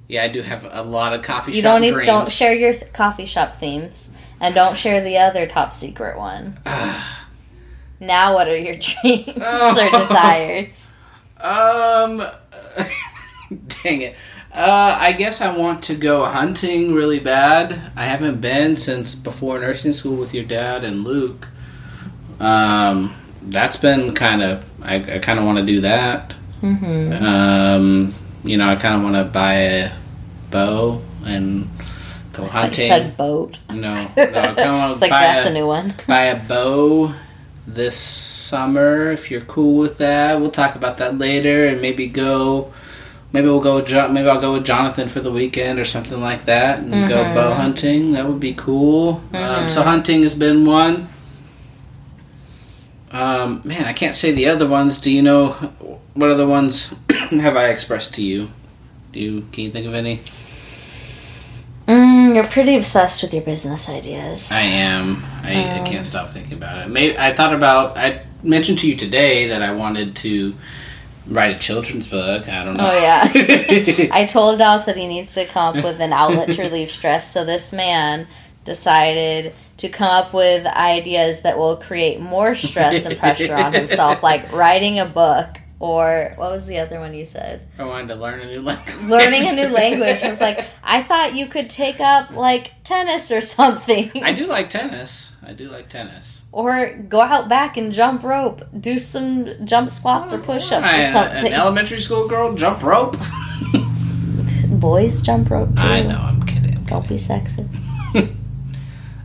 Yeah, 0.07 0.23
I 0.23 0.27
do 0.27 0.41
have 0.41 0.67
a 0.69 0.81
lot 0.81 1.13
of 1.13 1.21
coffee 1.21 1.51
You 1.51 1.61
shop 1.61 1.73
don't 1.73 1.81
need, 1.81 1.91
dreams. 1.93 2.07
don't 2.07 2.29
share 2.29 2.53
your 2.53 2.73
th- 2.73 2.91
coffee 2.93 3.25
shop 3.27 3.57
themes, 3.57 4.09
and 4.39 4.55
don't 4.55 4.77
share 4.77 5.03
the 5.03 5.17
other 5.17 5.45
top 5.47 5.73
secret 5.73 6.17
one. 6.17 6.57
now, 7.99 8.33
what 8.33 8.47
are 8.47 8.57
your 8.57 8.75
dreams 8.79 9.37
Oh. 9.41 9.77
or 9.77 9.99
desires? 9.99 10.93
Um, 11.39 12.17
dang 13.83 14.01
it. 14.01 14.15
Uh, 14.53 14.97
I 14.99 15.11
guess 15.13 15.41
I 15.41 15.55
want 15.55 15.83
to 15.83 15.95
go 15.95 16.25
hunting 16.25 16.93
really 16.93 17.19
bad. 17.19 17.91
I 17.95 18.05
haven't 18.05 18.41
been 18.41 18.75
since 18.75 19.13
before 19.15 19.59
nursing 19.59 19.93
school 19.93 20.15
with 20.15 20.33
your 20.33 20.43
dad 20.43 20.83
and 20.83 21.03
Luke. 21.03 21.47
Um, 22.39 23.15
that's 23.43 23.77
been 23.77 24.13
kind 24.15 24.41
of. 24.41 24.65
I, 24.81 24.95
I 25.15 25.19
kind 25.19 25.37
of 25.39 25.45
want 25.45 25.59
to 25.59 25.65
do 25.65 25.81
that. 25.81 26.33
Mm-hmm. 26.61 27.23
Um, 27.23 28.15
you 28.43 28.57
know, 28.57 28.69
I 28.69 28.75
kind 28.75 28.95
of 28.95 29.03
want 29.03 29.15
to 29.15 29.23
buy 29.25 29.53
a 29.53 29.91
bow 30.49 31.01
and 31.25 31.69
go 32.39 32.45
You 32.45 32.49
hunting. 32.51 32.87
said 32.87 33.17
boat. 33.17 33.59
no, 33.69 33.75
no, 33.75 34.03
of 34.15 34.57
want 34.57 34.91
It's 34.93 35.01
like 35.01 35.11
that's 35.11 35.47
a, 35.47 35.49
a 35.49 35.53
new 35.53 35.67
one. 35.67 35.93
buy 36.07 36.23
a 36.23 36.39
bow 36.47 37.13
this 37.67 37.95
summer 37.95 39.11
if 39.11 39.29
you're 39.29 39.41
cool 39.41 39.77
with 39.77 39.97
that. 39.99 40.39
We'll 40.41 40.51
talk 40.51 40.75
about 40.75 40.97
that 40.97 41.17
later 41.17 41.67
and 41.67 41.81
maybe 41.81 42.07
go. 42.07 42.71
Maybe 43.31 43.45
we'll 43.45 43.59
go. 43.61 43.75
With 43.75 43.85
jo- 43.87 44.07
maybe 44.07 44.27
I'll 44.27 44.41
go 44.41 44.53
with 44.53 44.65
Jonathan 44.65 45.07
for 45.07 45.19
the 45.19 45.31
weekend 45.31 45.77
or 45.79 45.85
something 45.85 46.19
like 46.19 46.45
that 46.45 46.79
and 46.79 47.07
go 47.07 47.23
Mhm. 47.23 47.35
bow 47.35 47.53
hunting. 47.53 48.13
That 48.13 48.25
would 48.27 48.39
be 48.39 48.53
cool. 48.53 49.21
Um, 49.33 49.69
so 49.69 49.81
Mhm. 49.81 49.83
hunting 49.83 50.23
has 50.23 50.33
been 50.33 50.65
one. 50.65 51.07
Um, 53.11 53.61
man, 53.63 53.85
I 53.85 53.93
can't 53.93 54.15
say 54.15 54.31
the 54.31 54.47
other 54.47 54.67
ones. 54.67 54.99
Do 54.99 55.09
you 55.11 55.21
know 55.21 55.49
what 56.13 56.29
other 56.29 56.45
ones 56.47 56.93
have 57.31 57.57
I 57.57 57.65
expressed 57.65 58.13
to 58.15 58.23
you? 58.23 58.51
Do 59.11 59.19
you 59.19 59.47
can 59.51 59.63
you 59.65 59.71
think 59.71 59.87
of 59.87 59.93
any? 59.95 60.21
Mm, 61.89 62.35
you're 62.35 62.43
pretty 62.43 62.75
obsessed 62.75 63.23
with 63.23 63.33
your 63.33 63.41
business 63.41 63.89
ideas. 63.89 64.51
I 64.51 64.61
am. 64.61 65.23
I, 65.41 65.53
I 65.55 65.79
Um, 65.79 65.85
can't 65.85 66.05
stop 66.05 66.29
thinking 66.29 66.53
about 66.53 66.77
it. 66.85 66.89
Maybe 66.89 67.17
I 67.17 67.33
thought 67.33 67.53
about. 67.53 67.97
I 67.97 68.21
mentioned 68.43 68.77
to 68.79 68.87
you 68.87 68.95
today 68.95 69.47
that 69.47 69.63
I 69.63 69.71
wanted 69.73 70.15
to 70.17 70.55
write 71.27 71.55
a 71.55 71.59
children's 71.59 72.05
book. 72.07 72.47
I 72.47 72.63
don't 72.63 72.77
know. 72.77 72.85
Oh, 72.87 72.99
yeah. 72.99 73.27
I 74.11 74.25
told 74.29 74.59
Dallas 74.59 74.85
that 74.85 74.97
he 74.97 75.07
needs 75.07 75.33
to 75.33 75.45
come 75.47 75.77
up 75.77 75.83
with 75.83 75.99
an 75.99 76.13
outlet 76.13 76.51
to 76.51 76.61
relieve 76.61 76.91
stress. 76.91 77.31
So 77.33 77.43
this 77.43 77.73
man 77.73 78.27
decided 78.65 79.53
to 79.77 79.89
come 79.89 80.09
up 80.11 80.33
with 80.33 80.67
ideas 80.67 81.41
that 81.41 81.57
will 81.57 81.77
create 81.77 82.19
more 82.19 82.53
stress 82.53 83.05
and 83.05 83.17
pressure 83.17 83.55
on 83.55 83.73
himself, 83.73 84.21
like 84.21 84.51
writing 84.51 84.99
a 84.99 85.05
book 85.05 85.58
or 85.79 86.33
what 86.35 86.51
was 86.51 86.65
the 86.67 86.77
other 86.79 86.99
one 86.99 87.13
you 87.13 87.23
said? 87.25 87.67
I 87.77 87.85
wanted 87.85 88.09
to 88.09 88.15
learn 88.15 88.39
a 88.41 88.45
new 88.45 88.61
language. 88.61 88.95
Learning 89.09 89.47
a 89.47 89.53
new 89.53 89.67
language. 89.73 90.21
I 90.23 90.29
was 90.29 90.41
like, 90.41 90.65
I 90.83 91.01
thought 91.03 91.35
you 91.35 91.47
could 91.47 91.69
take 91.69 91.99
up 91.99 92.31
like 92.31 92.73
tennis 92.83 93.31
or 93.31 93.41
something. 93.41 94.11
I 94.23 94.33
do 94.33 94.45
like 94.45 94.69
tennis. 94.69 95.33
I 95.41 95.53
do 95.53 95.69
like 95.69 95.87
tennis. 95.89 96.43
Or 96.51 96.93
go 97.07 97.21
out 97.21 97.47
back 97.47 97.77
and 97.77 97.93
jump 97.93 98.23
rope. 98.23 98.61
Do 98.79 98.99
some 98.99 99.65
jump 99.65 99.89
squats 99.89 100.33
or 100.33 100.39
push 100.39 100.71
ups 100.71 100.85
or 100.85 100.89
An 100.89 101.11
something. 101.13 101.53
elementary 101.53 102.01
school 102.01 102.27
girl 102.27 102.53
jump 102.55 102.83
rope. 102.83 103.15
Boys 104.69 105.21
jump 105.21 105.49
rope 105.49 105.75
too. 105.75 105.83
I 105.83 106.01
know. 106.03 106.17
I'm 106.19 106.43
kidding. 106.43 106.75
I'm 106.77 106.85
Don't 106.85 107.07
be 107.07 107.15
sexist. 107.15 107.75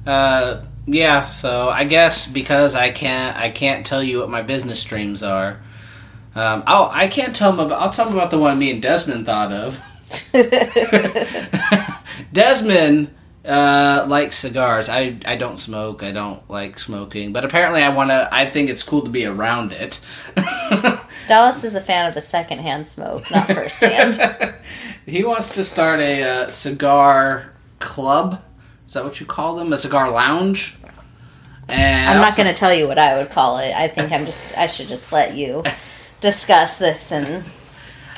Uh, 0.07 0.65
yeah. 0.87 1.25
So 1.25 1.69
I 1.71 1.85
guess 1.85 2.27
because 2.27 2.75
I 2.75 2.91
can't, 2.91 3.37
I 3.37 3.51
can't 3.51 3.87
tell 3.87 4.03
you 4.03 4.21
what 4.21 4.31
my 4.31 4.43
business 4.43 4.83
dreams 4.85 5.23
are. 5.23 5.61
Um, 6.35 6.65
oh, 6.67 6.89
I 6.93 7.07
can't 7.07 7.35
tell 7.35 7.53
them 7.53 7.67
about. 7.67 7.81
I'll 7.81 7.91
tell 7.91 8.07
them 8.07 8.15
about 8.15 8.31
the 8.31 8.39
one 8.39 8.59
me 8.59 8.71
and 8.71 8.83
Desmond 8.83 9.27
thought 9.27 9.53
of. 9.53 9.81
Desmond 12.33 13.15
uh, 13.45 14.05
likes 14.09 14.37
cigars. 14.37 14.89
I 14.89 15.19
I 15.25 15.37
don't 15.37 15.59
smoke. 15.59 16.03
I 16.03 16.11
don't 16.11 16.49
like 16.51 16.79
smoking, 16.79 17.33
but 17.33 17.45
apparently 17.45 17.83
I 17.83 17.91
want 17.91 18.11
to. 18.11 18.29
I 18.33 18.51
think 18.51 18.69
it's 18.69 18.83
cool 18.83 19.03
to 19.03 19.11
be 19.11 19.27
around 19.27 19.73
it. 19.73 20.01
Dallas 21.29 21.63
is 21.63 21.75
a 21.75 21.81
fan 21.81 22.09
of 22.09 22.15
the 22.15 22.21
secondhand 22.21 22.89
smoke, 22.89 23.31
not 23.31 23.47
firsthand. 23.47 24.55
he 25.07 25.25
wants 25.25 25.51
to 25.51 25.63
start 25.63 26.01
a 26.01 26.23
uh, 26.23 26.51
cigar 26.51 27.53
club. 27.79 28.43
Is 28.87 28.95
that 28.95 29.05
what 29.05 29.21
you 29.21 29.27
call 29.27 29.57
them? 29.57 29.73
A 29.73 29.79
cigar 29.79 30.11
lounge. 30.11 30.77
And 31.69 32.11
I'm 32.11 32.21
not 32.21 32.37
going 32.37 32.53
to 32.53 32.59
tell 32.59 32.75
you 32.75 32.87
what 32.87 32.99
I 32.99 33.17
would 33.17 33.31
call 33.31 33.59
it. 33.59 33.73
I 33.73 33.89
think 33.89 34.11
I'm 34.11 34.27
just. 34.27 34.59
I 34.59 34.67
should 34.67 34.89
just 34.89 35.13
let 35.13 35.37
you 35.37 35.63
discuss 36.25 36.79
this, 36.79 37.13
and 37.13 37.45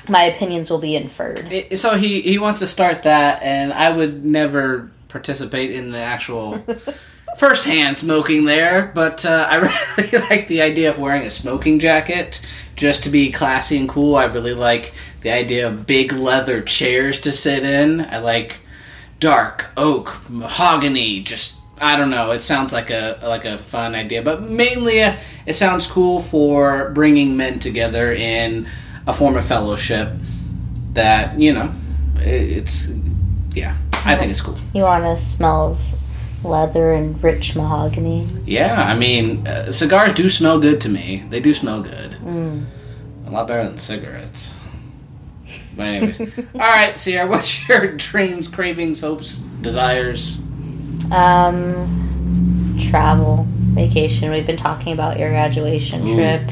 my 0.09 0.23
opinions 0.23 0.71
will 0.71 0.79
be 0.79 0.95
inferred. 0.95 1.53
So 1.75 1.99
he 1.99 2.23
he 2.23 2.39
wants 2.39 2.61
to 2.61 2.67
start 2.67 3.03
that, 3.03 3.43
and 3.43 3.73
I 3.73 3.91
would 3.91 4.25
never 4.25 4.91
participate 5.09 5.73
in 5.73 5.91
the 5.91 5.99
actual 5.99 6.65
firsthand 7.37 7.99
smoking 7.99 8.45
there, 8.45 8.93
but 8.95 9.27
uh, 9.27 9.49
I 9.51 9.57
really 9.99 10.19
like 10.31 10.47
the 10.47 10.63
idea 10.63 10.89
of 10.89 10.99
wearing 10.99 11.25
a 11.25 11.31
smoking 11.31 11.81
jacket 11.81 12.41
just 12.77 13.03
to 13.03 13.11
be 13.11 13.33
classy 13.33 13.77
and 13.77 13.89
cool. 13.89 14.15
I 14.15 14.25
really 14.25 14.55
like 14.55 14.95
the 15.23 15.31
idea 15.31 15.67
of 15.67 15.87
big 15.87 16.13
leather 16.13 16.63
chairs 16.63 17.21
to 17.23 17.33
sit 17.33 17.65
in. 17.65 18.03
I 18.03 18.19
like 18.19 18.61
dark 19.19 19.67
oak, 19.77 20.21
mahogany, 20.29 21.23
just 21.23 21.57
I 21.81 21.97
don't 21.97 22.11
know. 22.11 22.31
It 22.31 22.41
sounds 22.41 22.73
like 22.73 22.91
a 22.91 23.19
like 23.23 23.45
a 23.45 23.59
fun 23.59 23.95
idea, 23.95 24.23
but 24.23 24.43
mainly 24.43 25.03
uh, 25.03 25.17
it 25.45 25.57
sounds 25.57 25.87
cool 25.87 26.21
for 26.21 26.91
bringing 26.91 27.37
men 27.37 27.59
together 27.59 28.13
in 28.13 28.67
a 29.07 29.13
form 29.13 29.37
of 29.37 29.45
fellowship. 29.45 30.13
That 30.95 31.39
you 31.39 31.53
know, 31.53 31.75
it's 32.17 32.91
yeah. 33.53 33.77
I 34.05 34.17
think 34.17 34.31
it's 34.31 34.41
cool. 34.41 34.59
You 34.73 34.85
want 34.85 35.05
to 35.05 35.17
smell 35.17 35.73
of 35.73 36.45
leather 36.45 36.93
and 36.93 37.23
rich 37.23 37.57
mahogany. 37.57 38.29
Yeah, 38.47 38.81
I 38.83 38.97
mean, 38.97 39.47
uh, 39.47 39.73
cigars 39.73 40.15
do 40.15 40.29
smell 40.29 40.61
good 40.61 40.81
to 40.83 40.89
me. 40.89 41.25
They 41.29 41.41
do 41.41 41.53
smell 41.53 41.83
good. 41.83 42.13
Mm. 42.23 42.67
A 43.27 43.31
lot 43.31 43.49
better 43.49 43.65
than 43.65 43.79
cigarettes. 43.79 44.55
But 45.77 45.87
anyways, 45.89 46.21
all 46.55 46.61
right, 46.61 46.99
Sierra. 46.99 47.29
What's 47.29 47.69
your 47.69 47.93
dreams, 47.97 48.49
cravings, 48.49 49.01
hopes, 49.01 49.37
desires? 49.37 50.41
Um, 51.13 52.77
travel, 52.91 53.47
vacation. 53.49 54.31
We've 54.31 54.47
been 54.47 54.57
talking 54.57 54.93
about 54.93 55.19
your 55.19 55.31
graduation 55.31 56.09
Ooh. 56.09 56.15
trip, 56.15 56.51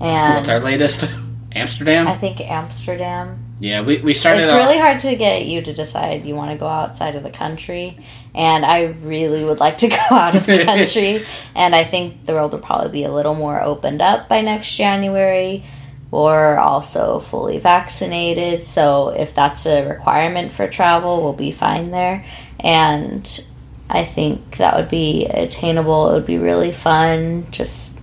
and 0.00 0.34
What's 0.36 0.48
our 0.48 0.60
latest? 0.60 1.08
Amsterdam. 1.52 2.06
I 2.06 2.16
think 2.16 2.40
Amsterdam. 2.40 3.38
yeah, 3.60 3.80
we 3.80 3.98
we 3.98 4.12
started. 4.12 4.42
It's 4.42 4.50
off- 4.50 4.58
really 4.58 4.78
hard 4.78 5.00
to 5.00 5.16
get 5.16 5.46
you 5.46 5.62
to 5.62 5.72
decide 5.72 6.24
you 6.26 6.34
want 6.34 6.50
to 6.50 6.56
go 6.58 6.66
outside 6.66 7.14
of 7.16 7.22
the 7.22 7.30
country, 7.30 7.98
and 8.34 8.64
I 8.66 8.82
really 9.02 9.42
would 9.44 9.60
like 9.60 9.78
to 9.78 9.88
go 9.88 9.96
out 10.10 10.34
of 10.36 10.44
the 10.46 10.64
country. 10.64 11.24
and 11.54 11.74
I 11.74 11.84
think 11.84 12.26
the 12.26 12.34
world 12.34 12.52
will 12.52 12.58
probably 12.58 12.90
be 12.90 13.04
a 13.04 13.12
little 13.12 13.34
more 13.34 13.62
opened 13.62 14.02
up 14.02 14.28
by 14.28 14.40
next 14.40 14.76
January. 14.76 15.64
Or 16.12 16.56
also 16.56 17.18
fully 17.18 17.58
vaccinated. 17.58 18.62
So, 18.62 19.08
if 19.08 19.34
that's 19.34 19.66
a 19.66 19.88
requirement 19.88 20.52
for 20.52 20.68
travel, 20.68 21.20
we'll 21.20 21.32
be 21.32 21.50
fine 21.50 21.90
there. 21.90 22.24
And 22.60 23.26
I 23.88 24.04
think 24.04 24.56
that 24.56 24.74
would 24.76 24.88
be 24.88 25.26
attainable. 25.26 26.10
It 26.10 26.14
would 26.14 26.26
be 26.26 26.38
really 26.38 26.72
fun. 26.72 27.46
Just, 27.50 28.00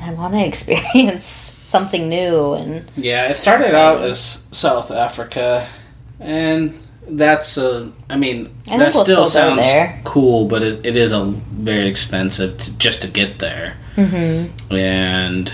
I 0.00 0.12
want 0.12 0.34
to 0.34 0.44
experience 0.46 1.56
something 1.64 2.08
new 2.08 2.54
and 2.54 2.90
Yeah, 2.96 3.28
it 3.28 3.34
started 3.34 3.74
out 3.74 4.02
as 4.02 4.44
South 4.50 4.90
Africa, 4.90 5.66
and 6.18 6.78
that's 7.08 7.56
a. 7.56 7.92
I 8.08 8.16
mean, 8.16 8.54
I 8.66 8.78
that 8.78 8.94
we'll 8.94 9.04
still 9.04 9.26
sounds 9.28 9.66
cool, 10.04 10.46
but 10.46 10.62
it, 10.62 10.84
it 10.84 10.96
is 10.96 11.12
a 11.12 11.24
very 11.24 11.88
expensive 11.88 12.58
to, 12.58 12.78
just 12.78 13.02
to 13.02 13.08
get 13.08 13.38
there. 13.38 13.76
mm-hmm. 13.96 14.74
and 14.74 15.52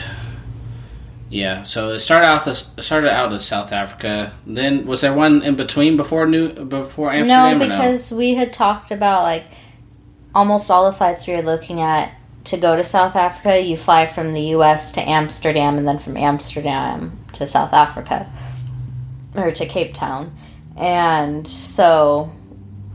yeah, 1.29 1.65
so 1.65 1.91
it 1.91 2.01
started 2.01 2.27
out 2.27 2.47
as 2.47 2.71
started 2.79 3.13
out 3.13 3.33
as 3.33 3.45
South 3.45 3.73
Africa. 3.73 4.33
Then 4.47 4.87
was 4.87 5.01
there 5.01 5.13
one 5.13 5.43
in 5.43 5.57
between 5.57 5.97
before 5.97 6.27
New 6.27 6.53
before 6.53 7.13
Amsterdam? 7.13 7.59
No, 7.59 7.69
because 7.69 8.13
we 8.13 8.35
had 8.35 8.53
talked 8.53 8.91
about 8.91 9.23
like 9.23 9.45
almost 10.35 10.71
all 10.71 10.91
the 10.91 10.97
flights 10.97 11.27
we 11.27 11.35
were 11.35 11.43
looking 11.43 11.81
at 11.81 12.13
to 12.45 12.57
go 12.57 12.77
to 12.77 12.85
South 12.85 13.17
Africa. 13.17 13.61
You 13.61 13.77
fly 13.77 14.07
from 14.07 14.35
the 14.35 14.43
U.S. 14.43 14.93
to 14.93 15.01
Amsterdam, 15.01 15.79
and 15.79 15.87
then 15.87 15.99
from 15.99 16.17
Amsterdam 16.17 17.19
to 17.33 17.47
South 17.47 17.73
Africa 17.73 18.31
or 19.35 19.51
to 19.51 19.67
Cape 19.67 19.95
Town. 19.95 20.37
And 20.77 21.47
so 21.47 22.33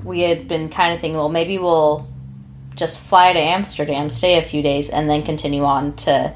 we 0.03 0.21
had 0.21 0.47
been 0.47 0.69
kind 0.69 0.93
of 0.93 1.01
thinking, 1.01 1.17
well, 1.17 1.29
maybe 1.29 1.57
we'll 1.57 2.07
just 2.75 3.01
fly 3.01 3.33
to 3.33 3.39
Amsterdam, 3.39 4.09
stay 4.09 4.37
a 4.37 4.41
few 4.41 4.61
days, 4.61 4.89
and 4.89 5.09
then 5.09 5.23
continue 5.23 5.63
on 5.63 5.95
to 5.97 6.33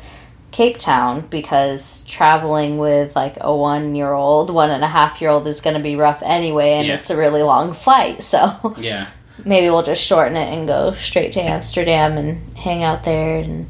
Cape 0.55 0.77
Town 0.77 1.27
because 1.29 2.01
traveling 2.05 2.77
with 2.77 3.13
like 3.13 3.35
a 3.41 3.53
one 3.53 3.93
year 3.93 4.13
old, 4.13 4.49
one 4.49 4.71
and 4.71 4.85
a 4.85 4.87
half 4.87 5.19
year 5.19 5.29
old 5.29 5.45
is 5.47 5.59
going 5.59 5.75
to 5.75 5.83
be 5.83 5.97
rough 5.97 6.23
anyway, 6.23 6.75
and 6.75 6.87
Yeah. 6.87 6.93
it's 6.95 7.09
a 7.09 7.17
really 7.17 7.43
long 7.43 7.73
flight. 7.73 8.23
So 8.23 8.73
yeah, 8.79 9.07
maybe 9.43 9.69
we'll 9.69 9.83
just 9.83 10.01
shorten 10.01 10.37
it 10.37 10.47
and 10.57 10.65
go 10.65 10.93
straight 10.93 11.33
to 11.33 11.41
Amsterdam 11.41 12.17
and 12.17 12.55
hang 12.57 12.83
out 12.83 13.03
there 13.03 13.39
and 13.39 13.67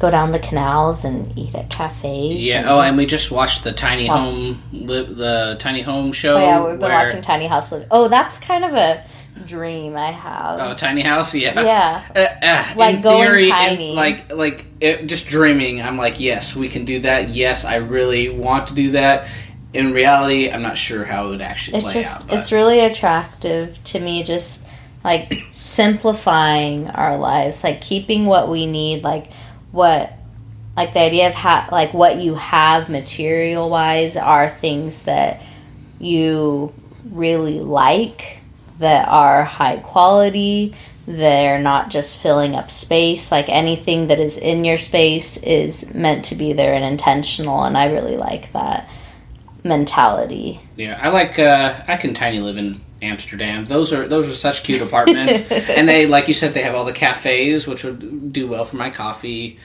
go 0.00 0.10
down 0.10 0.32
the 0.32 0.40
canals 0.40 1.04
and 1.04 1.32
eat 1.38 1.54
at 1.54 1.70
cafes. 1.70 2.42
yeah. 2.42 2.62
and- 2.62 2.68
Oh, 2.68 2.80
and 2.80 2.96
we 2.96 3.06
just 3.06 3.30
watched 3.30 3.62
the 3.62 3.70
Tiny. 3.72 4.08
Home 4.08 4.60
li- 4.72 5.06
the 5.08 5.56
Tiny 5.60 5.82
Home 5.82 6.12
show. 6.12 6.36
Oh, 6.36 6.40
yeah, 6.40 6.60
we've 6.64 6.80
been 6.80 6.88
where- 6.90 7.06
watching 7.06 7.22
Tiny 7.22 7.46
House. 7.46 7.70
Live. 7.70 7.86
Oh, 7.92 8.08
that's 8.08 8.38
kind 8.40 8.64
of 8.64 8.74
a 8.74 9.04
dream 9.44 9.96
I 9.96 10.10
have. 10.12 10.60
Oh, 10.60 10.74
Tiny 10.74 11.02
House, 11.02 11.34
yeah. 11.34 11.60
yeah. 11.62 12.04
Uh, 12.14 12.44
uh, 12.46 12.74
Like 12.76 12.96
in 12.96 13.02
going 13.02 13.22
theory, 13.24 13.44
in- 13.44 13.50
tiny. 13.50 13.92
like 13.94 14.32
like 14.32 14.64
it, 14.80 15.06
just 15.06 15.28
dreaming. 15.28 15.82
I'm 15.82 15.96
like, 15.96 16.18
yes, 16.20 16.56
we 16.56 16.68
can 16.68 16.84
do 16.84 17.00
that. 17.00 17.28
Yes, 17.30 17.64
I 17.64 17.76
really 17.76 18.28
want 18.28 18.68
to 18.68 18.74
do 18.74 18.92
that. 18.92 19.28
In 19.74 19.92
reality, 19.92 20.50
I'm 20.50 20.62
not 20.62 20.78
sure 20.78 21.04
how 21.04 21.26
it 21.26 21.30
would 21.30 21.42
actually 21.42 21.76
It's 21.78 21.84
play 21.84 21.94
just 21.94 22.30
out. 22.30 22.38
it's 22.38 22.50
really 22.52 22.80
attractive 22.80 23.82
to 23.84 24.00
me 24.00 24.22
just 24.22 24.66
like 25.04 25.32
simplifying 25.52 26.88
our 26.90 27.16
lives, 27.16 27.62
like 27.62 27.80
keeping 27.80 28.26
what 28.26 28.48
we 28.48 28.66
need, 28.66 29.02
like 29.04 29.32
what 29.72 30.12
like 30.76 30.92
the 30.92 31.00
idea 31.00 31.28
of 31.28 31.34
ha- 31.34 31.68
like 31.72 31.94
what 31.94 32.16
you 32.16 32.34
have 32.34 32.88
material 32.88 33.68
wise 33.70 34.16
are 34.16 34.48
things 34.48 35.02
that 35.02 35.42
you 35.98 36.72
really 37.10 37.60
like 37.60 38.35
that 38.78 39.08
are 39.08 39.44
high 39.44 39.78
quality 39.78 40.74
they're 41.08 41.58
not 41.60 41.88
just 41.88 42.18
filling 42.20 42.54
up 42.56 42.70
space 42.70 43.30
like 43.30 43.48
anything 43.48 44.08
that 44.08 44.18
is 44.18 44.38
in 44.38 44.64
your 44.64 44.76
space 44.78 45.36
is 45.38 45.94
meant 45.94 46.24
to 46.24 46.34
be 46.34 46.52
there 46.52 46.74
and 46.74 46.84
intentional 46.84 47.62
and 47.62 47.78
i 47.78 47.86
really 47.86 48.16
like 48.16 48.50
that 48.52 48.88
mentality 49.64 50.60
Yeah, 50.76 50.98
I 51.02 51.08
like. 51.08 51.38
Uh, 51.38 51.74
I 51.88 51.96
can 51.96 52.14
tiny 52.14 52.38
live 52.40 52.56
in 52.56 52.80
Amsterdam. 53.02 53.64
Those 53.66 53.92
are 53.92 54.06
those 54.06 54.28
are 54.28 54.34
such 54.34 54.62
cute 54.62 54.80
apartments, 54.82 55.50
and 55.50 55.88
they, 55.88 56.06
like 56.06 56.28
you 56.28 56.34
said, 56.34 56.54
they 56.54 56.62
have 56.62 56.74
all 56.74 56.84
the 56.84 56.92
cafes, 56.92 57.66
which 57.66 57.82
would 57.84 58.32
do 58.32 58.46
well 58.46 58.64
for 58.64 58.76
my 58.76 58.90
coffee. 58.90 59.58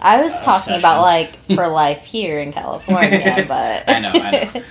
I 0.00 0.20
was 0.22 0.32
Uh, 0.32 0.44
talking 0.44 0.74
obsession. 0.74 0.78
about 0.80 1.02
like 1.02 1.36
for 1.54 1.66
life 1.84 2.04
here 2.04 2.38
in 2.40 2.52
California, 2.52 3.44
but 3.46 3.84
I 3.88 3.98
know, 4.00 4.12
I 4.14 4.30
know. 4.54 4.62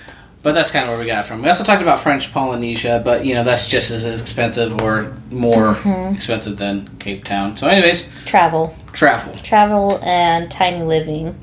But 0.44 0.52
that's 0.52 0.70
kind 0.70 0.84
of 0.84 0.90
where 0.90 0.98
we 1.00 1.06
got 1.06 1.24
it 1.24 1.26
from. 1.26 1.40
We 1.42 1.48
also 1.48 1.64
talked 1.64 1.80
about 1.82 1.98
French 1.98 2.30
Polynesia, 2.32 3.00
but 3.04 3.24
you 3.24 3.34
know 3.34 3.42
that's 3.42 3.66
just 3.66 3.90
as 3.90 4.04
expensive 4.20 4.80
or 4.82 5.16
more 5.30 5.74
Mm-hmm. 5.74 6.14
expensive 6.14 6.58
than 6.58 6.88
Cape 6.98 7.24
Town. 7.24 7.56
So, 7.56 7.66
anyways, 7.66 8.06
travel, 8.26 8.76
travel, 8.92 9.34
travel, 9.38 9.98
and 10.04 10.50
tiny 10.50 10.82
living, 10.84 11.34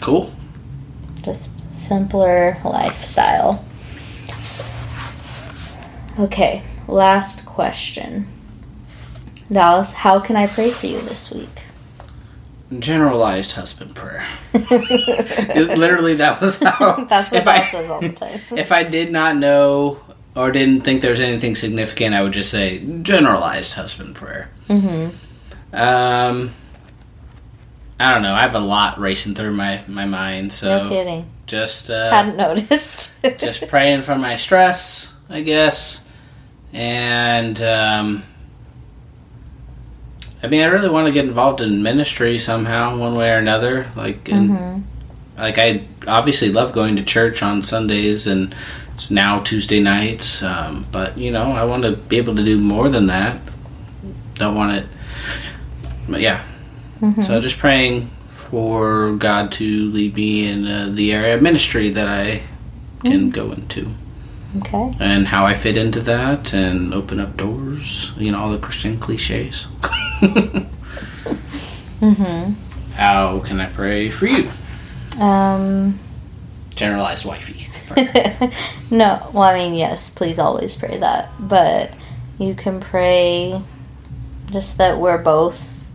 cool. 0.00 0.32
just 1.22 1.62
simpler 1.76 2.56
lifestyle. 2.64 3.62
Okay, 6.18 6.62
last 6.88 7.44
question, 7.46 8.26
Dallas. 9.52 9.92
How 9.94 10.18
can 10.18 10.36
I 10.36 10.46
pray 10.46 10.70
for 10.70 10.86
you 10.86 11.00
this 11.02 11.30
week? 11.30 11.62
Generalized 12.78 13.52
husband 13.52 13.94
prayer. 13.96 14.24
It- 14.54 15.76
literally, 15.78 16.14
that 16.14 16.40
was 16.40 16.58
how. 16.62 17.04
That's 17.04 17.32
what 17.32 17.46
I- 17.46 17.66
says 17.70 17.90
all 17.90 18.00
the 18.00 18.10
time. 18.10 18.40
If 18.52 18.70
I 18.70 18.84
did 18.84 19.10
not 19.10 19.36
know 19.36 20.00
or 20.36 20.52
didn't 20.52 20.82
think 20.82 21.02
there 21.02 21.10
was 21.10 21.20
anything 21.20 21.56
significant, 21.56 22.14
I 22.14 22.22
would 22.22 22.32
just 22.32 22.50
say 22.50 22.78
generalized 23.02 23.74
husband 23.74 24.14
prayer. 24.14 24.50
mm-hmm. 24.68 25.08
Um, 25.74 26.54
I 27.98 28.12
don't 28.14 28.22
know. 28.22 28.32
I 28.34 28.40
have 28.42 28.54
a 28.54 28.60
lot 28.60 28.98
racing 28.98 29.34
through 29.34 29.52
my, 29.52 29.82
my 29.88 30.04
mind, 30.04 30.52
so 30.52 30.84
no 30.84 30.88
kidding. 30.88 31.28
just 31.46 31.90
uh, 31.90 32.10
Hadn't 32.10 32.36
noticed. 32.36 33.22
just 33.38 33.66
praying 33.68 34.02
for 34.02 34.16
my 34.16 34.36
stress, 34.36 35.12
I 35.28 35.42
guess. 35.42 36.02
And 36.72 37.60
um, 37.62 38.22
I 40.42 40.46
mean, 40.46 40.62
I 40.62 40.66
really 40.66 40.88
want 40.88 41.06
to 41.06 41.12
get 41.12 41.24
involved 41.26 41.60
in 41.60 41.82
ministry 41.82 42.38
somehow, 42.38 42.96
one 42.96 43.14
way 43.14 43.30
or 43.30 43.36
another. 43.38 43.86
Like, 43.94 44.28
in, 44.28 44.48
Mhm. 44.50 44.82
like 45.38 45.58
I 45.58 45.82
obviously 46.08 46.50
love 46.50 46.72
going 46.72 46.96
to 46.96 47.02
church 47.02 47.42
on 47.42 47.62
Sundays 47.62 48.26
and 48.26 48.54
it's 48.94 49.10
now 49.10 49.40
Tuesday 49.40 49.80
nights. 49.80 50.42
Um, 50.42 50.86
but 50.90 51.16
you 51.18 51.30
know, 51.30 51.52
I 51.52 51.64
want 51.64 51.82
to 51.84 51.92
be 51.92 52.16
able 52.16 52.34
to 52.36 52.44
do 52.44 52.58
more 52.58 52.88
than 52.88 53.06
that. 53.06 53.38
Don't 54.36 54.54
want 54.54 54.72
it. 54.76 54.86
But 56.08 56.20
yeah, 56.22 56.40
Mhm. 57.02 57.22
so 57.22 57.40
just 57.40 57.58
praying 57.58 58.10
for 58.30 59.12
God 59.18 59.52
to 59.52 59.90
lead 59.90 60.16
me 60.16 60.46
in 60.48 60.66
uh, 60.66 60.88
the 60.92 61.12
area 61.12 61.34
of 61.34 61.42
ministry 61.42 61.90
that 61.90 62.08
I 62.08 62.42
can 63.04 63.30
go 63.30 63.52
into 63.52 63.88
Okay. 64.58 64.90
and 64.98 65.28
how 65.28 65.44
I 65.46 65.54
fit 65.54 65.76
into 65.76 66.00
that 66.00 66.52
and 66.52 66.92
open 66.92 67.20
up 67.20 67.36
doors. 67.36 68.10
You 68.18 68.32
know, 68.32 68.40
all 68.40 68.50
the 68.50 68.58
Christian 68.58 68.96
cliches. 68.98 69.66
Mm-hmm. 72.00 72.52
how 72.94 73.40
can 73.40 73.60
I 73.60 73.66
pray 73.66 74.08
for 74.10 74.26
you? 74.26 74.50
Um. 75.18 75.98
Generalized 76.74 77.24
wifey. 77.26 77.68
no, 78.90 79.28
well, 79.34 79.42
I 79.42 79.54
mean, 79.54 79.74
yes, 79.74 80.08
please 80.10 80.38
always 80.38 80.76
pray 80.76 80.96
that. 80.98 81.30
But 81.38 81.92
you 82.38 82.54
can 82.54 82.80
pray 82.80 83.60
just 84.50 84.78
that 84.78 84.98
we're 84.98 85.18
both 85.18 85.92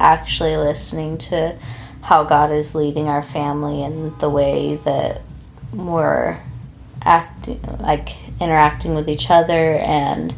actually 0.00 0.56
listening 0.56 1.18
to 1.18 1.56
how 2.02 2.24
God 2.24 2.52
is 2.52 2.74
leading 2.74 3.08
our 3.08 3.22
family 3.22 3.82
and 3.82 4.18
the 4.20 4.30
way 4.30 4.76
that 4.84 5.22
we're 5.72 6.38
acting, 7.02 7.60
like 7.80 8.10
interacting 8.40 8.94
with 8.94 9.08
each 9.08 9.30
other 9.30 9.74
and 9.76 10.34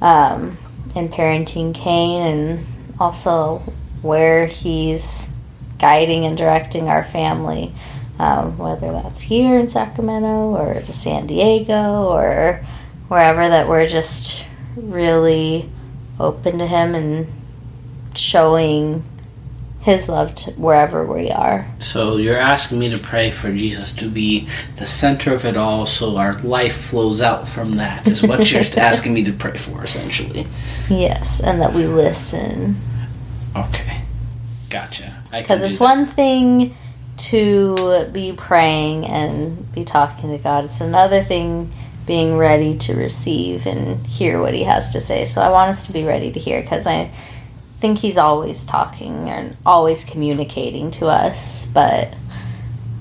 um, 0.00 0.56
in 0.94 1.08
parenting 1.08 1.74
Kane, 1.74 2.22
and 2.22 2.66
also 2.98 3.58
where 4.02 4.46
he's 4.46 5.32
guiding 5.78 6.26
and 6.26 6.36
directing 6.36 6.88
our 6.88 7.02
family, 7.02 7.72
um, 8.18 8.56
whether 8.58 8.92
that's 8.92 9.20
here 9.20 9.58
in 9.58 9.68
Sacramento 9.68 10.56
or 10.56 10.82
San 10.92 11.26
Diego 11.26 12.04
or 12.04 12.64
wherever, 13.08 13.48
that 13.48 13.68
we're 13.68 13.86
just 13.86 14.44
really 14.76 15.68
open 16.20 16.58
to 16.58 16.66
him 16.66 16.94
and 16.94 17.26
showing 18.14 19.04
his 19.84 20.08
love 20.08 20.34
to 20.34 20.50
wherever 20.52 21.04
we 21.04 21.30
are. 21.30 21.66
So 21.78 22.16
you're 22.16 22.38
asking 22.38 22.78
me 22.78 22.88
to 22.90 22.98
pray 22.98 23.30
for 23.30 23.52
Jesus 23.52 23.92
to 23.96 24.08
be 24.08 24.48
the 24.76 24.86
center 24.86 25.34
of 25.34 25.44
it 25.44 25.58
all 25.58 25.84
so 25.84 26.16
our 26.16 26.40
life 26.40 26.74
flows 26.74 27.20
out 27.20 27.46
from 27.46 27.76
that 27.76 28.08
is 28.08 28.22
what 28.22 28.50
you're 28.52 28.64
asking 28.78 29.12
me 29.12 29.22
to 29.24 29.32
pray 29.32 29.58
for 29.58 29.84
essentially. 29.84 30.46
Yes, 30.88 31.40
and 31.40 31.60
that 31.60 31.74
we 31.74 31.86
listen. 31.86 32.80
Okay. 33.54 34.00
Gotcha. 34.70 35.22
Because 35.30 35.62
it's 35.62 35.76
that. 35.76 35.84
one 35.84 36.06
thing 36.06 36.74
to 37.16 38.08
be 38.10 38.32
praying 38.32 39.04
and 39.04 39.70
be 39.74 39.84
talking 39.84 40.30
to 40.30 40.42
God. 40.42 40.64
It's 40.64 40.80
another 40.80 41.22
thing 41.22 41.70
being 42.06 42.38
ready 42.38 42.78
to 42.78 42.94
receive 42.94 43.66
and 43.66 44.04
hear 44.06 44.40
what 44.40 44.54
he 44.54 44.64
has 44.64 44.92
to 44.92 45.00
say. 45.00 45.26
So 45.26 45.42
I 45.42 45.50
want 45.50 45.70
us 45.70 45.86
to 45.88 45.92
be 45.92 46.04
ready 46.04 46.32
to 46.32 46.40
hear 46.40 46.62
because 46.62 46.86
I 46.86 47.10
think 47.84 47.98
he's 47.98 48.16
always 48.16 48.64
talking 48.64 49.28
and 49.28 49.58
always 49.66 50.06
communicating 50.06 50.90
to 50.90 51.04
us, 51.04 51.66
but 51.66 52.14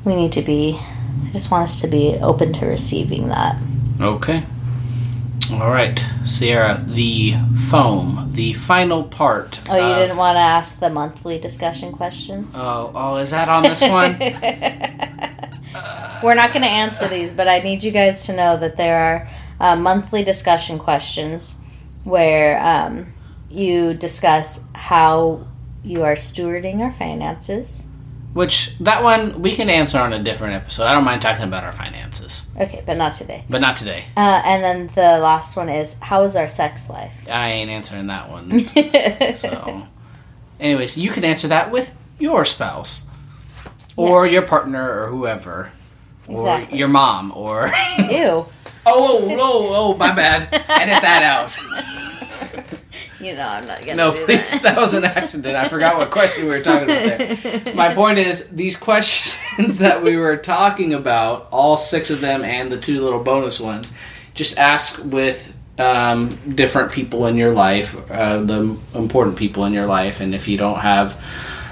we 0.03 0.13
need 0.13 0.33
to 0.33 0.41
be, 0.41 0.77
I 0.77 1.29
just 1.31 1.49
want 1.49 1.63
us 1.63 1.79
to 1.79 1.87
be 1.87 2.17
open 2.21 2.51
to 2.51 2.65
receiving 2.65 3.29
that. 3.29 3.55
Okay. 4.01 4.43
All 5.53 5.69
right, 5.69 6.05
Sierra, 6.25 6.83
the 6.85 7.35
foam, 7.69 8.31
the 8.33 8.51
final 8.51 9.05
part. 9.05 9.61
Oh, 9.69 9.77
you 9.77 9.83
of... 9.83 9.99
didn't 9.99 10.17
want 10.17 10.35
to 10.35 10.41
ask 10.41 10.81
the 10.81 10.89
monthly 10.89 11.39
discussion 11.39 11.93
questions? 11.93 12.53
Oh, 12.53 12.91
oh, 12.93 13.15
is 13.15 13.31
that 13.31 13.47
on 13.47 13.63
this 13.63 13.81
one? 13.81 14.19
We're 16.21 16.35
not 16.35 16.51
going 16.51 16.63
to 16.63 16.69
answer 16.69 17.07
these, 17.07 17.31
but 17.31 17.47
I 17.47 17.61
need 17.61 17.85
you 17.85 17.91
guys 17.91 18.25
to 18.25 18.35
know 18.35 18.57
that 18.57 18.75
there 18.75 18.99
are 18.99 19.29
uh, 19.61 19.77
monthly 19.77 20.25
discussion 20.25 20.77
questions 20.77 21.61
where 22.03 22.61
um, 22.61 23.13
you 23.53 23.93
discuss 23.93 24.63
how 24.73 25.45
you 25.83 26.03
are 26.03 26.15
stewarding 26.15 26.79
our 26.79 26.91
finances. 26.91 27.87
Which 28.33 28.75
that 28.79 29.03
one 29.03 29.43
we 29.43 29.55
can 29.55 29.69
answer 29.69 29.99
on 29.99 30.11
a 30.11 30.21
different 30.21 30.55
episode. 30.55 30.85
I 30.85 30.93
don't 30.93 31.03
mind 31.03 31.21
talking 31.21 31.43
about 31.43 31.63
our 31.63 31.71
finances. 31.71 32.47
Okay, 32.59 32.81
but 32.83 32.97
not 32.97 33.13
today. 33.13 33.43
But 33.47 33.61
not 33.61 33.75
today. 33.75 34.05
Uh, 34.17 34.41
and 34.43 34.63
then 34.63 34.87
the 34.95 35.19
last 35.19 35.55
one 35.55 35.69
is 35.69 35.95
how 35.99 36.23
is 36.23 36.35
our 36.35 36.47
sex 36.47 36.89
life? 36.89 37.13
I 37.29 37.49
ain't 37.49 37.69
answering 37.69 38.07
that 38.07 38.31
one. 38.31 38.65
so, 39.35 39.87
anyways, 40.59 40.97
you 40.97 41.11
can 41.11 41.23
answer 41.23 41.47
that 41.49 41.69
with 41.69 41.95
your 42.17 42.43
spouse, 42.43 43.05
or 43.95 44.25
yes. 44.25 44.33
your 44.33 44.41
partner, 44.41 45.03
or 45.03 45.07
whoever, 45.09 45.71
exactly. 46.27 46.75
or 46.75 46.79
your 46.79 46.87
mom, 46.87 47.31
or 47.35 47.71
you. 48.09 48.47
Oh, 48.85 49.17
oh, 49.21 49.37
oh, 49.39 49.93
oh, 49.93 49.97
my 49.97 50.13
bad. 50.13 50.49
Edit 50.51 51.01
that 51.01 51.23
out. 51.23 51.57
You 53.23 53.35
know, 53.35 53.47
I'm 53.47 53.65
not 53.65 53.79
gonna. 53.79 53.95
No, 53.95 54.11
please. 54.11 54.51
That. 54.61 54.75
that. 54.75 54.77
was 54.77 54.93
an 54.93 55.05
accident. 55.05 55.55
I 55.55 55.67
forgot 55.69 55.97
what 55.97 56.11
question 56.11 56.45
we 56.45 56.51
were 56.51 56.61
talking 56.61 56.89
about 56.89 57.03
there. 57.03 57.73
My 57.75 57.93
point 57.93 58.17
is, 58.19 58.49
these 58.49 58.75
questions 58.75 59.77
that 59.77 60.03
we 60.03 60.17
were 60.17 60.35
talking 60.35 60.93
about, 60.93 61.47
all 61.51 61.77
six 61.77 62.09
of 62.09 62.19
them 62.19 62.43
and 62.43 62.71
the 62.71 62.79
two 62.79 63.01
little 63.01 63.23
bonus 63.23 63.59
ones, 63.59 63.93
just 64.33 64.57
ask 64.57 65.01
with 65.03 65.55
um, 65.79 66.29
different 66.55 66.91
people 66.91 67.25
in 67.27 67.37
your 67.37 67.51
life, 67.51 67.95
uh, 68.11 68.41
the 68.41 68.77
important 68.93 69.37
people 69.37 69.63
in 69.65 69.73
your 69.73 69.85
life, 69.85 70.19
and 70.19 70.35
if 70.35 70.47
you 70.47 70.57
don't 70.57 70.79
have 70.79 71.23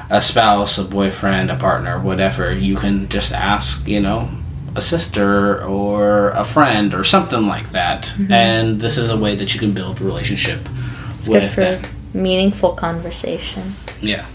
a 0.09 0.21
spouse, 0.21 0.77
a 0.77 0.83
boyfriend, 0.83 1.51
a 1.51 1.55
partner, 1.55 1.99
whatever, 1.99 2.53
you 2.53 2.77
can 2.77 3.09
just 3.09 3.31
ask, 3.33 3.87
you 3.87 3.99
know, 3.99 4.29
a 4.75 4.81
sister 4.81 5.63
or 5.63 6.29
a 6.29 6.43
friend 6.43 6.93
or 6.93 7.03
something 7.03 7.45
like 7.45 7.71
that. 7.71 8.05
Mm-hmm. 8.05 8.31
And 8.31 8.79
this 8.79 8.97
is 8.97 9.09
a 9.09 9.17
way 9.17 9.35
that 9.35 9.53
you 9.53 9.59
can 9.59 9.73
build 9.73 10.01
a 10.01 10.03
relationship 10.03 10.67
it's 11.27 11.29
good 11.29 11.49
for 11.49 11.61
them. 11.61 11.83
meaningful 12.13 12.73
conversation. 12.73 13.75
Yeah. 14.01 14.25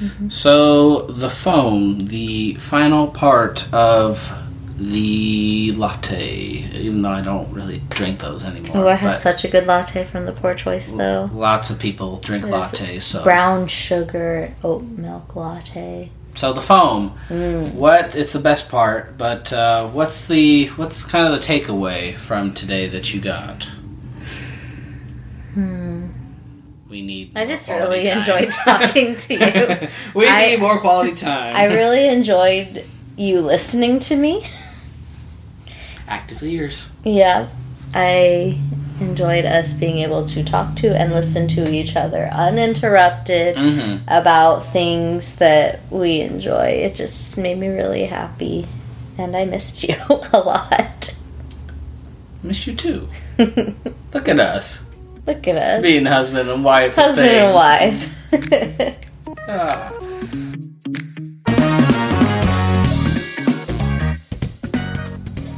Mm-hmm. 0.00 0.28
So 0.28 1.02
the 1.02 1.30
foam, 1.30 2.06
the 2.06 2.54
final 2.54 3.08
part 3.08 3.72
of 3.72 4.30
the 4.76 5.72
latte, 5.72 6.70
even 6.74 7.00
though 7.00 7.10
I 7.10 7.22
don't 7.22 7.50
really 7.52 7.80
drink 7.88 8.20
those 8.20 8.44
anymore. 8.44 8.76
Oh, 8.76 8.88
I 8.88 8.94
had 8.94 9.20
such 9.20 9.44
a 9.44 9.48
good 9.48 9.66
latte 9.66 10.04
from 10.04 10.26
the 10.26 10.32
Pour 10.32 10.54
Choice, 10.54 10.90
though. 10.90 11.30
Lots 11.32 11.70
of 11.70 11.78
people 11.78 12.18
drink 12.18 12.44
lattes, 12.44 13.02
so 13.02 13.24
brown 13.24 13.68
sugar 13.68 14.54
oat 14.62 14.82
milk 14.82 15.34
latte. 15.34 16.10
So 16.36 16.52
the 16.52 16.60
foam, 16.60 17.16
mm. 17.30 17.72
what? 17.72 18.14
It's 18.14 18.34
the 18.34 18.38
best 18.38 18.68
part, 18.68 19.16
but 19.16 19.50
uh, 19.50 19.88
what's 19.88 20.26
the 20.26 20.66
what's 20.76 21.06
kind 21.06 21.32
of 21.32 21.40
the 21.40 21.46
takeaway 21.46 22.14
from 22.14 22.52
today 22.52 22.86
that 22.88 23.14
you 23.14 23.22
got? 23.22 23.64
Hmm 25.54 25.85
we 26.88 27.02
need. 27.02 27.32
I 27.34 27.46
just 27.46 27.68
really 27.68 28.06
time. 28.06 28.18
enjoyed 28.18 28.52
talking 28.64 29.16
to 29.16 29.34
you. 29.34 29.88
we 30.14 30.28
I, 30.28 30.50
need 30.50 30.60
more 30.60 30.78
quality 30.78 31.14
time. 31.14 31.56
I 31.56 31.64
really 31.64 32.06
enjoyed 32.08 32.84
you 33.16 33.40
listening 33.40 33.98
to 34.00 34.16
me. 34.16 34.46
Active 36.08 36.42
ears. 36.42 36.94
Yeah, 37.04 37.48
I 37.94 38.60
enjoyed 39.00 39.44
us 39.44 39.74
being 39.74 39.98
able 39.98 40.26
to 40.26 40.42
talk 40.42 40.76
to 40.76 40.88
and 40.88 41.12
listen 41.12 41.48
to 41.48 41.70
each 41.70 41.96
other 41.96 42.30
uninterrupted 42.32 43.56
mm-hmm. 43.56 44.04
about 44.08 44.60
things 44.60 45.36
that 45.36 45.80
we 45.90 46.20
enjoy. 46.20 46.66
It 46.66 46.94
just 46.94 47.36
made 47.36 47.58
me 47.58 47.68
really 47.68 48.06
happy, 48.06 48.66
and 49.18 49.36
I 49.36 49.44
missed 49.44 49.82
you 49.88 49.96
a 50.08 50.38
lot. 50.38 51.16
Missed 52.42 52.66
you 52.68 52.76
too. 52.76 53.08
Look 53.38 54.28
at 54.28 54.38
us. 54.38 54.85
Look 55.26 55.48
at 55.48 55.56
us. 55.56 55.82
Being 55.82 56.06
husband 56.06 56.48
and 56.48 56.62
wife. 56.62 56.94
Husband 56.94 57.28
and 57.28 57.52
wife. 57.52 58.12
ah. 59.48 59.92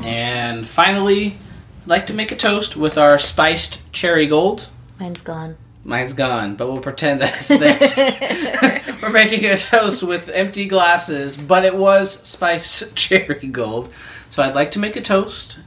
And 0.07 0.67
finally, 0.67 1.37
I'd 1.83 1.87
like 1.87 2.07
to 2.07 2.15
make 2.15 2.33
a 2.33 2.37
toast 2.37 2.79
with 2.79 2.97
our 2.97 3.19
spiced 3.19 3.93
cherry 3.93 4.27
gold. 4.27 4.69
Mine's 4.99 5.21
gone. 5.21 5.59
Mine's 5.85 6.15
gone, 6.15 6.57
but 6.57 6.73
we'll 6.73 6.81
pretend 6.81 7.21
that 7.21 7.37
it's 7.37 7.49
there. 7.49 8.83
We're 9.03 9.11
making 9.11 9.45
a 9.45 9.57
toast 9.57 10.03
with 10.03 10.31
empty 10.31 10.67
glasses, 10.67 11.37
but 11.37 11.67
it 11.67 11.77
was 11.77 12.11
spiced 12.27 12.97
cherry 12.97 13.49
gold. 13.49 13.93
So 14.31 14.43
I'd 14.43 14.55
like 14.55 14.71
to 14.73 14.79
make 14.79 14.97
a 14.97 15.03
toast 15.03 15.59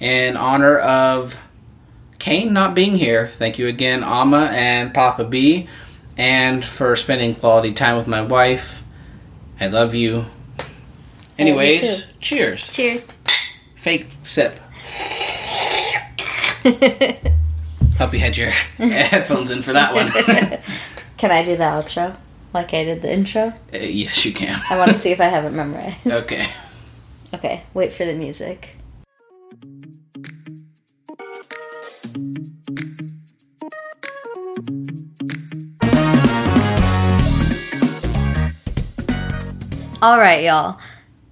in 0.00 0.36
honor 0.36 0.78
of 0.78 1.38
Kane 2.24 2.54
not 2.54 2.74
being 2.74 2.96
here. 2.96 3.28
Thank 3.34 3.58
you 3.58 3.66
again, 3.68 4.02
Amma 4.02 4.46
and 4.46 4.94
Papa 4.94 5.24
B, 5.24 5.68
and 6.16 6.64
for 6.64 6.96
spending 6.96 7.34
quality 7.34 7.74
time 7.74 7.98
with 7.98 8.06
my 8.06 8.22
wife. 8.22 8.82
I 9.60 9.66
love 9.66 9.94
you. 9.94 10.24
Anyways, 11.38 12.00
you 12.00 12.06
cheers. 12.20 12.72
Cheers. 12.72 13.12
Fake 13.76 14.06
sip. 14.22 14.58
Hope 17.98 18.14
you 18.14 18.20
had 18.20 18.38
your 18.38 18.48
headphones 18.78 19.50
in 19.50 19.60
for 19.60 19.74
that 19.74 19.92
one. 19.92 20.08
can 21.18 21.30
I 21.30 21.44
do 21.44 21.58
the 21.58 21.64
outro 21.64 22.16
like 22.54 22.72
I 22.72 22.84
did 22.84 23.02
the 23.02 23.12
intro? 23.12 23.52
Uh, 23.70 23.76
yes, 23.76 24.24
you 24.24 24.32
can. 24.32 24.62
I 24.70 24.78
want 24.78 24.92
to 24.92 24.96
see 24.96 25.12
if 25.12 25.20
I 25.20 25.26
have 25.26 25.44
it 25.44 25.50
memorized. 25.50 26.06
Okay. 26.06 26.48
Okay, 27.34 27.64
wait 27.74 27.92
for 27.92 28.06
the 28.06 28.14
music. 28.14 28.76
All 40.04 40.18
right, 40.18 40.44
y'all. 40.44 40.78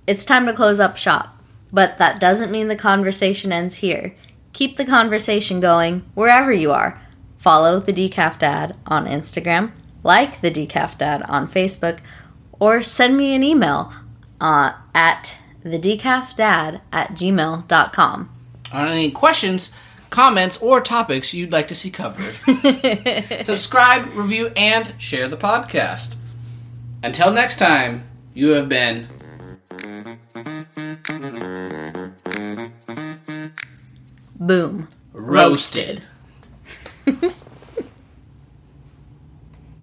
It's 0.07 0.25
time 0.25 0.47
to 0.47 0.55
close 0.55 0.81
up 0.81 0.97
shop. 0.97 1.37
But 1.71 1.99
that 1.99 2.19
doesn't 2.19 2.51
mean 2.51 2.69
the 2.69 2.75
conversation 2.75 3.53
ends 3.53 3.77
here. 3.77 4.15
Keep 4.55 4.79
the 4.79 4.87
conversation 4.87 5.61
going 5.61 6.07
wherever 6.15 6.51
you 6.51 6.73
are. 6.73 6.99
Follow 7.37 7.81
the 7.81 7.93
Decaf 7.93 8.39
Dad 8.39 8.75
on 8.87 9.05
Instagram, 9.05 9.73
like 10.03 10.41
the 10.41 10.51
Decaf 10.51 10.97
Dad 10.97 11.21
on 11.29 11.49
Facebook, 11.49 11.99
or 12.59 12.81
send 12.81 13.19
me 13.19 13.35
an 13.35 13.43
email 13.43 13.93
uh, 14.41 14.73
at 14.95 15.37
thedecafdad 15.63 16.81
at 16.91 17.11
gmail.com. 17.11 18.31
On 18.73 18.89
any 18.89 19.11
questions, 19.11 19.71
comments, 20.09 20.57
or 20.63 20.81
topics 20.81 21.35
you'd 21.35 21.53
like 21.53 21.69
to 21.69 21.75
see 21.75 21.91
covered. 21.91 22.33
Subscribe, 23.45 24.15
review, 24.15 24.51
and 24.57 24.95
share 24.97 25.29
the 25.29 25.37
podcast. 25.37 26.17
Until 27.03 27.31
next 27.31 27.59
time, 27.59 28.09
you 28.35 28.51
have 28.51 28.69
been 28.69 29.09
Boom. 34.37 34.89
roasted. 35.13 36.07